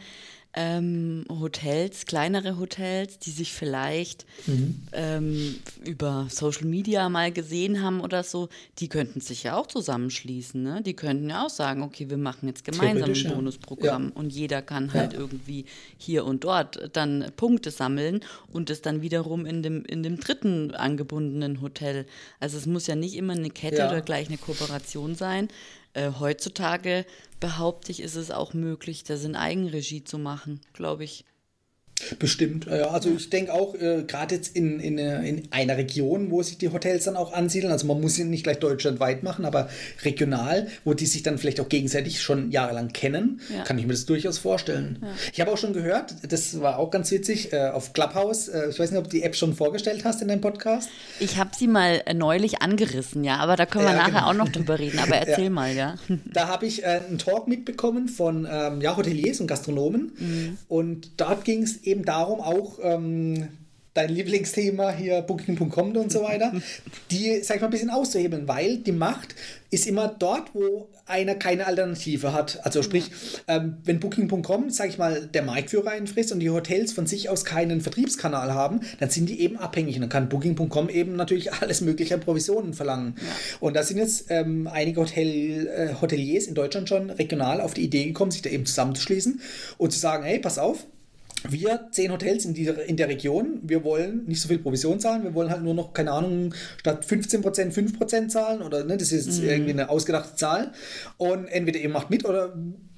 ähm, 0.55 1.25
Hotels, 1.31 2.05
kleinere 2.05 2.59
Hotels, 2.59 3.19
die 3.19 3.31
sich 3.31 3.53
vielleicht 3.53 4.27
mhm. 4.47 4.83
ähm, 4.93 5.55
über 5.87 6.27
Social 6.29 6.67
Media 6.67 7.09
mal 7.09 7.33
gesehen 7.33 7.83
haben 7.83 8.01
oder 8.01 8.23
so, 8.23 8.51
die 8.79 8.89
könnten 8.89 9.21
sich 9.21 9.45
ja 9.45 9.57
auch 9.57 9.67
zusammenschließen. 9.67 10.63
Ne? 10.63 10.83
Die 10.83 10.95
könnten 10.95 11.31
ja 11.31 11.47
auch 11.47 11.51
sagen, 11.51 11.83
okay, 11.83 12.11
wir 12.11 12.19
machen 12.19 12.49
jetzt 12.49 12.65
gemeinsam 12.65 13.11
ein 13.11 13.35
Bonusprogramm 13.35 14.09
ja. 14.09 14.13
und 14.15 14.31
jeder 14.31 14.61
kann 14.61 14.93
halt 14.93 15.15
ja. 15.15 15.21
irgendwie 15.21 15.65
hier 15.97 16.27
und 16.27 16.45
dort 16.45 16.91
dann 16.93 17.33
Punkte 17.37 17.71
sammeln 17.71 18.21
und 18.53 18.69
es 18.69 18.83
dann 18.83 19.01
wiederum 19.01 19.47
in 19.47 19.63
dem, 19.63 19.85
in 19.87 20.03
dem 20.03 20.21
dritten 20.21 20.73
angebundenen 20.73 21.63
Hotel. 21.63 22.05
Also 22.41 22.59
es 22.59 22.67
muss 22.67 22.87
ja 22.87 22.95
nicht 22.95 23.17
immer 23.17 23.33
eine 23.33 23.51
Kette 23.51 23.79
ja. 23.79 23.89
oder 23.89 24.03
gleich 24.03 24.29
eine 24.29 24.37
Kooperation 24.37 25.15
sein. 25.15 25.49
Äh, 25.95 26.13
heutzutage 26.19 27.05
behaupte 27.41 27.93
ich, 27.93 28.01
ist 28.01 28.17
es 28.17 28.31
auch 28.31 28.55
möglich, 28.55 29.05
das 29.05 29.25
in 29.25 29.37
Eigenregie 29.37 30.05
zu 30.05 30.19
machen, 30.19 30.61
glaube 30.73 31.05
ich. 31.05 31.25
Bestimmt, 32.19 32.67
ja. 32.67 32.91
Also 32.91 33.11
ich 33.17 33.31
denke 33.31 33.53
auch, 33.53 33.75
äh, 33.75 34.05
gerade 34.07 34.35
jetzt 34.35 34.57
in, 34.57 34.81
in, 34.81 34.99
äh, 34.99 35.27
in, 35.27 35.49
einer 35.51 35.77
Region, 35.77 36.31
wo 36.31 36.43
sich 36.43 36.59
die 36.59 36.69
Hotels 36.71 37.05
dann 37.05 37.17
auch 37.17 37.33
ansiedeln, 37.33 37.73
also 37.73 37.87
man 37.87 38.01
muss 38.01 38.15
sie 38.15 38.25
nicht 38.25 38.45
gleich 38.45 38.59
deutschlandweit 38.59 39.23
machen, 39.23 39.45
aber 39.45 39.69
regional, 40.05 40.69
wo 40.85 40.95
die 40.95 41.07
sich 41.07 41.23
dann 41.23 41.39
vielleicht 41.39 41.61
auch 41.61 41.69
gegenseitig 41.69 42.21
schon 42.21 42.51
jahrelang 42.51 42.89
kennen, 42.89 43.41
ja. 43.55 43.65
kann 43.65 43.79
ich 43.79 43.87
mir 43.87 43.93
das 43.93 44.07
durchaus 44.07 44.39
vorstellen. 44.39 44.99
Ja. 45.03 45.09
Ich 45.33 45.41
habe 45.41 45.53
auch 45.53 45.59
schon 45.59 45.73
gehört, 45.73 46.15
das 46.29 46.61
war 46.61 46.79
auch 46.79 46.91
ganz 46.91 47.11
witzig, 47.11 47.53
äh, 47.53 47.69
auf 47.69 47.93
Clubhouse, 47.93 48.49
äh, 48.49 48.71
ich 48.71 48.79
weiß 48.79 48.91
nicht, 48.91 48.99
ob 48.99 49.05
du 49.05 49.11
die 49.11 49.23
App 49.23 49.37
schon 49.37 49.55
vorgestellt 49.55 50.05
hast 50.05 50.23
in 50.23 50.29
deinem 50.29 50.41
Podcast. 50.41 50.89
Ich 51.21 51.37
habe 51.37 51.51
sie 51.57 51.69
mal 51.69 52.03
äh, 52.07 52.15
neulich 52.15 52.63
angerissen, 52.63 53.25
ja, 53.25 53.37
aber 53.37 53.57
da 53.57 53.67
können 53.67 53.85
wir 53.85 53.93
ja, 53.93 53.99
nachher 53.99 54.13
genau. 54.13 54.31
auch 54.31 54.35
noch 54.35 54.49
drüber 54.49 54.79
reden, 54.79 54.99
aber 54.99 55.17
erzähl 55.27 55.51
mal, 55.51 55.75
ja. 55.75 55.97
Da 56.33 56.49
habe 56.49 56.67
ich 56.67 56.83
äh, 56.83 57.01
einen 57.09 57.19
Talk 57.19 57.49
mitbekommen 57.49 58.09
von 58.09 58.49
ähm, 58.51 58.81
ja, 58.81 58.97
Hoteliers 58.97 59.41
und 59.41 59.47
Gastronomen 59.47 60.13
mhm. 60.19 60.59
und 60.69 61.11
dort 61.17 61.45
ging 61.45 61.63
es 61.63 61.83
eben 61.85 61.92
eben 61.93 62.05
darum, 62.05 62.41
auch 62.41 62.79
ähm, 62.83 63.49
dein 63.95 64.11
Lieblingsthema 64.11 64.91
hier, 64.91 65.23
Booking.com 65.23 65.97
und 65.97 66.11
so 66.11 66.23
weiter, 66.23 66.53
die, 67.11 67.41
sag 67.43 67.57
ich 67.57 67.63
mal, 67.63 67.69
ein 67.69 67.73
bisschen 67.73 67.91
auszuhebeln, 67.91 68.49
weil 68.49 68.79
die 68.79 68.93
Macht 68.93 69.35
ist 69.71 69.87
immer 69.87 70.09
dort, 70.09 70.55
wo 70.55 70.89
einer 71.07 71.35
keine 71.35 71.67
Alternative 71.67 72.33
hat. 72.33 72.65
Also 72.65 72.83
sprich, 72.83 73.11
ähm, 73.49 73.79
wenn 73.85 74.01
Booking.com, 74.01 74.71
sag 74.71 74.89
ich 74.89 74.99
mal, 74.99 75.27
der 75.27 75.43
Marktführer 75.43 75.91
einfrisst 75.91 76.33
und 76.33 76.41
die 76.41 76.51
Hotels 76.51 76.93
von 76.93 77.07
sich 77.07 77.29
aus 77.29 77.45
keinen 77.45 77.81
Vertriebskanal 77.81 78.55
haben, 78.55 78.81
dann 79.01 79.11
sind 79.11 79.29
die 79.29 79.41
eben 79.41 79.57
abhängig. 79.57 79.97
Und 79.97 80.03
dann 80.03 80.11
kann 80.11 80.29
Booking.com 80.29 80.89
eben 80.89 81.17
natürlich 81.17 81.53
alles 81.61 81.81
mögliche 81.81 82.15
an 82.15 82.21
Provisionen 82.21 82.73
verlangen. 82.75 83.17
Ja. 83.19 83.25
Und 83.61 83.75
da 83.75 83.83
sind 83.83 83.99
jetzt 83.99 84.27
ähm, 84.29 84.69
einige 84.71 85.01
Hotel, 85.01 85.67
äh, 85.67 85.95
Hoteliers 86.01 86.47
in 86.47 86.55
Deutschland 86.55 86.89
schon 86.89 87.11
regional 87.11 87.61
auf 87.61 87.75
die 87.75 87.83
Idee 87.83 88.07
gekommen, 88.07 88.31
sich 88.31 88.43
da 88.43 88.51
eben 88.51 88.67
zusammenzuschließen 88.67 89.41
und 89.79 89.93
zu 89.93 89.99
sagen, 89.99 90.25
hey, 90.25 90.39
pass 90.39 90.59
auf, 90.59 90.87
wir, 91.49 91.89
zehn 91.91 92.13
Hotels 92.13 92.45
in, 92.45 92.55
dieser, 92.55 92.85
in 92.85 92.97
der 92.97 93.09
Region, 93.09 93.61
wir 93.63 93.85
wollen 93.85 94.25
nicht 94.27 94.41
so 94.41 94.49
viel 94.49 94.59
Provision 94.59 95.01
zahlen, 95.01 95.25
wir 95.25 95.35
wollen 95.35 95.51
halt 95.51 95.63
nur 95.63 95.75
noch, 95.75 95.93
keine 95.93 96.13
Ahnung, 96.13 96.55
statt 96.79 97.05
15% 97.05 97.73
5% 97.73 98.29
zahlen 98.29 98.63
oder 98.63 98.85
ne, 98.85 98.97
das 98.97 99.13
ist 99.13 99.41
mhm. 99.41 99.49
irgendwie 99.49 99.71
eine 99.71 99.89
ausgedachte 99.89 100.37
Zahl. 100.37 100.73
Und 101.17 101.47
entweder 101.47 101.81
ihr 101.81 101.89
macht 101.89 102.11
mit 102.11 102.25
oder 102.25 102.55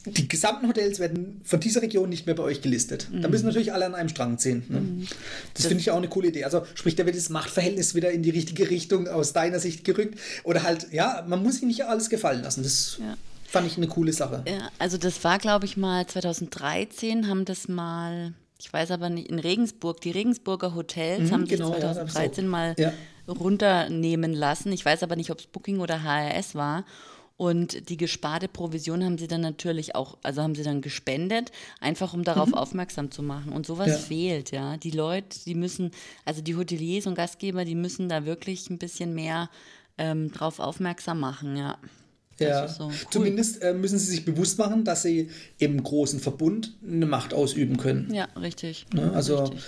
die 0.07 0.29
gesamten 0.29 0.69
Hotels 0.69 0.99
werden 0.99 1.41
von 1.45 1.61
dieser 1.61 1.81
Region 1.81 2.11
nicht 2.11 2.27
mehr 2.27 2.35
bei 2.35 2.43
euch 2.43 2.61
gelistet. 2.61 3.09
Mhm. 3.11 3.23
Da 3.23 3.29
müssen 3.29 3.47
natürlich 3.47 3.73
alle 3.73 3.87
an 3.87 3.95
einem 3.95 4.11
Strang 4.11 4.39
ziehen. 4.39 4.65
Ne? 4.69 4.81
Mhm. 4.81 5.07
Das, 5.55 5.63
das 5.63 5.67
finde 5.67 5.81
ich 5.81 5.91
auch 5.91 5.97
eine 5.97 6.09
coole 6.09 6.29
Idee. 6.29 6.45
Also 6.45 6.67
sprich, 6.75 6.95
da 6.95 7.07
wird 7.07 7.17
das 7.17 7.31
Machtverhältnis 7.31 7.95
wieder 7.95 8.11
in 8.11 8.23
die 8.23 8.31
richtige 8.31 8.69
Richtung 8.69 9.09
aus 9.09 9.33
deiner 9.33 9.61
Sicht 9.61 9.85
gerückt. 9.85 10.19
Oder 10.43 10.63
halt, 10.63 10.89
ja, 10.93 11.25
man 11.27 11.43
muss 11.43 11.55
sich 11.55 11.63
nicht 11.65 11.85
alles 11.87 12.11
gefallen 12.11 12.43
lassen. 12.43 12.63
Das 12.63 12.99
ja 13.01 13.17
fand 13.55 13.67
ich 13.69 13.77
eine 13.77 13.87
coole 13.87 14.13
Sache. 14.13 14.43
Ja, 14.47 14.69
also 14.79 14.99
das 14.99 15.23
war, 15.25 15.39
glaube 15.39 15.65
ich, 15.65 15.77
mal 15.77 16.07
2013, 16.07 17.29
haben 17.29 17.45
das 17.45 17.69
mal, 17.69 18.35
ich 18.59 18.71
weiß 18.71 18.91
aber 18.91 19.09
nicht, 19.09 19.31
in 19.31 19.39
Regensburg, 19.39 20.01
die 20.01 20.11
Regensburger 20.11 20.75
Hotels 20.75 21.31
mhm, 21.31 21.33
haben 21.33 21.45
genau, 21.47 21.73
sich 21.73 21.81
2013 21.81 22.45
ja, 22.45 22.51
mal 22.51 22.75
ja. 22.77 22.93
runternehmen 23.29 24.33
lassen. 24.33 24.73
Ich 24.73 24.85
weiß 24.85 25.05
aber 25.05 25.17
nicht, 25.17 25.31
ob 25.31 25.39
es 25.39 25.47
Booking 25.47 25.79
oder 25.79 26.03
HRS 26.03 26.55
war. 26.55 26.85
Und 27.37 27.89
die 27.89 27.97
gesparte 27.97 28.47
Provision 28.47 29.05
haben 29.05 29.19
sie 29.19 29.27
dann 29.27 29.41
natürlich 29.41 29.95
auch, 29.97 30.19
also 30.23 30.43
haben 30.43 30.55
sie 30.55 30.63
dann 30.63 30.83
gespendet, 30.83 31.51
einfach 31.81 32.13
um 32.15 32.23
darauf 32.23 32.49
mhm. 32.49 32.55
aufmerksam 32.55 33.11
zu 33.11 33.23
machen. 33.23 33.53
Und 33.53 33.67
sowas 33.67 33.89
ja. 33.89 33.97
fehlt, 33.97 34.51
ja. 34.51 34.77
Die 34.77 34.93
Leute, 34.93 35.39
die 35.45 35.55
müssen, 35.55 35.93
also 36.25 36.43
die 36.43 36.57
Hoteliers 36.57 37.07
und 37.07 37.15
Gastgeber, 37.15 37.65
die 37.65 37.75
müssen 37.75 38.09
da 38.09 38.25
wirklich 38.25 38.71
ein 38.71 38.79
bisschen 38.79 39.15
mehr 39.15 39.49
ähm, 39.97 40.33
drauf 40.33 40.59
aufmerksam 40.59 41.21
machen, 41.21 41.57
ja. 41.57 41.79
Ja, 42.39 42.69
so. 42.69 42.87
cool. 42.87 42.93
zumindest 43.11 43.63
äh, 43.63 43.75
müssen 43.75 43.99
sie 43.99 44.11
sich 44.11 44.25
bewusst 44.25 44.59
machen, 44.59 44.85
dass 44.85 45.03
sie 45.03 45.31
im 45.59 45.83
großen 45.83 46.21
Verbund 46.21 46.75
eine 46.87 47.07
Macht 47.07 47.33
ausüben 47.33 47.77
können. 47.77 48.13
Ja, 48.13 48.25
richtig. 48.37 48.87
Ne? 48.93 49.13
Also 49.15 49.45
richtig. 49.45 49.61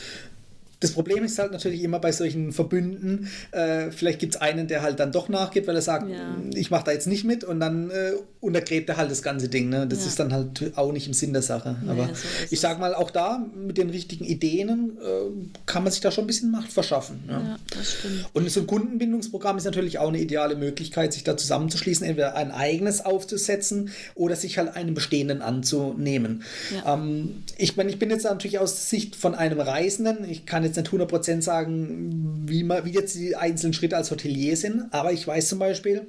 Das 0.87 0.94
Problem 0.94 1.25
ist 1.25 1.38
halt 1.38 1.53
natürlich 1.53 1.83
immer 1.83 1.99
bei 1.99 2.12
solchen 2.12 2.53
Verbünden, 2.53 3.29
äh, 3.51 3.90
vielleicht 3.90 4.18
gibt 4.18 4.37
es 4.37 4.40
einen, 4.40 4.68
der 4.68 4.83
halt 4.83 5.01
dann 5.01 5.12
doch 5.12 5.29
nachgibt, 5.29 5.66
weil 5.66 5.75
er 5.75 5.83
sagt, 5.83 6.09
ja. 6.09 6.37
ich 6.55 6.70
mache 6.70 6.85
da 6.85 6.92
jetzt 6.92 7.07
nicht 7.07 7.25
mit 7.25 7.44
und 7.44 7.61
dann 7.61 7.90
äh, 7.90 8.12
untergräbt 8.40 8.88
er 8.88 8.96
halt 8.96 9.11
das 9.11 9.22
ganze 9.22 9.49
Ding. 9.49 9.68
Ne? 9.68 9.87
Das 9.87 10.01
ja. 10.01 10.07
ist 10.07 10.20
dann 10.20 10.33
halt 10.33 10.77
auch 10.77 10.92
nicht 10.92 11.07
im 11.07 11.12
Sinn 11.12 11.33
der 11.33 11.42
Sache. 11.42 11.77
Nee, 11.83 11.90
Aber 11.90 12.07
so 12.09 12.27
ich 12.51 12.61
sage 12.61 12.79
mal, 12.79 12.94
auch 12.94 13.11
da 13.11 13.44
mit 13.55 13.79
den 13.79 13.90
richtigen 13.90 14.25
Ideen 14.25 14.96
äh, 15.03 15.51
kann 15.66 15.83
man 15.83 15.92
sich 15.92 16.01
da 16.01 16.11
schon 16.11 16.25
ein 16.25 16.27
bisschen 16.29 16.51
Macht 16.51 16.72
verschaffen. 16.72 17.25
Ne? 17.27 17.33
Ja, 17.33 17.57
das 17.77 17.92
stimmt. 17.94 18.27
Und 18.33 18.51
so 18.51 18.61
ein 18.61 18.66
Kundenbindungsprogramm 18.66 19.59
ist 19.59 19.64
natürlich 19.64 19.99
auch 19.99 20.09
eine 20.09 20.20
ideale 20.20 20.55
Möglichkeit, 20.55 21.12
sich 21.12 21.25
da 21.25 21.37
zusammenzuschließen, 21.37 22.07
entweder 22.07 22.37
ein 22.37 22.53
eigenes 22.53 23.05
aufzusetzen 23.05 23.90
oder 24.14 24.37
sich 24.37 24.59
halt 24.59 24.77
einen 24.77 24.94
bestehenden 24.94 25.42
anzunehmen. 25.42 26.44
Ähm, 26.87 27.42
ich 27.59 27.77
meine, 27.77 27.90
ich 27.90 27.99
bin 27.99 28.11
jetzt 28.11 28.25
natürlich 28.25 28.59
aus 28.59 28.88
Sicht 28.88 29.16
von 29.16 29.35
einem 29.35 29.61
Reisenden, 29.61 30.29
ich 30.29 30.46
kann 30.46 30.62
jetzt 30.62 30.76
nicht 30.77 30.89
100% 30.89 31.43
sagen, 31.43 32.45
wie, 32.47 32.65
man, 32.65 32.85
wie 32.85 32.93
jetzt 32.93 33.15
die 33.15 33.37
einzelnen 33.37 33.73
Schritte 33.73 33.97
als 33.97 34.11
Hotelier 34.11 34.57
sind, 34.57 34.87
aber 34.93 35.12
ich 35.12 35.27
weiß 35.27 35.49
zum 35.49 35.59
Beispiel, 35.59 36.07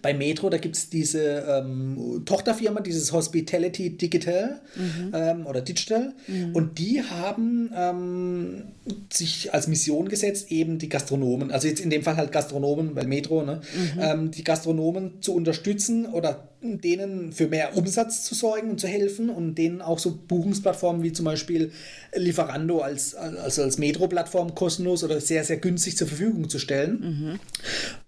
bei 0.00 0.14
Metro, 0.14 0.48
da 0.48 0.58
gibt 0.58 0.76
es 0.76 0.88
diese 0.88 1.44
ähm, 1.46 2.22
Tochterfirma, 2.24 2.80
dieses 2.80 3.12
Hospitality 3.12 3.90
Digital 3.96 4.60
mhm. 4.74 5.12
ähm, 5.14 5.46
oder 5.46 5.60
Digital. 5.60 6.14
Mhm. 6.26 6.54
Und 6.54 6.78
die 6.78 7.02
haben 7.02 7.70
ähm, 7.76 8.62
sich 9.12 9.52
als 9.52 9.68
Mission 9.68 10.08
gesetzt, 10.08 10.50
eben 10.50 10.78
die 10.78 10.88
Gastronomen, 10.88 11.50
also 11.50 11.68
jetzt 11.68 11.80
in 11.80 11.90
dem 11.90 12.02
Fall 12.02 12.16
halt 12.16 12.32
Gastronomen, 12.32 12.94
weil 12.96 13.06
Metro, 13.06 13.42
ne, 13.42 13.60
mhm. 13.74 14.00
Ähm, 14.00 14.30
die 14.30 14.44
Gastronomen 14.44 15.20
zu 15.20 15.34
unterstützen 15.34 16.06
oder 16.06 16.48
denen 16.62 17.32
für 17.32 17.48
mehr 17.48 17.76
Umsatz 17.76 18.24
zu 18.24 18.34
sorgen 18.34 18.70
und 18.70 18.80
zu 18.80 18.86
helfen 18.86 19.30
und 19.30 19.54
denen 19.54 19.80
auch 19.80 19.98
so 19.98 20.18
Buchungsplattformen 20.28 21.02
wie 21.02 21.12
zum 21.12 21.24
Beispiel 21.24 21.72
Lieferando 22.14 22.80
als, 22.80 23.14
also 23.14 23.62
als 23.62 23.78
Metro-Plattform 23.78 24.54
kostenlos 24.54 25.04
oder 25.04 25.20
sehr, 25.20 25.44
sehr 25.44 25.58
günstig 25.58 25.96
zur 25.96 26.08
Verfügung 26.08 26.48
zu 26.48 26.58
stellen. 26.58 27.00
Mhm. 27.00 27.40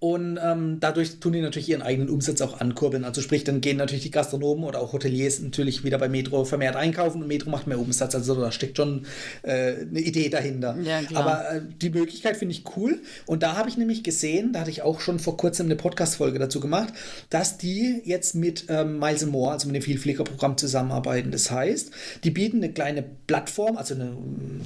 Und 0.00 0.38
ähm, 0.42 0.78
dadurch 0.80 1.20
tun 1.20 1.32
die 1.32 1.40
natürlich 1.40 1.68
ihren 1.68 1.82
eigenen 1.82 2.10
Umsatz 2.10 2.40
auch 2.40 2.60
ankurbeln. 2.60 3.04
Also 3.04 3.22
sprich, 3.22 3.44
dann 3.44 3.60
gehen 3.60 3.76
natürlich 3.76 4.02
die 4.02 4.10
Gastronomen 4.10 4.64
oder 4.64 4.80
auch 4.80 4.92
Hoteliers 4.92 5.40
natürlich 5.40 5.84
wieder 5.84 5.98
bei 5.98 6.08
Metro 6.08 6.44
vermehrt 6.44 6.76
einkaufen 6.76 7.22
und 7.22 7.28
Metro 7.28 7.48
macht 7.48 7.66
mehr 7.66 7.78
Umsatz. 7.78 8.14
Also 8.14 8.34
da 8.34 8.52
steckt 8.52 8.76
schon 8.76 9.06
äh, 9.42 9.74
eine 9.80 10.00
Idee 10.00 10.28
dahinter. 10.28 10.76
Ja, 10.82 11.00
Aber 11.14 11.50
äh, 11.50 11.62
die 11.80 11.90
Möglichkeit 11.90 12.36
finde 12.36 12.54
ich 12.54 12.64
cool. 12.76 13.00
Und 13.26 13.42
da 13.42 13.56
habe 13.56 13.68
ich 13.68 13.76
nämlich 13.76 14.02
gesehen, 14.02 14.52
da 14.52 14.60
hatte 14.60 14.70
ich 14.70 14.82
auch 14.82 15.00
schon 15.00 15.18
vor 15.18 15.36
kurzem 15.36 15.66
eine 15.66 15.76
Podcast-Folge 15.76 16.38
dazu 16.38 16.60
gemacht, 16.60 16.92
dass 17.30 17.56
die 17.56 18.02
jetzt 18.04 18.34
mit 18.42 18.66
ähm, 18.68 18.98
Miles 18.98 19.24
More, 19.24 19.52
also 19.52 19.68
mit 19.68 19.76
dem 19.76 19.82
Vielfliegerprogramm 19.82 20.58
zusammenarbeiten. 20.58 21.30
Das 21.30 21.50
heißt, 21.50 21.92
die 22.24 22.30
bieten 22.30 22.56
eine 22.56 22.72
kleine 22.72 23.04
Plattform, 23.28 23.76
also 23.76 23.94
eine, 23.94 24.16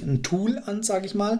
ein 0.01 0.21
Tool 0.23 0.59
an, 0.65 0.81
sage 0.81 1.05
ich 1.05 1.13
mal, 1.13 1.39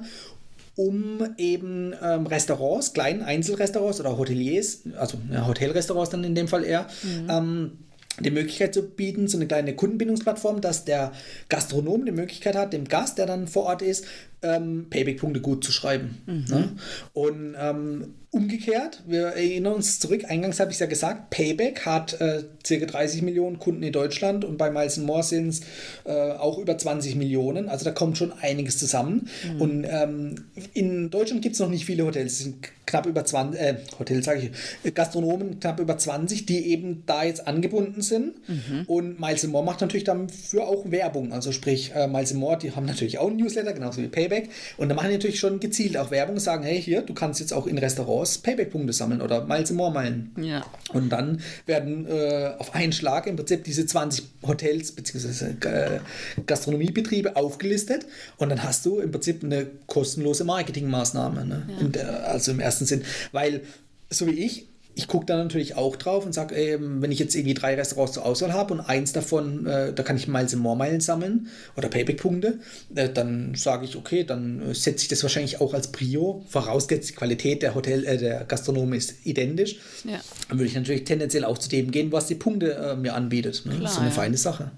um 0.75 1.27
eben 1.37 1.93
ähm, 2.03 2.27
Restaurants, 2.27 2.93
kleinen 2.93 3.23
Einzelrestaurants 3.23 3.99
oder 3.99 4.15
Hoteliers, 4.19 4.83
also 4.97 5.17
ja, 5.31 5.47
Hotelrestaurants 5.47 6.11
dann 6.11 6.23
in 6.23 6.35
dem 6.35 6.47
Fall 6.47 6.63
eher, 6.63 6.85
mhm. 7.01 7.27
ähm, 7.29 7.71
die 8.19 8.31
Möglichkeit 8.31 8.73
zu 8.73 8.83
bieten, 8.83 9.27
so 9.27 9.37
eine 9.37 9.47
kleine 9.47 9.75
Kundenbindungsplattform, 9.75 10.61
dass 10.61 10.85
der 10.85 11.11
Gastronom 11.49 12.05
die 12.05 12.11
Möglichkeit 12.11 12.55
hat, 12.55 12.73
dem 12.73 12.85
Gast, 12.85 13.17
der 13.17 13.25
dann 13.25 13.47
vor 13.47 13.63
Ort 13.63 13.81
ist, 13.81 14.05
ähm, 14.41 14.87
Payback-Punkte 14.89 15.41
gut 15.41 15.63
zu 15.63 15.71
schreiben. 15.71 16.17
Mhm. 16.25 16.45
Ne? 16.49 16.75
Und 17.13 17.55
ähm, 17.59 18.13
umgekehrt, 18.31 19.03
wir 19.07 19.27
erinnern 19.27 19.73
uns 19.73 19.99
zurück, 19.99 20.25
eingangs 20.27 20.59
habe 20.59 20.69
ich 20.71 20.75
es 20.75 20.79
ja 20.79 20.85
gesagt, 20.85 21.29
Payback 21.31 21.85
hat 21.85 22.19
äh, 22.21 22.43
ca. 22.67 22.85
30 22.85 23.21
Millionen 23.23 23.59
Kunden 23.59 23.83
in 23.83 23.91
Deutschland 23.91 24.45
und 24.45 24.57
bei 24.57 24.69
Miles 24.69 24.97
More 24.97 25.23
sind 25.23 25.49
es 25.49 25.61
äh, 26.05 26.11
auch 26.11 26.59
über 26.59 26.77
20 26.77 27.15
Millionen. 27.15 27.67
Also 27.67 27.85
da 27.85 27.91
kommt 27.91 28.17
schon 28.17 28.31
einiges 28.31 28.77
zusammen. 28.77 29.27
Mhm. 29.53 29.61
Und 29.61 29.85
ähm, 29.89 30.35
in 30.73 31.09
Deutschland 31.09 31.41
gibt 31.41 31.53
es 31.53 31.59
noch 31.59 31.69
nicht 31.69 31.85
viele 31.85 32.05
Hotels, 32.05 32.33
es 32.33 32.39
sind 32.39 32.67
knapp 32.87 33.05
über 33.05 33.23
20, 33.23 33.61
äh, 33.61 33.75
Hotels 33.99 34.25
sage 34.25 34.49
ich, 34.83 34.93
Gastronomen 34.95 35.59
knapp 35.59 35.79
über 35.79 35.97
20, 35.97 36.45
die 36.47 36.67
eben 36.71 37.03
da 37.05 37.23
jetzt 37.23 37.47
angebunden 37.47 38.01
sind. 38.01 38.33
Mhm. 38.47 38.85
Und 38.87 39.19
Miles 39.19 39.45
More 39.45 39.63
macht 39.63 39.81
natürlich 39.81 40.05
dafür 40.05 40.67
auch 40.67 40.89
Werbung. 40.89 41.31
Also 41.33 41.51
sprich, 41.51 41.91
äh, 41.93 42.07
Miles 42.07 42.33
More, 42.33 42.57
die 42.57 42.71
haben 42.71 42.85
natürlich 42.85 43.19
auch 43.19 43.29
ein 43.29 43.35
Newsletter, 43.35 43.73
genauso 43.73 44.01
wie 44.01 44.07
Payback. 44.07 44.49
Und 44.77 44.89
da 44.89 44.95
machen 44.95 45.09
die 45.09 45.15
natürlich 45.15 45.39
schon 45.39 45.59
gezielt 45.59 45.97
auch 45.97 46.09
Werbung 46.09 46.35
und 46.35 46.41
sagen, 46.41 46.63
hey, 46.63 46.81
hier, 46.81 47.01
du 47.01 47.13
kannst 47.13 47.39
jetzt 47.39 47.53
auch 47.53 47.67
in 47.67 47.77
Restaurants 47.77 48.37
Payback-Punkte 48.39 48.93
sammeln 48.93 49.21
oder 49.21 49.45
Miles 49.45 49.71
More 49.71 49.91
Meilen. 49.91 50.31
Ja. 50.41 50.65
Und 50.93 51.09
dann 51.09 51.41
werden 51.65 52.07
äh, 52.07 52.51
auf 52.57 52.73
einen 52.73 52.93
Schlag 52.93 53.27
im 53.27 53.35
Prinzip 53.35 53.65
diese 53.65 53.85
20 53.85 54.23
Hotels 54.47 54.93
bzw. 54.93 55.67
Äh, 55.67 55.99
Gastronomiebetriebe 56.45 57.35
aufgelistet 57.35 58.05
und 58.37 58.49
dann 58.49 58.63
hast 58.63 58.85
du 58.85 58.99
im 58.99 59.11
Prinzip 59.11 59.43
eine 59.43 59.67
kostenlose 59.87 60.45
Marketingmaßnahme. 60.45 61.45
Ne? 61.45 61.69
Ja. 61.81 61.87
Der, 61.87 62.27
also 62.29 62.51
im 62.51 62.59
ersten 62.59 62.76
Sinn. 62.85 63.03
Weil, 63.31 63.61
so 64.09 64.27
wie 64.27 64.43
ich, 64.43 64.67
ich 64.97 65.07
gucke 65.07 65.27
da 65.27 65.37
natürlich 65.37 65.75
auch 65.75 65.95
drauf 65.95 66.25
und 66.25 66.33
sage, 66.33 66.55
ähm, 66.55 67.03
wenn 67.03 67.11
ich 67.11 67.19
jetzt 67.19 67.35
irgendwie 67.35 67.53
drei 67.53 67.75
Restaurants 67.75 68.13
zur 68.13 68.25
Auswahl 68.25 68.53
habe 68.53 68.73
und 68.73 68.79
eins 68.79 69.13
davon, 69.13 69.67
äh, 69.67 69.93
da 69.93 70.01
kann 70.01 70.17
ich 70.17 70.27
Miles 70.27 70.53
and 70.53 70.63
More 70.63 70.75
Meilen 70.75 71.01
sammeln 71.01 71.49
oder 71.75 71.87
Payback-Punkte, 71.87 72.59
äh, 72.95 73.07
dann 73.07 73.53
sage 73.53 73.85
ich, 73.85 73.95
okay, 73.95 74.23
dann 74.23 74.71
äh, 74.71 74.73
setze 74.73 75.03
ich 75.03 75.07
das 75.07 75.21
wahrscheinlich 75.21 75.61
auch 75.61 75.75
als 75.75 75.91
Prio, 75.91 76.43
vorausgesetzt 76.49 77.09
die 77.09 77.13
Qualität 77.13 77.61
der 77.61 77.75
Hotel, 77.75 78.05
äh, 78.05 78.17
der 78.17 78.43
Gastronomie 78.45 78.97
ist 78.97 79.13
identisch. 79.23 79.77
Ja. 80.03 80.19
Dann 80.49 80.57
würde 80.57 80.67
ich 80.67 80.75
natürlich 80.75 81.03
tendenziell 81.03 81.45
auch 81.45 81.59
zu 81.59 81.69
dem 81.69 81.91
gehen, 81.91 82.11
was 82.11 82.25
die 82.25 82.35
Punkte 82.35 82.73
äh, 82.73 82.95
mir 82.95 83.13
anbietet. 83.13 83.65
Ne? 83.65 83.73
das 83.73 83.91
ist 83.91 83.97
Klar, 83.97 83.99
eine 83.99 84.09
ja. 84.09 84.15
feine 84.15 84.37
Sache. 84.37 84.71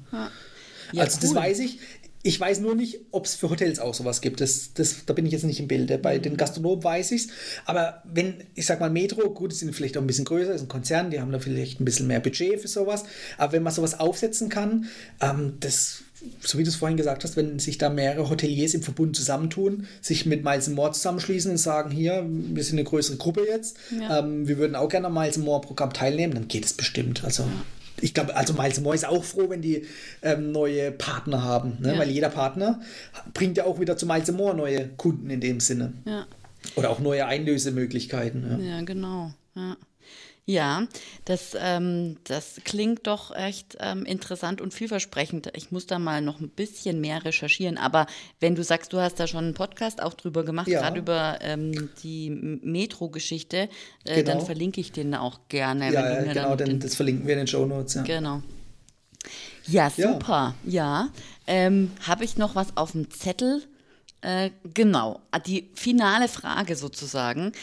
Ja, 0.91 1.03
also 1.03 1.19
das 1.21 1.29
cool. 1.29 1.35
weiß 1.37 1.59
ich. 1.59 1.79
Ich 2.21 2.37
weiß 2.37 2.59
nur 2.59 2.75
nicht, 2.75 2.99
ob 3.11 3.25
es 3.25 3.35
für 3.35 3.49
Hotels 3.49 3.79
auch 3.79 3.93
sowas 3.93 4.19
gibt. 4.19 4.41
Das, 4.41 4.73
das, 4.73 5.05
da 5.05 5.13
bin 5.13 5.25
ich 5.25 5.31
jetzt 5.31 5.45
nicht 5.45 5.61
im 5.61 5.69
Bilde. 5.69 5.97
Bei 5.97 6.19
den 6.19 6.35
Gastronomen 6.35 6.83
weiß 6.83 7.11
ich 7.11 7.21
es. 7.23 7.27
Aber 7.65 8.03
wenn, 8.03 8.43
ich 8.55 8.65
sag 8.65 8.81
mal, 8.81 8.89
Metro, 8.89 9.29
gut, 9.29 9.53
sind 9.53 9.73
vielleicht 9.73 9.95
auch 9.97 10.01
ein 10.01 10.07
bisschen 10.07 10.25
größer, 10.25 10.53
ist 10.53 10.61
ein 10.61 10.67
Konzern, 10.67 11.11
die 11.11 11.21
haben 11.21 11.31
da 11.31 11.39
vielleicht 11.39 11.79
ein 11.79 11.85
bisschen 11.85 12.07
mehr 12.07 12.19
Budget 12.19 12.59
für 12.59 12.67
sowas. 12.67 13.05
Aber 13.37 13.53
wenn 13.53 13.63
man 13.63 13.71
sowas 13.73 14.01
aufsetzen 14.01 14.49
kann, 14.49 14.87
ähm, 15.21 15.53
das, 15.61 15.99
so 16.41 16.57
wie 16.57 16.63
du 16.63 16.69
es 16.69 16.75
vorhin 16.75 16.97
gesagt 16.97 17.23
hast, 17.23 17.37
wenn 17.37 17.57
sich 17.57 17.77
da 17.77 17.89
mehrere 17.89 18.29
Hoteliers 18.29 18.73
im 18.73 18.83
Verbund 18.83 19.15
zusammentun, 19.15 19.87
sich 20.01 20.25
mit 20.25 20.43
Miles 20.43 20.67
More 20.67 20.91
zusammenschließen 20.91 21.51
und 21.51 21.57
sagen, 21.57 21.89
hier, 21.89 22.25
wir 22.27 22.63
sind 22.65 22.77
eine 22.79 22.83
größere 22.83 23.15
Gruppe 23.15 23.45
jetzt, 23.47 23.77
Ja. 23.97 24.19
ähm, 24.19 24.45
wir 24.45 24.57
würden 24.57 24.75
auch 24.75 24.89
gerne 24.89 25.07
am 25.07 25.13
Miles 25.13 25.37
More 25.37 25.61
Programm 25.61 25.93
teilnehmen, 25.93 26.33
dann 26.33 26.49
geht 26.49 26.65
es 26.65 26.73
bestimmt. 26.73 27.23
Also 27.23 27.45
ich 28.01 28.13
glaube, 28.13 28.35
also 28.35 28.53
Miles 28.53 28.79
More 28.81 28.95
ist 28.95 29.05
auch 29.07 29.23
froh, 29.23 29.49
wenn 29.49 29.61
die 29.61 29.85
ähm, 30.21 30.51
neue 30.51 30.91
Partner 30.91 31.43
haben, 31.43 31.77
ne? 31.79 31.93
Ja. 31.93 31.99
weil 31.99 32.09
jeder 32.09 32.29
Partner 32.29 32.81
bringt 33.33 33.57
ja 33.57 33.65
auch 33.65 33.79
wieder 33.79 33.97
zu 33.97 34.05
Miles 34.05 34.31
More 34.31 34.55
neue 34.55 34.87
Kunden 34.97 35.29
in 35.29 35.41
dem 35.41 35.59
Sinne. 35.59 35.93
Ja. 36.05 36.25
Oder 36.75 36.89
auch 36.89 36.99
neue 36.99 37.25
Einlösemöglichkeiten. 37.25 38.61
Ja. 38.63 38.75
Ja, 38.77 38.81
genau. 38.81 39.33
Ja, 39.55 39.77
ja 40.51 40.87
das, 41.25 41.55
ähm, 41.59 42.17
das 42.23 42.59
klingt 42.65 43.05
doch 43.07 43.35
echt 43.35 43.77
ähm, 43.79 44.03
interessant 44.05 44.61
und 44.61 44.73
vielversprechend. 44.73 45.51
Ich 45.55 45.71
muss 45.71 45.85
da 45.85 45.99
mal 45.99 46.21
noch 46.21 46.39
ein 46.39 46.49
bisschen 46.49 46.99
mehr 47.01 47.23
recherchieren. 47.23 47.77
Aber 47.77 48.07
wenn 48.39 48.55
du 48.55 48.63
sagst, 48.63 48.91
du 48.93 48.99
hast 48.99 49.19
da 49.19 49.27
schon 49.27 49.43
einen 49.45 49.53
Podcast 49.53 50.01
auch 50.01 50.13
drüber 50.15 50.43
gemacht, 50.43 50.67
Ja. 50.67 50.81
gerade 50.81 50.99
über 50.99 51.37
ähm, 51.41 51.89
die 52.03 52.29
Metro-Geschichte, 52.31 53.69
äh, 54.05 54.15
Genau. 54.15 54.23
dann 54.37 54.41
verlinke 54.45 54.81
ich 54.81 54.91
den 54.91 55.13
auch 55.15 55.39
gerne. 55.49 55.93
Ja, 55.93 56.23
ja, 56.23 56.33
genau, 56.33 56.55
dann 56.55 56.67
den, 56.69 56.79
das 56.79 56.95
verlinken 56.95 57.27
wir 57.27 57.33
in 57.33 57.39
den 57.39 57.47
Show 57.47 57.65
Notes. 57.65 57.93
Ja. 57.93 58.01
Genau. 58.03 58.41
Ja, 59.67 59.91
Ja. 59.95 60.13
super. 60.13 60.55
Ja. 60.65 61.09
Ähm, 61.45 61.91
Habe 62.07 62.23
ich 62.23 62.37
noch 62.37 62.55
was 62.55 62.75
auf 62.75 62.93
dem 62.93 63.11
Zettel? 63.11 63.63
Äh, 64.21 64.51
genau. 64.73 65.21
Die 65.47 65.69
finale 65.75 66.27
Frage 66.27 66.75
sozusagen 66.75 67.53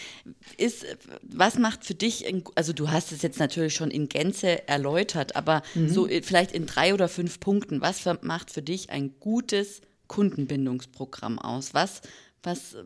ist, 0.57 0.87
was 1.23 1.59
macht 1.59 1.85
für 1.85 1.95
dich, 1.95 2.25
also 2.55 2.73
du 2.73 2.90
hast 2.90 3.12
es 3.12 3.21
jetzt 3.23 3.38
natürlich 3.38 3.75
schon 3.75 3.90
in 3.90 4.09
Gänze 4.09 4.66
erläutert, 4.66 5.37
aber 5.37 5.62
Mhm. 5.75 5.88
so 5.90 6.09
vielleicht 6.23 6.53
in 6.53 6.64
drei 6.66 6.95
oder 6.95 7.09
fünf 7.09 7.40
Punkten, 7.40 7.83
was 7.83 8.05
macht 8.23 8.51
für 8.51 8.62
dich 8.62 8.88
ein 8.90 9.14
gutes 9.21 9.83
Kundenbindungsprogramm 10.09 11.38
aus? 11.38 11.75
Was, 11.75 12.01
was, 12.42 12.77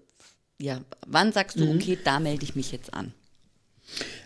ja, 0.60 0.80
wann 1.06 1.32
sagst 1.32 1.56
Mhm. 1.58 1.60
du, 1.60 1.74
okay, 1.76 1.98
da 2.02 2.18
melde 2.18 2.42
ich 2.44 2.56
mich 2.56 2.72
jetzt 2.72 2.92
an? 2.94 3.14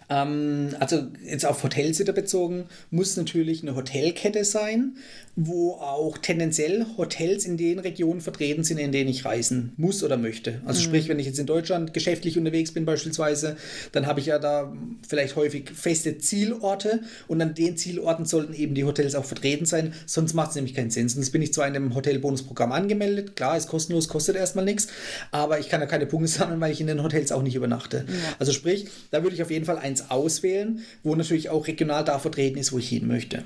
Ähm, 0.08 0.74
also 0.80 1.06
jetzt 1.24 1.46
auf 1.46 1.62
Hotelsitter 1.62 2.12
bezogen, 2.12 2.64
muss 2.90 3.16
natürlich 3.16 3.62
eine 3.62 3.74
Hotelkette 3.74 4.44
sein, 4.44 4.96
wo 5.36 5.72
auch 5.72 6.18
tendenziell 6.18 6.86
Hotels 6.96 7.44
in 7.44 7.56
den 7.56 7.80
Regionen 7.80 8.20
vertreten 8.20 8.62
sind, 8.62 8.78
in 8.78 8.92
denen 8.92 9.10
ich 9.10 9.24
reisen 9.24 9.72
muss 9.76 10.04
oder 10.04 10.16
möchte. 10.16 10.60
Also 10.64 10.80
sprich, 10.80 11.08
wenn 11.08 11.18
ich 11.18 11.26
jetzt 11.26 11.38
in 11.38 11.46
Deutschland 11.46 11.92
geschäftlich 11.92 12.38
unterwegs 12.38 12.72
bin 12.72 12.84
beispielsweise, 12.84 13.56
dann 13.92 14.06
habe 14.06 14.20
ich 14.20 14.26
ja 14.26 14.38
da 14.38 14.72
vielleicht 15.08 15.34
häufig 15.34 15.70
feste 15.70 16.18
Zielorte 16.18 17.00
und 17.26 17.42
an 17.42 17.54
den 17.54 17.76
Zielorten 17.76 18.26
sollten 18.26 18.54
eben 18.54 18.74
die 18.74 18.84
Hotels 18.84 19.14
auch 19.16 19.24
vertreten 19.24 19.66
sein, 19.66 19.92
sonst 20.06 20.34
macht 20.34 20.50
es 20.50 20.56
nämlich 20.56 20.74
keinen 20.74 20.90
Sinn. 20.90 21.08
Sonst 21.08 21.30
bin 21.30 21.42
ich 21.42 21.52
zwar 21.52 21.66
in 21.66 21.74
einem 21.74 21.94
Hotelbonusprogramm 21.94 22.70
angemeldet, 22.70 23.34
klar, 23.34 23.56
ist 23.56 23.68
kostenlos, 23.68 24.08
kostet 24.08 24.36
erstmal 24.36 24.64
nichts, 24.64 24.86
aber 25.32 25.58
ich 25.58 25.68
kann 25.68 25.80
ja 25.80 25.86
keine 25.86 26.06
Punkte 26.06 26.28
sammeln, 26.28 26.60
weil 26.60 26.70
ich 26.70 26.80
in 26.80 26.86
den 26.86 27.02
Hotels 27.02 27.32
auch 27.32 27.42
nicht 27.42 27.56
übernachte. 27.56 28.04
Also 28.38 28.52
sprich, 28.52 28.86
da 29.10 29.22
würde 29.22 29.34
ich 29.34 29.42
auf 29.42 29.50
jeden 29.50 29.64
Fall 29.64 29.78
eins 29.94 30.10
auswählen, 30.10 30.80
wo 31.02 31.14
natürlich 31.14 31.50
auch 31.50 31.66
regional 31.66 32.04
da 32.04 32.18
vertreten 32.18 32.58
ist, 32.58 32.72
wo 32.72 32.78
ich 32.78 32.88
hin 32.88 33.06
möchte. 33.06 33.44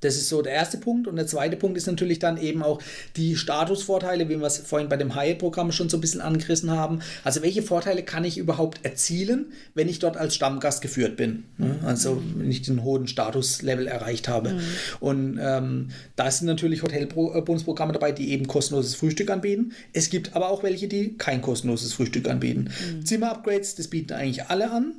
Das 0.00 0.16
ist 0.16 0.28
so 0.28 0.42
der 0.42 0.52
erste 0.52 0.78
Punkt. 0.78 1.06
Und 1.06 1.16
der 1.16 1.26
zweite 1.26 1.56
Punkt 1.56 1.76
ist 1.76 1.86
natürlich 1.86 2.18
dann 2.18 2.36
eben 2.36 2.62
auch 2.62 2.80
die 3.16 3.36
Statusvorteile, 3.36 4.28
wie 4.28 4.38
wir 4.38 4.46
es 4.46 4.58
vorhin 4.58 4.88
bei 4.88 4.96
dem 4.96 5.14
Hyatt-Programm 5.14 5.72
schon 5.72 5.88
so 5.88 5.96
ein 5.96 6.00
bisschen 6.00 6.20
angerissen 6.20 6.70
haben. 6.70 7.00
Also 7.24 7.42
welche 7.42 7.62
Vorteile 7.62 8.02
kann 8.02 8.24
ich 8.24 8.38
überhaupt 8.38 8.84
erzielen, 8.84 9.52
wenn 9.74 9.88
ich 9.88 9.98
dort 9.98 10.16
als 10.16 10.34
Stammgast 10.34 10.82
geführt 10.82 11.16
bin? 11.16 11.44
Ne? 11.58 11.78
Also 11.84 12.22
wenn 12.36 12.50
ich 12.50 12.62
den 12.62 12.82
hohen 12.82 13.06
Statuslevel 13.06 13.86
erreicht 13.86 14.28
habe. 14.28 14.60
Und 15.00 15.38
ähm, 15.40 15.88
da 16.16 16.30
sind 16.30 16.46
natürlich 16.46 16.82
Hotelbonusprogramme 16.82 17.92
dabei, 17.92 18.12
die 18.12 18.30
eben 18.30 18.46
kostenloses 18.46 18.94
Frühstück 18.94 19.30
anbieten. 19.30 19.72
Es 19.92 20.10
gibt 20.10 20.34
aber 20.36 20.50
auch 20.50 20.62
welche, 20.62 20.88
die 20.88 21.16
kein 21.16 21.42
kostenloses 21.42 21.92
Frühstück 21.92 22.28
anbieten. 22.28 22.70
Zimmer-Upgrades, 23.04 23.74
das 23.76 23.88
bieten 23.88 24.12
eigentlich 24.12 24.44
alle 24.46 24.70
an. 24.70 24.94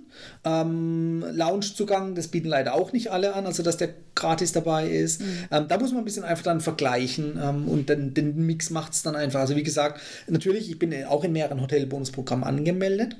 Ähm, 0.45 1.23
Loungezugang, 1.31 2.15
das 2.15 2.27
bieten 2.27 2.47
leider 2.47 2.73
auch 2.73 2.93
nicht 2.93 3.11
alle 3.11 3.33
an, 3.33 3.45
also 3.45 3.63
dass 3.63 3.77
der 3.77 3.89
gratis 4.15 4.51
dabei 4.51 4.72
ist. 4.81 5.21
Ähm, 5.51 5.65
da 5.67 5.77
muss 5.77 5.91
man 5.91 5.99
ein 6.01 6.05
bisschen 6.05 6.23
einfach 6.23 6.43
dann 6.43 6.61
vergleichen 6.61 7.39
ähm, 7.41 7.67
und 7.67 7.89
dann 7.89 8.13
den 8.13 8.45
Mix 8.45 8.69
macht 8.69 8.93
es 8.93 9.03
dann 9.03 9.15
einfach. 9.15 9.39
Also 9.39 9.55
wie 9.55 9.63
gesagt, 9.63 10.01
natürlich, 10.27 10.69
ich 10.69 10.79
bin 10.79 10.93
auch 11.05 11.23
in 11.23 11.31
mehreren 11.31 11.61
Hotelbonusprogrammen 11.61 12.43
angemeldet. 12.43 13.15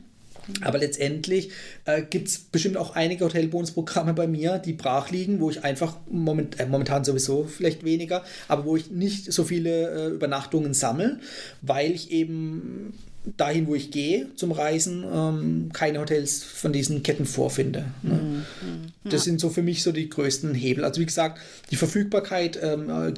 Aber 0.61 0.77
letztendlich 0.77 1.51
äh, 1.85 2.01
gibt 2.01 2.27
es 2.27 2.37
bestimmt 2.39 2.77
auch 2.77 2.95
einige 2.95 3.25
Hotelbonusprogramme 3.25 4.13
bei 4.13 4.27
mir, 4.27 4.59
die 4.59 4.73
brach 4.73 5.09
liegen, 5.09 5.39
wo 5.39 5.49
ich 5.49 5.63
einfach 5.63 5.97
moment, 6.09 6.59
äh, 6.59 6.65
momentan 6.65 7.05
sowieso 7.05 7.45
vielleicht 7.45 7.85
weniger, 7.85 8.23
aber 8.47 8.65
wo 8.65 8.75
ich 8.75 8.91
nicht 8.91 9.31
so 9.31 9.43
viele 9.43 9.89
äh, 9.89 10.07
Übernachtungen 10.09 10.73
sammle, 10.73 11.19
weil 11.61 11.91
ich 11.91 12.11
eben 12.11 12.93
dahin, 13.38 13.67
wo 13.67 13.75
ich 13.75 13.89
gehe 13.89 14.27
zum 14.36 14.51
Reisen, 14.51 15.05
ähm, 15.12 15.69
keine 15.71 15.99
Hotels 15.99 16.43
von 16.43 16.73
diesen 16.73 17.03
Ketten 17.03 17.25
vorfinde. 17.25 17.86
Ne? 18.01 18.45
Das 19.05 19.23
sind 19.23 19.39
so 19.39 19.49
für 19.49 19.62
mich 19.62 19.81
so 19.81 19.91
die 19.91 20.09
größten 20.09 20.53
Hebel. 20.53 20.83
Also 20.83 20.99
wie 20.99 21.05
gesagt, 21.05 21.39
die 21.71 21.77
Verfügbarkeit 21.77 22.59
ähm, 22.62 22.89
äh, 22.89 23.13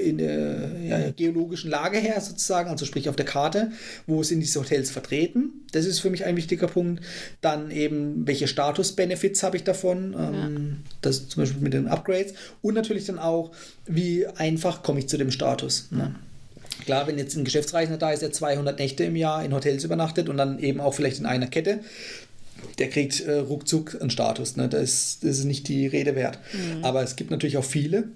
in 0.00 0.18
der 0.18 0.70
ja, 0.80 1.10
geologischen 1.10 1.70
Lage 1.70 1.98
her 1.98 2.20
sozusagen, 2.20 2.70
also 2.70 2.84
sprich 2.84 3.08
auf 3.08 3.16
der 3.16 3.26
Karte, 3.26 3.72
wo 4.06 4.22
sind 4.22 4.40
diese 4.40 4.60
Hotels 4.60 4.90
vertreten. 4.90 5.64
Das 5.72 5.86
ist 5.86 5.98
für 6.00 6.10
mich 6.10 6.24
ein 6.24 6.36
wichtiger 6.36 6.68
Punkt. 6.68 7.02
Dann 7.40 7.70
eben, 7.70 8.26
welche 8.26 8.46
Status-Benefits 8.46 9.42
habe 9.42 9.56
ich 9.56 9.64
davon? 9.64 10.14
Ähm, 10.18 10.76
Das 11.02 11.28
zum 11.28 11.42
Beispiel 11.42 11.60
mit 11.60 11.72
den 11.74 11.88
Upgrades. 11.88 12.34
Und 12.62 12.74
natürlich 12.74 13.06
dann 13.06 13.18
auch, 13.18 13.52
wie 13.86 14.26
einfach 14.26 14.82
komme 14.82 15.00
ich 15.00 15.08
zu 15.08 15.18
dem 15.18 15.30
Status. 15.30 15.88
Ne? 15.90 16.14
Klar, 16.84 17.06
wenn 17.06 17.18
jetzt 17.18 17.36
ein 17.36 17.44
Geschäftsreisender 17.44 17.98
da 17.98 18.12
ist, 18.12 18.22
der 18.22 18.32
200 18.32 18.78
Nächte 18.78 19.04
im 19.04 19.16
Jahr 19.16 19.44
in 19.44 19.54
Hotels 19.54 19.84
übernachtet 19.84 20.28
und 20.28 20.36
dann 20.36 20.58
eben 20.58 20.80
auch 20.80 20.94
vielleicht 20.94 21.18
in 21.18 21.26
einer 21.26 21.46
Kette, 21.46 21.80
der 22.78 22.88
kriegt 22.88 23.20
äh, 23.20 23.38
ruckzuck 23.38 24.00
einen 24.00 24.10
Status. 24.10 24.56
Ne? 24.56 24.68
Das, 24.68 24.82
ist, 24.82 25.24
das 25.24 25.38
ist 25.38 25.44
nicht 25.44 25.68
die 25.68 25.86
Rede 25.86 26.14
wert. 26.14 26.38
Aber 26.82 27.02
es 27.02 27.16
gibt 27.16 27.30
natürlich 27.30 27.56
auch 27.56 27.64
viele, 27.64 28.08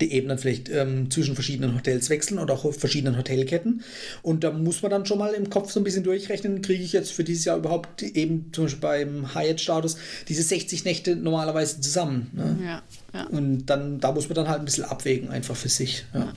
die 0.00 0.12
eben 0.12 0.28
dann 0.28 0.38
vielleicht 0.38 0.68
ähm, 0.70 1.10
zwischen 1.10 1.34
verschiedenen 1.34 1.74
Hotels 1.74 2.08
wechseln 2.08 2.38
oder 2.38 2.54
auch 2.54 2.72
verschiedenen 2.72 3.16
Hotelketten. 3.18 3.82
Und 4.22 4.44
da 4.44 4.50
muss 4.50 4.82
man 4.82 4.90
dann 4.90 5.06
schon 5.06 5.18
mal 5.18 5.32
im 5.34 5.50
Kopf 5.50 5.70
so 5.70 5.80
ein 5.80 5.84
bisschen 5.84 6.04
durchrechnen, 6.04 6.62
kriege 6.62 6.82
ich 6.82 6.92
jetzt 6.92 7.12
für 7.12 7.24
dieses 7.24 7.44
Jahr 7.44 7.58
überhaupt 7.58 8.02
eben 8.02 8.50
zum 8.52 8.64
Beispiel 8.64 8.80
beim 8.80 9.34
Hyatt-Status 9.34 9.96
diese 10.28 10.42
60 10.42 10.84
Nächte 10.84 11.16
normalerweise 11.16 11.80
zusammen. 11.80 12.30
Ne? 12.32 12.58
Ja, 12.64 12.82
ja. 13.14 13.26
Und 13.26 13.66
dann, 13.66 14.00
da 14.00 14.12
muss 14.12 14.28
man 14.28 14.36
dann 14.36 14.48
halt 14.48 14.60
ein 14.60 14.64
bisschen 14.64 14.84
abwägen, 14.84 15.28
einfach 15.28 15.56
für 15.56 15.68
sich. 15.68 16.04
Ja. 16.14 16.32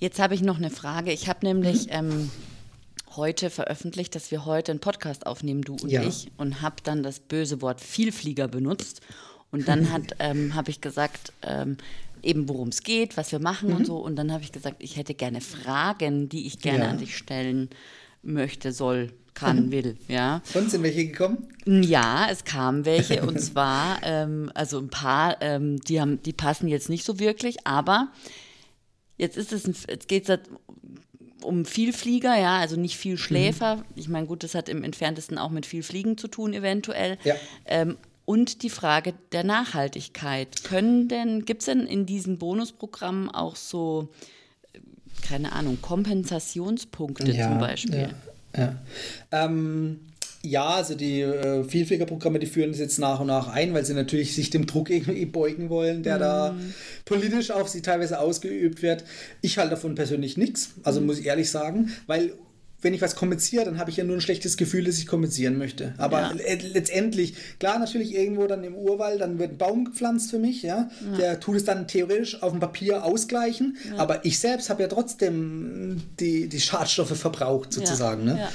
Jetzt 0.00 0.18
habe 0.18 0.34
ich 0.34 0.40
noch 0.42 0.56
eine 0.56 0.70
Frage. 0.70 1.12
Ich 1.12 1.28
habe 1.28 1.44
nämlich 1.46 1.88
ähm, 1.90 2.30
heute 3.16 3.50
veröffentlicht, 3.50 4.14
dass 4.14 4.30
wir 4.30 4.46
heute 4.46 4.72
einen 4.72 4.80
Podcast 4.80 5.26
aufnehmen, 5.26 5.60
du 5.62 5.74
und 5.74 5.90
Ja. 5.90 6.02
ich, 6.02 6.30
und 6.38 6.62
habe 6.62 6.76
dann 6.84 7.02
das 7.02 7.20
böse 7.20 7.60
Wort 7.60 7.80
Vielflieger 7.82 8.48
benutzt. 8.48 9.02
Und 9.50 9.68
dann 9.68 9.92
hat, 9.92 10.02
ähm, 10.18 10.54
habe 10.54 10.70
ich 10.70 10.80
gesagt, 10.80 11.32
ähm, 11.42 11.76
eben 12.22 12.48
worum 12.48 12.68
es 12.68 12.82
geht, 12.82 13.16
was 13.18 13.30
wir 13.32 13.40
machen 13.40 13.72
und 13.74 13.86
so. 13.86 13.98
Und 13.98 14.16
dann 14.16 14.32
habe 14.32 14.42
ich 14.42 14.52
gesagt, 14.52 14.76
ich 14.82 14.96
hätte 14.96 15.12
gerne 15.14 15.40
Fragen, 15.42 16.28
die 16.30 16.46
ich 16.46 16.60
gerne 16.60 16.84
Ja. 16.84 16.90
an 16.90 16.98
dich 16.98 17.16
stellen 17.16 17.68
möchte, 18.22 18.72
soll, 18.72 19.12
kann, 19.34 19.70
will. 19.70 19.98
Ja. 20.08 20.40
Und 20.54 20.70
sind 20.70 20.82
welche 20.82 21.08
gekommen? 21.08 21.48
Ja, 21.66 22.26
es 22.30 22.44
kamen 22.44 22.86
welche 22.86 23.22
und 23.26 23.38
zwar, 23.40 23.98
ähm, 24.02 24.50
also 24.54 24.78
ein 24.78 24.88
paar, 24.88 25.42
ähm, 25.42 25.78
die, 25.80 26.00
haben, 26.00 26.22
die 26.22 26.32
passen 26.32 26.68
jetzt 26.68 26.88
nicht 26.88 27.04
so 27.04 27.18
wirklich, 27.18 27.66
aber 27.66 28.08
jetzt 29.20 29.36
ist 29.36 29.52
es, 29.52 29.66
ein, 29.66 29.76
jetzt 29.88 30.08
geht 30.08 30.28
es 30.28 30.38
um 31.42 31.64
Vielflieger, 31.64 32.36
ja, 32.36 32.58
also 32.58 32.76
nicht 32.76 32.96
viel 32.96 33.18
Schläfer. 33.18 33.76
Mhm. 33.76 33.82
Ich 33.94 34.08
meine, 34.08 34.26
gut, 34.26 34.42
das 34.42 34.54
hat 34.54 34.68
im 34.68 34.82
entferntesten 34.82 35.38
auch 35.38 35.50
mit 35.50 35.66
viel 35.66 35.82
Fliegen 35.82 36.18
zu 36.18 36.28
tun, 36.28 36.52
eventuell. 36.52 37.18
Ja. 37.24 37.34
Ähm, 37.66 37.96
und 38.24 38.62
die 38.62 38.70
Frage 38.70 39.14
der 39.32 39.44
Nachhaltigkeit. 39.44 40.62
Können 40.64 41.08
denn, 41.08 41.44
gibt 41.44 41.62
es 41.62 41.66
denn 41.66 41.86
in 41.86 42.06
diesen 42.06 42.38
Bonusprogrammen 42.38 43.28
auch 43.28 43.56
so, 43.56 44.10
äh, 44.72 44.78
keine 45.26 45.52
Ahnung, 45.52 45.78
Kompensationspunkte 45.82 47.32
ja, 47.32 47.48
zum 47.48 47.58
Beispiel? 47.58 48.10
Ja, 48.54 48.60
ja. 48.60 48.74
Ähm, 49.32 50.00
ja, 50.42 50.68
also 50.68 50.94
die 50.94 51.20
äh, 51.20 51.64
Vielfliegerprogramme, 51.64 52.38
die 52.38 52.46
führen 52.46 52.70
das 52.70 52.80
jetzt 52.80 52.98
nach 52.98 53.20
und 53.20 53.26
nach 53.26 53.48
ein, 53.48 53.74
weil 53.74 53.84
sie 53.84 53.92
natürlich 53.92 54.34
sich 54.34 54.48
dem 54.48 54.66
Druck 54.66 54.88
irgendwie 54.88 55.26
beugen 55.26 55.68
wollen, 55.68 56.02
der 56.02 56.16
mm. 56.16 56.20
da 56.20 56.52
mhm. 56.52 56.74
politisch 57.04 57.50
auf 57.50 57.68
sie 57.68 57.82
teilweise 57.82 58.18
ausgeübt 58.18 58.80
wird. 58.80 59.04
Ich 59.42 59.58
halte 59.58 59.70
davon 59.70 59.94
persönlich 59.94 60.38
nichts, 60.38 60.70
also 60.82 61.00
mm. 61.00 61.06
muss 61.06 61.18
ich 61.18 61.26
ehrlich 61.26 61.50
sagen, 61.50 61.92
weil 62.06 62.32
wenn 62.82 62.94
ich 62.94 63.02
was 63.02 63.14
kompensiere, 63.14 63.64
dann 63.64 63.78
habe 63.78 63.90
ich 63.90 63.96
ja 63.96 64.04
nur 64.04 64.16
ein 64.16 64.20
schlechtes 64.20 64.56
Gefühl, 64.56 64.84
dass 64.84 64.98
ich 64.98 65.06
kompensieren 65.06 65.58
möchte. 65.58 65.94
Aber 65.98 66.20
ja. 66.20 66.32
letztendlich, 66.72 67.34
klar, 67.58 67.78
natürlich 67.78 68.14
irgendwo 68.14 68.46
dann 68.46 68.64
im 68.64 68.74
Urwald, 68.74 69.20
dann 69.20 69.38
wird 69.38 69.52
ein 69.52 69.58
Baum 69.58 69.84
gepflanzt 69.84 70.30
für 70.30 70.38
mich, 70.38 70.62
ja. 70.62 70.90
ja. 71.12 71.16
Der 71.18 71.40
tut 71.40 71.56
es 71.56 71.64
dann 71.64 71.88
theoretisch 71.88 72.42
auf 72.42 72.52
dem 72.52 72.60
Papier 72.60 73.04
ausgleichen, 73.04 73.76
ja. 73.90 73.98
aber 73.98 74.24
ich 74.24 74.38
selbst 74.38 74.70
habe 74.70 74.82
ja 74.82 74.88
trotzdem 74.88 76.02
die, 76.18 76.48
die 76.48 76.60
Schadstoffe 76.60 77.16
verbraucht, 77.16 77.72
sozusagen. 77.72 78.24
Ne? 78.24 78.48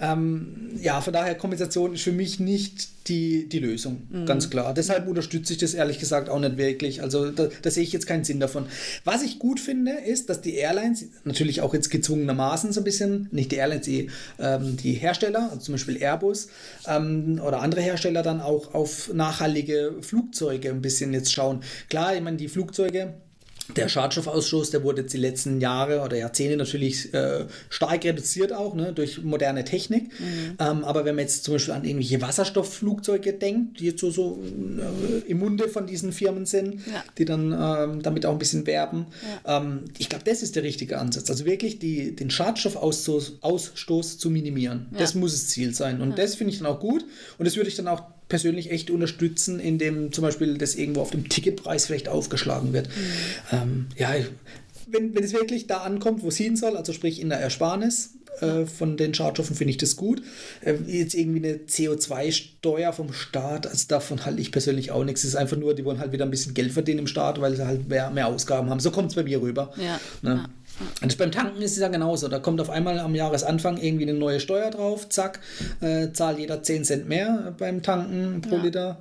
Ähm, 0.00 0.70
ja, 0.80 1.00
von 1.00 1.12
daher 1.12 1.34
Kompensation 1.34 1.94
ist 1.94 2.02
für 2.02 2.12
mich 2.12 2.38
nicht 2.40 2.93
die, 3.06 3.48
die 3.48 3.58
Lösung, 3.58 4.02
mhm. 4.10 4.26
ganz 4.26 4.48
klar. 4.48 4.72
Deshalb 4.72 5.06
unterstütze 5.06 5.52
ich 5.52 5.58
das 5.58 5.74
ehrlich 5.74 5.98
gesagt 5.98 6.28
auch 6.30 6.38
nicht 6.38 6.56
wirklich. 6.56 7.02
Also 7.02 7.30
da, 7.30 7.48
da, 7.60 7.70
sehe 7.70 7.82
ich 7.82 7.92
jetzt 7.92 8.06
keinen 8.06 8.24
Sinn 8.24 8.40
davon. 8.40 8.66
Was 9.04 9.22
ich 9.22 9.38
gut 9.38 9.60
finde, 9.60 9.92
ist, 9.92 10.30
dass 10.30 10.40
die 10.40 10.54
Airlines 10.54 11.04
natürlich 11.24 11.60
auch 11.60 11.74
jetzt 11.74 11.90
gezwungenermaßen 11.90 12.72
so 12.72 12.80
ein 12.80 12.84
bisschen, 12.84 13.28
nicht 13.30 13.52
die 13.52 13.56
Airlines, 13.56 13.84
die, 13.84 14.10
ähm, 14.38 14.76
die 14.78 14.92
Hersteller, 14.92 15.50
also 15.50 15.58
zum 15.58 15.74
Beispiel 15.74 15.98
Airbus 16.00 16.48
ähm, 16.86 17.40
oder 17.44 17.60
andere 17.60 17.82
Hersteller 17.82 18.22
dann 18.22 18.40
auch 18.40 18.74
auf 18.74 19.12
nachhaltige 19.12 19.96
Flugzeuge 20.00 20.70
ein 20.70 20.80
bisschen 20.80 21.12
jetzt 21.12 21.32
schauen. 21.32 21.60
Klar, 21.90 22.16
ich 22.16 22.22
meine, 22.22 22.38
die 22.38 22.48
Flugzeuge 22.48 23.14
der 23.76 23.88
Schadstoffausstoß, 23.88 24.70
der 24.70 24.82
wurde 24.82 25.02
jetzt 25.02 25.14
die 25.14 25.18
letzten 25.18 25.60
Jahre 25.60 26.02
oder 26.02 26.16
Jahrzehnte 26.16 26.56
natürlich 26.56 27.14
äh, 27.14 27.46
stark 27.70 28.04
reduziert 28.04 28.52
auch 28.52 28.74
ne, 28.74 28.92
durch 28.92 29.22
moderne 29.22 29.64
Technik. 29.64 30.08
Mhm. 30.20 30.56
Ähm, 30.58 30.84
aber 30.84 31.04
wenn 31.04 31.14
man 31.14 31.24
jetzt 31.24 31.44
zum 31.44 31.54
Beispiel 31.54 31.72
an 31.72 31.84
irgendwelche 31.84 32.20
Wasserstoffflugzeuge 32.20 33.32
denkt, 33.32 33.80
die 33.80 33.86
jetzt 33.86 34.00
so, 34.00 34.10
so 34.10 34.42
äh, 34.42 35.30
im 35.30 35.38
Munde 35.38 35.68
von 35.68 35.86
diesen 35.86 36.12
Firmen 36.12 36.44
sind, 36.44 36.74
ja. 36.86 37.02
die 37.16 37.24
dann 37.24 37.52
ähm, 37.52 38.02
damit 38.02 38.26
auch 38.26 38.32
ein 38.32 38.38
bisschen 38.38 38.66
werben, 38.66 39.06
ja. 39.46 39.58
ähm, 39.58 39.84
ich 39.98 40.10
glaube, 40.10 40.24
das 40.24 40.42
ist 40.42 40.56
der 40.56 40.62
richtige 40.62 40.98
Ansatz. 40.98 41.30
Also 41.30 41.46
wirklich 41.46 41.78
die, 41.78 42.14
den 42.14 42.30
Schadstoffausstoß 42.30 43.38
Ausstoß 43.40 44.18
zu 44.18 44.28
minimieren. 44.28 44.88
Ja. 44.92 44.98
Das 44.98 45.14
muss 45.14 45.32
das 45.32 45.48
Ziel 45.48 45.74
sein. 45.74 46.02
Und 46.02 46.18
das 46.18 46.34
finde 46.34 46.52
ich 46.52 46.58
dann 46.58 46.66
auch 46.66 46.80
gut. 46.80 47.04
Und 47.38 47.46
das 47.46 47.56
würde 47.56 47.68
ich 47.68 47.76
dann 47.76 47.88
auch 47.88 48.02
persönlich 48.28 48.70
echt 48.70 48.90
unterstützen, 48.90 49.60
indem 49.60 50.12
zum 50.12 50.22
Beispiel 50.22 50.58
das 50.58 50.74
irgendwo 50.74 51.00
auf 51.00 51.10
dem 51.10 51.28
Ticketpreis 51.28 51.86
vielleicht 51.86 52.08
aufgeschlagen 52.08 52.72
wird. 52.72 52.88
Mhm. 52.88 53.56
Ähm, 53.56 53.86
ja, 53.96 54.14
wenn, 54.86 55.14
wenn 55.14 55.24
es 55.24 55.32
wirklich 55.32 55.66
da 55.66 55.78
ankommt, 55.78 56.22
wo 56.22 56.28
es 56.28 56.36
hin 56.36 56.56
soll, 56.56 56.76
also 56.76 56.92
sprich 56.92 57.20
in 57.20 57.28
der 57.28 57.38
Ersparnis, 57.38 58.14
äh, 58.40 58.66
von 58.66 58.96
den 58.96 59.14
Schadstoffen 59.14 59.54
finde 59.54 59.70
ich 59.70 59.76
das 59.76 59.96
gut. 59.96 60.22
Äh, 60.60 60.74
jetzt 60.86 61.14
irgendwie 61.14 61.46
eine 61.46 61.56
CO2-Steuer 61.58 62.92
vom 62.92 63.12
Staat, 63.12 63.66
also 63.66 63.84
davon 63.88 64.24
halte 64.24 64.40
ich 64.40 64.52
persönlich 64.52 64.90
auch 64.90 65.04
nichts. 65.04 65.22
Es 65.22 65.30
ist 65.30 65.36
einfach 65.36 65.56
nur, 65.56 65.74
die 65.74 65.84
wollen 65.84 65.98
halt 65.98 66.12
wieder 66.12 66.24
ein 66.24 66.30
bisschen 66.30 66.54
Geld 66.54 66.72
verdienen 66.72 67.00
im 67.00 67.06
Staat, 67.06 67.40
weil 67.40 67.54
sie 67.54 67.66
halt 67.66 67.88
mehr, 67.88 68.10
mehr 68.10 68.26
Ausgaben 68.26 68.70
haben. 68.70 68.80
So 68.80 68.90
kommt 68.90 69.10
es 69.10 69.14
bei 69.14 69.22
mir 69.22 69.40
rüber. 69.40 69.72
Ja. 69.76 70.00
Ne? 70.22 70.42
ja. 70.42 70.48
Und 71.02 71.18
beim 71.18 71.32
Tanken 71.32 71.62
ist 71.62 71.72
es 71.72 71.78
ja 71.78 71.88
genauso. 71.88 72.28
Da 72.28 72.38
kommt 72.38 72.60
auf 72.60 72.70
einmal 72.70 72.98
am 72.98 73.14
Jahresanfang 73.14 73.76
irgendwie 73.76 74.04
eine 74.04 74.14
neue 74.14 74.40
Steuer 74.40 74.70
drauf, 74.70 75.08
zack, 75.08 75.40
äh, 75.80 76.12
zahlt 76.12 76.38
jeder 76.38 76.62
10 76.62 76.84
Cent 76.84 77.08
mehr 77.08 77.54
beim 77.58 77.82
Tanken 77.82 78.40
pro 78.40 78.56
ja. 78.56 78.62
Liter 78.62 79.00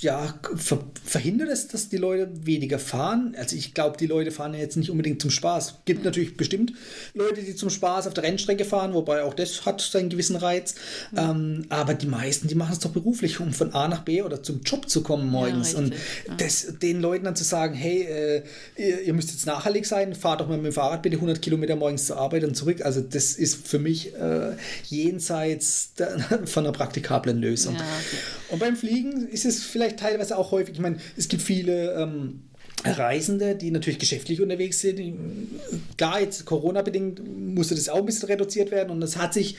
ja, 0.00 0.34
ver 0.56 0.84
verhindert 1.04 1.48
es, 1.48 1.68
dass 1.68 1.88
die 1.88 1.96
Leute 1.96 2.28
weniger 2.44 2.78
fahren. 2.78 3.34
Also 3.38 3.56
ich 3.56 3.74
glaube, 3.74 3.96
die 3.96 4.06
Leute 4.06 4.30
fahren 4.30 4.54
ja 4.54 4.60
jetzt 4.60 4.76
nicht 4.76 4.90
unbedingt 4.90 5.20
zum 5.20 5.30
Spaß. 5.30 5.80
Gibt 5.84 6.04
natürlich 6.04 6.36
bestimmt 6.36 6.72
Leute, 7.14 7.42
die 7.42 7.54
zum 7.54 7.70
Spaß 7.70 8.06
auf 8.06 8.14
der 8.14 8.24
Rennstrecke 8.24 8.64
fahren, 8.64 8.94
wobei 8.94 9.22
auch 9.22 9.34
das 9.34 9.66
hat 9.66 9.80
seinen 9.80 10.10
gewissen 10.10 10.36
Reiz. 10.36 10.74
Mhm. 11.12 11.18
Ähm, 11.18 11.66
aber 11.68 11.94
die 11.94 12.06
meisten, 12.06 12.48
die 12.48 12.54
machen 12.54 12.72
es 12.72 12.78
doch 12.78 12.90
beruflich, 12.90 13.40
um 13.40 13.52
von 13.52 13.74
A 13.74 13.88
nach 13.88 14.02
B 14.02 14.22
oder 14.22 14.42
zum 14.42 14.62
Job 14.62 14.88
zu 14.88 15.02
kommen 15.02 15.28
morgens. 15.28 15.72
Ja, 15.72 15.78
Und 15.78 15.94
das, 16.38 16.78
den 16.80 17.00
Leuten 17.00 17.24
dann 17.24 17.36
zu 17.36 17.44
sagen, 17.44 17.74
hey, 17.74 18.02
äh, 18.02 18.42
ihr, 18.76 19.02
ihr, 19.02 19.14
müsst 19.14 19.30
jetzt 19.30 19.46
nachhaltig 19.46 19.86
sein, 19.86 20.14
fahrt 20.14 20.40
doch 20.40 20.48
mal 20.48 20.51
mit 20.56 20.66
dem 20.66 20.72
Fahrrad 20.72 21.02
bitte 21.02 21.16
100 21.16 21.40
Kilometer 21.40 21.76
morgens 21.76 22.06
zur 22.06 22.16
Arbeit 22.18 22.44
und 22.44 22.56
zurück. 22.56 22.84
Also 22.84 23.00
das 23.00 23.32
ist 23.34 23.66
für 23.66 23.78
mich 23.78 24.14
äh, 24.14 24.56
jenseits 24.88 25.94
der, 25.94 26.18
von 26.44 26.64
einer 26.64 26.72
praktikablen 26.72 27.38
Lösung. 27.38 27.74
Ja, 27.74 27.80
okay. 27.80 28.16
Und 28.50 28.58
beim 28.58 28.76
Fliegen 28.76 29.28
ist 29.28 29.44
es 29.44 29.62
vielleicht 29.62 29.98
teilweise 29.98 30.36
auch 30.36 30.50
häufig, 30.52 30.74
ich 30.74 30.80
meine, 30.80 30.98
es 31.16 31.28
gibt 31.28 31.42
viele 31.42 31.92
ähm, 31.94 32.42
Reisende, 32.84 33.54
die 33.54 33.70
natürlich 33.70 33.98
geschäftlich 33.98 34.40
unterwegs 34.40 34.80
sind. 34.80 35.50
Klar, 35.96 36.20
jetzt 36.20 36.44
Corona-bedingt 36.44 37.22
musste 37.54 37.74
das 37.74 37.88
auch 37.88 37.98
ein 37.98 38.06
bisschen 38.06 38.28
reduziert 38.28 38.70
werden 38.70 38.90
und 38.90 39.02
es 39.02 39.16
hat 39.16 39.34
sich 39.34 39.56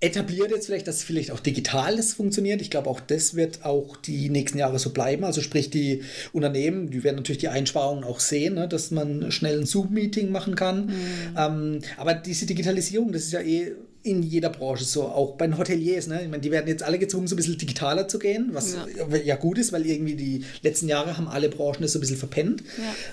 etabliert 0.00 0.50
jetzt 0.50 0.66
vielleicht, 0.66 0.86
dass 0.86 1.02
vielleicht 1.02 1.32
auch 1.32 1.40
digital 1.40 1.96
das 1.96 2.12
funktioniert. 2.12 2.62
Ich 2.62 2.70
glaube, 2.70 2.88
auch 2.88 3.00
das 3.00 3.34
wird 3.34 3.64
auch 3.64 3.96
die 3.96 4.30
nächsten 4.30 4.58
Jahre 4.58 4.78
so 4.78 4.90
bleiben. 4.90 5.24
Also 5.24 5.40
sprich, 5.40 5.70
die 5.70 6.02
Unternehmen, 6.32 6.90
die 6.90 7.02
werden 7.02 7.16
natürlich 7.16 7.38
die 7.38 7.48
Einsparungen 7.48 8.04
auch 8.04 8.20
sehen, 8.20 8.54
ne, 8.54 8.68
dass 8.68 8.92
man 8.92 9.32
schnell 9.32 9.60
ein 9.60 9.66
Zoom-Meeting 9.66 10.30
machen 10.30 10.54
kann. 10.54 10.86
Mhm. 10.86 10.92
Ähm, 11.36 11.78
aber 11.96 12.14
diese 12.14 12.46
Digitalisierung, 12.46 13.10
das 13.10 13.24
ist 13.24 13.32
ja 13.32 13.40
eh 13.40 13.72
in 14.04 14.22
jeder 14.22 14.50
Branche 14.50 14.84
so, 14.84 15.02
auch 15.02 15.36
bei 15.36 15.48
den 15.48 15.58
Hoteliers. 15.58 16.06
Ne? 16.06 16.22
Ich 16.22 16.28
meine, 16.28 16.40
die 16.40 16.52
werden 16.52 16.68
jetzt 16.68 16.84
alle 16.84 17.00
gezwungen, 17.00 17.26
so 17.26 17.34
ein 17.34 17.36
bisschen 17.36 17.58
digitaler 17.58 18.06
zu 18.06 18.20
gehen, 18.20 18.50
was 18.52 18.74
ja, 18.74 19.16
ja 19.16 19.36
gut 19.36 19.58
ist, 19.58 19.72
weil 19.72 19.84
irgendwie 19.84 20.14
die 20.14 20.44
letzten 20.62 20.88
Jahre 20.88 21.16
haben 21.16 21.26
alle 21.26 21.48
Branchen 21.48 21.82
das 21.82 21.92
so 21.92 21.98
ein 21.98 22.00
bisschen 22.00 22.16
verpennt. 22.16 22.62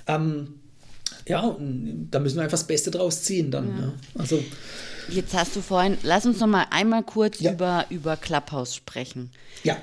Ja, 0.08 0.16
ähm, 0.16 0.60
ja 1.28 1.56
da 1.60 2.20
müssen 2.20 2.36
wir 2.38 2.44
einfach 2.44 2.58
das 2.58 2.68
Beste 2.68 2.92
draus 2.92 3.24
ziehen 3.24 3.52
dann. 3.52 3.68
Ja. 3.68 3.74
Ne? 3.74 3.94
Also, 4.18 4.44
Jetzt 5.10 5.36
hast 5.36 5.56
du 5.56 5.62
vorhin, 5.62 5.98
lass 6.04 6.26
uns 6.26 6.40
noch 6.40 6.48
mal 6.48 6.66
einmal 6.72 7.04
kurz 7.04 7.40
ja. 7.40 7.52
über, 7.52 7.86
über 7.90 8.18
Clubhouse 8.18 8.76
sprechen. 8.76 9.30
Ja. 9.64 9.78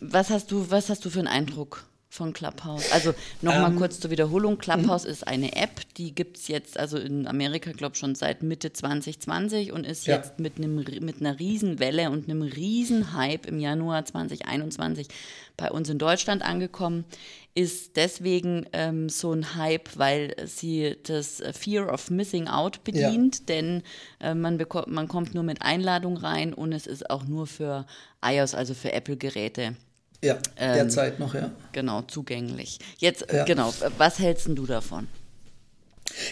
Was 0.00 0.30
hast 0.30 0.50
du, 0.50 0.70
was 0.70 0.88
hast 0.88 1.04
du 1.04 1.10
für 1.10 1.20
einen 1.20 1.28
Eindruck? 1.28 1.84
Von 2.12 2.34
Clubhouse? 2.34 2.92
Also 2.92 3.14
nochmal 3.40 3.70
ähm, 3.70 3.78
kurz 3.78 3.98
zur 3.98 4.10
Wiederholung. 4.10 4.58
Clubhouse 4.58 5.06
ist 5.06 5.26
eine 5.26 5.56
App, 5.56 5.80
die 5.96 6.14
gibt 6.14 6.36
es 6.36 6.46
jetzt, 6.46 6.78
also 6.78 6.98
in 6.98 7.26
Amerika, 7.26 7.72
glaube 7.72 7.94
ich, 7.94 8.00
schon 8.00 8.14
seit 8.14 8.42
Mitte 8.42 8.70
2020 8.70 9.72
und 9.72 9.86
ist 9.86 10.06
ja. 10.06 10.16
jetzt 10.16 10.38
mit, 10.38 10.58
einem, 10.58 10.76
mit 10.76 11.20
einer 11.20 11.38
Riesenwelle 11.38 12.10
und 12.10 12.28
einem 12.28 12.42
Riesenhype 12.42 13.48
im 13.48 13.58
Januar 13.58 14.04
2021 14.04 15.08
bei 15.56 15.70
uns 15.70 15.88
in 15.88 15.98
Deutschland 15.98 16.42
angekommen. 16.42 17.06
Ist 17.54 17.96
deswegen 17.96 18.66
ähm, 18.74 19.08
so 19.08 19.32
ein 19.32 19.56
Hype, 19.56 19.96
weil 19.96 20.34
sie 20.44 20.96
das 21.04 21.42
Fear 21.52 21.90
of 21.90 22.10
Missing 22.10 22.46
Out 22.46 22.84
bedient, 22.84 23.38
ja. 23.38 23.44
denn 23.48 23.82
äh, 24.20 24.34
man, 24.34 24.58
bekommt, 24.58 24.88
man 24.88 25.08
kommt 25.08 25.34
nur 25.34 25.44
mit 25.44 25.62
Einladung 25.62 26.18
rein 26.18 26.52
und 26.52 26.72
es 26.72 26.86
ist 26.86 27.08
auch 27.08 27.24
nur 27.24 27.46
für 27.46 27.86
iOS, 28.22 28.54
also 28.54 28.74
für 28.74 28.92
Apple-Geräte 28.92 29.76
ja, 30.22 30.38
derzeit 30.58 31.14
ähm, 31.14 31.18
noch, 31.20 31.34
ja. 31.34 31.50
Genau, 31.72 32.02
zugänglich. 32.02 32.78
Jetzt, 32.98 33.26
ja. 33.32 33.44
genau, 33.44 33.72
was 33.98 34.18
hältst 34.18 34.48
du 34.48 34.66
davon? 34.66 35.08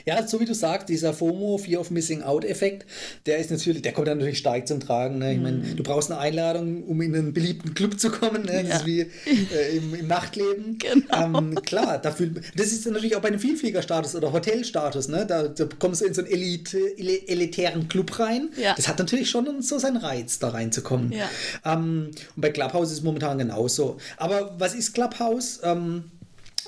Ja, 0.04 0.26
so 0.26 0.40
wie 0.40 0.44
du 0.44 0.54
sagst, 0.54 0.88
dieser 0.88 1.12
FOMO, 1.12 1.58
Fear 1.58 1.80
of 1.80 1.90
Missing 1.90 2.22
Out-Effekt, 2.22 2.86
der 3.26 3.38
ist 3.38 3.50
natürlich, 3.50 3.82
der 3.82 3.92
kommt 3.92 4.08
dann 4.08 4.18
natürlich 4.18 4.38
stark 4.38 4.66
zum 4.68 4.80
Tragen. 4.80 5.18
Ne? 5.18 5.34
Ich 5.34 5.40
meine, 5.40 5.58
mhm. 5.58 5.76
du 5.76 5.82
brauchst 5.82 6.10
eine 6.10 6.20
Einladung, 6.20 6.84
um 6.84 7.00
in 7.00 7.14
einen 7.14 7.32
beliebten 7.32 7.74
Club 7.74 7.98
zu 7.98 8.10
kommen. 8.10 8.44
Ne? 8.44 8.62
Das 8.62 8.68
ja. 8.68 8.76
ist 8.76 8.86
wie 8.86 9.00
äh, 9.00 9.76
im, 9.76 9.94
im, 9.94 10.06
Nachtleben. 10.06 10.78
Genau. 10.90 11.38
Ähm, 11.38 11.54
klar, 11.62 11.98
dafür, 11.98 12.30
das 12.56 12.72
ist 12.72 12.86
natürlich 12.86 13.14
auch 13.14 13.20
bei 13.20 13.28
einem 13.28 13.38
Vielfliegerstatus 13.38 14.14
oder 14.14 14.32
Hotelstatus. 14.32 15.08
Ne? 15.08 15.26
Da, 15.26 15.48
da 15.48 15.68
kommst 15.78 16.00
du 16.00 16.06
in 16.06 16.14
so 16.14 16.22
einen 16.22 16.30
Elite, 16.30 16.78
elitären 16.98 17.88
Club 17.88 18.18
rein. 18.18 18.48
Ja. 18.56 18.74
Das 18.74 18.88
hat 18.88 18.98
natürlich 18.98 19.30
schon 19.30 19.62
so 19.62 19.78
seinen 19.78 19.98
Reiz, 19.98 20.38
da 20.38 20.48
reinzukommen. 20.48 21.12
Ja. 21.12 21.28
Ähm, 21.64 22.10
und 22.34 22.40
bei 22.40 22.50
Clubhouse 22.50 22.88
ist 22.90 22.98
es 22.98 23.02
momentan 23.02 23.38
genauso. 23.38 23.98
Aber 24.16 24.54
was 24.58 24.74
ist 24.74 24.94
Clubhouse? 24.94 25.60
Ähm, 25.62 26.04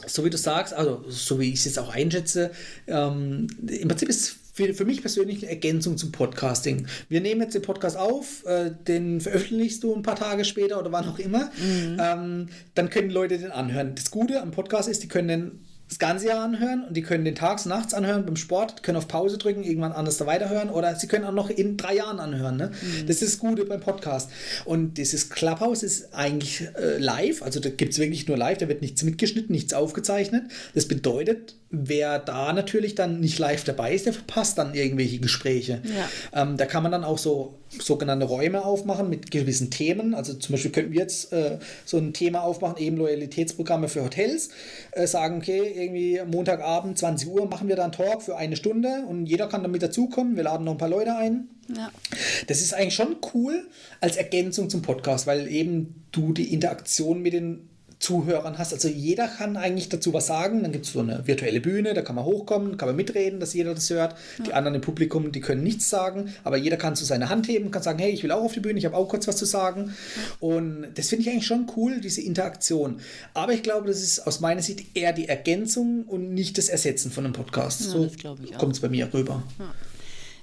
so 0.07 0.25
wie 0.25 0.31
du 0.31 0.39
sagst, 0.39 0.75
also 0.75 1.05
so 1.09 1.39
wie 1.41 1.49
ich 1.49 1.61
es 1.61 1.65
jetzt 1.65 1.79
auch 1.79 1.95
einschätze, 1.95 2.51
ähm, 2.87 3.47
im 3.67 3.89
Prinzip 3.89 4.09
ist 4.09 4.37
für, 4.53 4.75
für 4.75 4.85
mich 4.85 5.01
persönlich 5.01 5.39
eine 5.43 5.51
Ergänzung 5.51 5.97
zum 5.97 6.13
Podcasting. 6.13 6.87
Wir 7.09 7.21
nehmen 7.21 7.41
jetzt 7.41 7.55
den 7.55 7.63
Podcast 7.63 7.97
auf, 7.97 8.45
äh, 8.45 8.71
den 8.87 9.21
veröffentlichst 9.21 9.83
du 9.83 9.95
ein 9.95 10.03
paar 10.03 10.17
Tage 10.17 10.45
später 10.45 10.79
oder 10.79 10.93
wann 10.93 11.09
auch 11.09 11.19
immer. 11.19 11.51
Mhm. 11.57 11.99
Ähm, 12.01 12.49
dann 12.75 12.91
können 12.91 13.11
Leute 13.11 13.39
den 13.39 13.51
anhören. 13.51 13.95
Das 13.95 14.11
Gute 14.11 14.43
am 14.43 14.51
Podcast 14.51 14.89
ist, 14.89 15.03
die 15.03 15.09
können 15.09 15.29
den 15.29 15.65
das 15.93 15.99
ganze 15.99 16.29
Jahr 16.29 16.43
anhören 16.43 16.85
und 16.85 16.97
die 16.97 17.03
können 17.03 17.27
den 17.27 17.35
tags, 17.35 17.67
nachts 17.67 17.93
anhören 17.93 18.25
beim 18.25 18.37
Sport, 18.37 18.83
können 18.83 18.97
auf 18.97 19.09
Pause 19.09 19.37
drücken, 19.37 19.63
irgendwann 19.63 19.93
anders 19.93 20.17
da 20.17 20.25
weiterhören 20.27 20.71
oder 20.71 20.97
sie 20.97 21.07
können 21.07 21.27
auch 21.27 21.33
noch 21.33 21.51
in 21.51 21.77
drei 21.77 21.97
Jahren 21.97 22.19
anhören. 22.19 22.57
Ne? 22.57 22.69
Mhm. 22.69 23.07
Das 23.07 23.21
ist 23.21 23.35
das 23.35 23.39
Gute 23.39 23.67
beim 23.67 23.81
Podcast. 23.81 24.31
Und 24.65 24.95
dieses 24.95 25.29
Clubhouse 25.29 25.83
ist 25.83 26.15
eigentlich 26.15 26.67
äh, 26.77 26.97
live, 26.97 27.43
also 27.43 27.61
da 27.61 27.69
gibt 27.69 27.93
es 27.93 27.99
wirklich 27.99 28.27
nur 28.27 28.39
live, 28.39 28.57
da 28.57 28.69
wird 28.69 28.81
nichts 28.81 29.03
mitgeschnitten, 29.03 29.53
nichts 29.53 29.75
aufgezeichnet. 29.75 30.45
Das 30.75 30.89
bedeutet, 30.89 31.57
wer 31.69 32.19
da 32.19 32.55
natürlich 32.55 32.95
dann 32.95 33.21
nicht 33.21 33.39
live 33.39 33.65
dabei 33.65 33.95
ist, 33.95 34.07
der 34.07 34.15
verpasst 34.15 34.57
dann 34.57 34.75
irgendwelche 34.75 35.19
Gespräche. 35.19 35.83
Ja. 35.85 36.43
Ähm, 36.43 36.57
da 36.57 36.65
kann 36.65 36.83
man 36.83 36.93
dann 36.93 37.05
auch 37.05 37.19
so 37.19 37.59
sogenannte 37.81 38.27
Räume 38.27 38.65
aufmachen 38.65 39.09
mit 39.09 39.31
gewissen 39.31 39.71
Themen. 39.71 40.15
Also 40.15 40.35
zum 40.35 40.53
Beispiel 40.53 40.71
könnten 40.71 40.93
wir 40.93 41.01
jetzt 41.01 41.33
äh, 41.33 41.59
so 41.85 41.99
ein 41.99 42.13
Thema 42.13 42.43
aufmachen, 42.43 42.77
eben 42.79 42.97
Loyalitätsprogramme 42.97 43.89
für 43.89 44.05
Hotels. 44.05 44.51
Äh, 44.93 45.07
sagen, 45.07 45.39
okay, 45.39 45.73
irgendwie 45.75 46.21
Montagabend, 46.27 46.99
20 46.99 47.29
Uhr 47.29 47.47
machen 47.47 47.69
wir 47.69 47.77
dann 47.77 47.93
Talk 47.93 48.23
für 48.23 48.37
eine 48.37 48.57
Stunde 48.57 49.05
und 49.09 49.27
jeder 49.27 49.49
kann 49.49 49.63
damit 49.63 49.83
dazukommen. 49.83 50.37
Wir 50.37 50.45
laden 50.45 50.65
noch 50.65 50.73
ein 50.73 50.79
paar 50.79 50.89
Leute 50.89 51.17
ein. 51.17 51.49
Ja. 51.75 51.91
Das 52.49 52.61
ist 52.61 52.75
eigentlich 52.75 52.95
schon 52.95 53.17
cool 53.35 53.67
als 54.01 54.17
Ergänzung 54.17 54.69
zum 54.69 54.83
Podcast, 54.83 55.27
weil 55.27 55.49
eben 55.49 56.05
du 56.13 56.33
die 56.33 56.53
Interaktion 56.53 57.23
mit 57.23 57.33
den 57.33 57.69
Zuhörern 58.03 58.59
hast. 58.59 58.73
Also 58.73 58.89
jeder 58.89 59.29
kann 59.29 59.57
eigentlich 59.57 59.89
dazu 59.89 60.13
was 60.13 60.27
sagen. 60.27 60.63
Dann 60.63 60.73
gibt 60.73 60.87
es 60.87 60.93
so 60.93 60.99
eine 60.99 61.25
virtuelle 61.27 61.61
Bühne, 61.61 61.95
da 61.95 62.03
kann 62.03 62.17
man 62.17 62.25
hochkommen, 62.25 62.77
kann 62.77 62.89
man 62.89 62.97
mitreden, 62.97 63.39
dass 63.39 63.55
jeder 63.55 63.75
das 63.75 63.89
hört. 63.91 64.17
Ja. 64.39 64.45
Die 64.45 64.55
anderen 64.55 64.75
im 64.75 64.81
Publikum, 64.81 65.31
die 65.31 65.41
können 65.41 65.63
nichts 65.63 65.89
sagen, 65.89 66.33
aber 66.43 66.57
jeder 66.57 66.77
kann 66.77 66.97
so 66.97 67.05
seine 67.05 67.29
Hand 67.29 67.47
heben, 67.47 67.71
kann 67.71 67.83
sagen, 67.83 68.01
hey, 68.01 68.11
ich 68.11 68.25
will 68.25 68.33
auch 68.33 68.43
auf 68.43 68.55
die 68.55 68.61
Bühne, 68.61 68.79
ich 68.79 68.85
habe 68.85 68.97
auch 68.97 69.09
kurz 69.09 69.29
was 69.29 69.37
zu 69.37 69.45
sagen. 69.45 69.95
Ja. 70.41 70.49
Und 70.49 70.89
das 70.97 71.09
finde 71.09 71.23
ich 71.23 71.31
eigentlich 71.31 71.47
schon 71.47 71.71
cool, 71.77 72.01
diese 72.01 72.23
Interaktion. 72.23 72.99
Aber 73.35 73.53
ich 73.53 73.63
glaube, 73.63 73.87
das 73.87 74.03
ist 74.03 74.27
aus 74.27 74.41
meiner 74.41 74.63
Sicht 74.63 74.97
eher 74.97 75.13
die 75.13 75.29
Ergänzung 75.29 76.03
und 76.03 76.35
nicht 76.35 76.59
das 76.59 76.69
Ersetzen 76.69 77.13
von 77.13 77.25
einem 77.25 77.35
Podcast. 77.35 77.83
Ja, 77.83 77.91
so 77.91 78.11
kommt 78.59 78.75
es 78.75 78.81
bei 78.81 78.89
mir 78.89 79.15
rüber. 79.15 79.45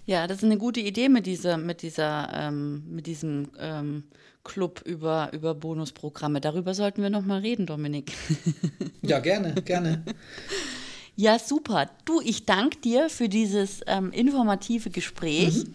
Ja, 0.05 0.28
das 0.28 0.38
ist 0.38 0.43
eine 0.45 0.57
gute 0.57 0.80
Idee 0.80 1.10
mit 1.10 1.26
dieser, 1.26 1.57
mit 1.57 1.82
dieser, 1.82 2.32
ähm, 2.34 2.84
mit 2.89 3.05
diesem 3.05 3.49
ähm, 3.60 4.05
Club 4.50 4.82
über, 4.86 5.30
über 5.32 5.54
Bonusprogramme. 5.54 6.41
Darüber 6.41 6.74
sollten 6.74 7.02
wir 7.02 7.10
noch 7.10 7.24
mal 7.24 7.39
reden, 7.39 7.66
Dominik. 7.66 8.12
Ja, 9.02 9.20
gerne, 9.20 9.54
gerne. 9.64 10.04
Ja, 11.16 11.39
super. 11.39 11.89
Du, 12.04 12.20
ich 12.22 12.45
danke 12.45 12.78
dir 12.80 13.10
für 13.10 13.30
dieses 13.30 13.80
ähm, 13.88 14.12
informative 14.12 14.89
Gespräch 14.89 15.64
mhm. 15.64 15.74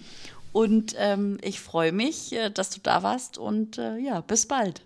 und 0.52 0.94
ähm, 0.98 1.38
ich 1.42 1.58
freue 1.58 1.92
mich, 1.92 2.32
äh, 2.34 2.50
dass 2.50 2.68
du 2.70 2.80
da 2.82 3.02
warst 3.02 3.38
und 3.38 3.78
äh, 3.78 3.96
ja, 3.96 4.20
bis 4.20 4.46
bald. 4.46 4.82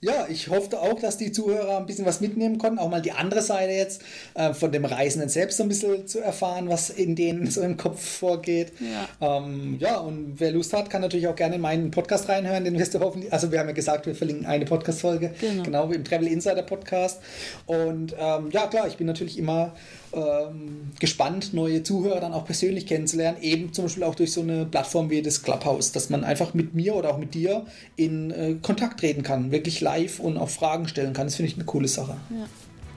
Ja, 0.00 0.26
ich 0.28 0.48
hoffe 0.48 0.78
auch, 0.80 0.98
dass 1.00 1.16
die 1.16 1.32
Zuhörer 1.32 1.78
ein 1.78 1.86
bisschen 1.86 2.06
was 2.06 2.20
mitnehmen 2.20 2.58
konnten, 2.58 2.78
auch 2.78 2.88
mal 2.88 3.02
die 3.02 3.12
andere 3.12 3.42
Seite 3.42 3.72
jetzt 3.72 4.02
äh, 4.34 4.52
von 4.54 4.72
dem 4.72 4.84
Reisenden 4.84 5.28
selbst 5.28 5.56
so 5.56 5.62
ein 5.62 5.68
bisschen 5.68 6.06
zu 6.06 6.20
erfahren, 6.20 6.68
was 6.68 6.90
in 6.90 7.16
denen 7.16 7.50
so 7.50 7.60
im 7.62 7.76
Kopf 7.76 8.00
vorgeht. 8.00 8.72
Ja, 8.80 9.38
ähm, 9.38 9.76
ja 9.78 9.98
und 9.98 10.34
wer 10.38 10.52
Lust 10.52 10.72
hat, 10.72 10.90
kann 10.90 11.02
natürlich 11.02 11.28
auch 11.28 11.36
gerne 11.36 11.56
in 11.56 11.60
meinen 11.60 11.90
Podcast 11.90 12.28
reinhören, 12.28 12.64
den 12.64 12.78
wirst 12.78 12.94
du 12.94 13.00
hoffentlich, 13.00 13.32
also 13.32 13.50
wir 13.52 13.58
haben 13.58 13.68
ja 13.68 13.74
gesagt, 13.74 14.06
wir 14.06 14.14
verlinken 14.14 14.46
eine 14.46 14.64
Podcast-Folge, 14.64 15.34
genau. 15.40 15.62
genau 15.62 15.90
wie 15.90 15.94
im 15.94 16.04
Travel 16.04 16.28
Insider 16.28 16.62
Podcast. 16.62 17.20
Und 17.66 18.14
ähm, 18.18 18.50
ja, 18.50 18.66
klar, 18.66 18.86
ich 18.88 18.96
bin 18.96 19.06
natürlich 19.06 19.38
immer 19.38 19.74
ähm, 20.12 20.90
gespannt, 20.98 21.54
neue 21.54 21.82
Zuhörer 21.82 22.20
dann 22.20 22.32
auch 22.32 22.44
persönlich 22.44 22.86
kennenzulernen, 22.86 23.38
eben 23.42 23.72
zum 23.72 23.84
Beispiel 23.84 24.04
auch 24.04 24.14
durch 24.14 24.32
so 24.32 24.40
eine 24.40 24.66
Plattform 24.66 25.10
wie 25.10 25.22
das 25.22 25.42
Clubhouse, 25.42 25.92
dass 25.92 26.10
man 26.10 26.24
einfach 26.24 26.54
mit 26.54 26.74
mir 26.74 26.94
oder 26.94 27.10
auch 27.10 27.18
mit 27.18 27.34
dir 27.34 27.66
in 27.96 28.30
äh, 28.30 28.56
Kontakt 28.60 29.00
treten 29.00 29.22
kann, 29.22 29.50
wirklich 29.50 29.80
live 29.80 30.20
und 30.20 30.36
auch 30.36 30.48
Fragen 30.48 30.88
stellen 30.88 31.12
kann. 31.12 31.26
Das 31.26 31.36
finde 31.36 31.50
ich 31.50 31.56
eine 31.56 31.64
coole 31.64 31.88
Sache. 31.88 32.16
Ja. 32.30 32.46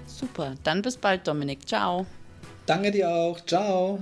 Super, 0.06 0.56
dann 0.64 0.82
bis 0.82 0.98
bald, 0.98 1.28
Dominik. 1.28 1.68
Ciao. 1.68 2.06
Danke 2.66 2.92
dir 2.92 3.10
auch. 3.10 3.44
Ciao. 3.46 4.00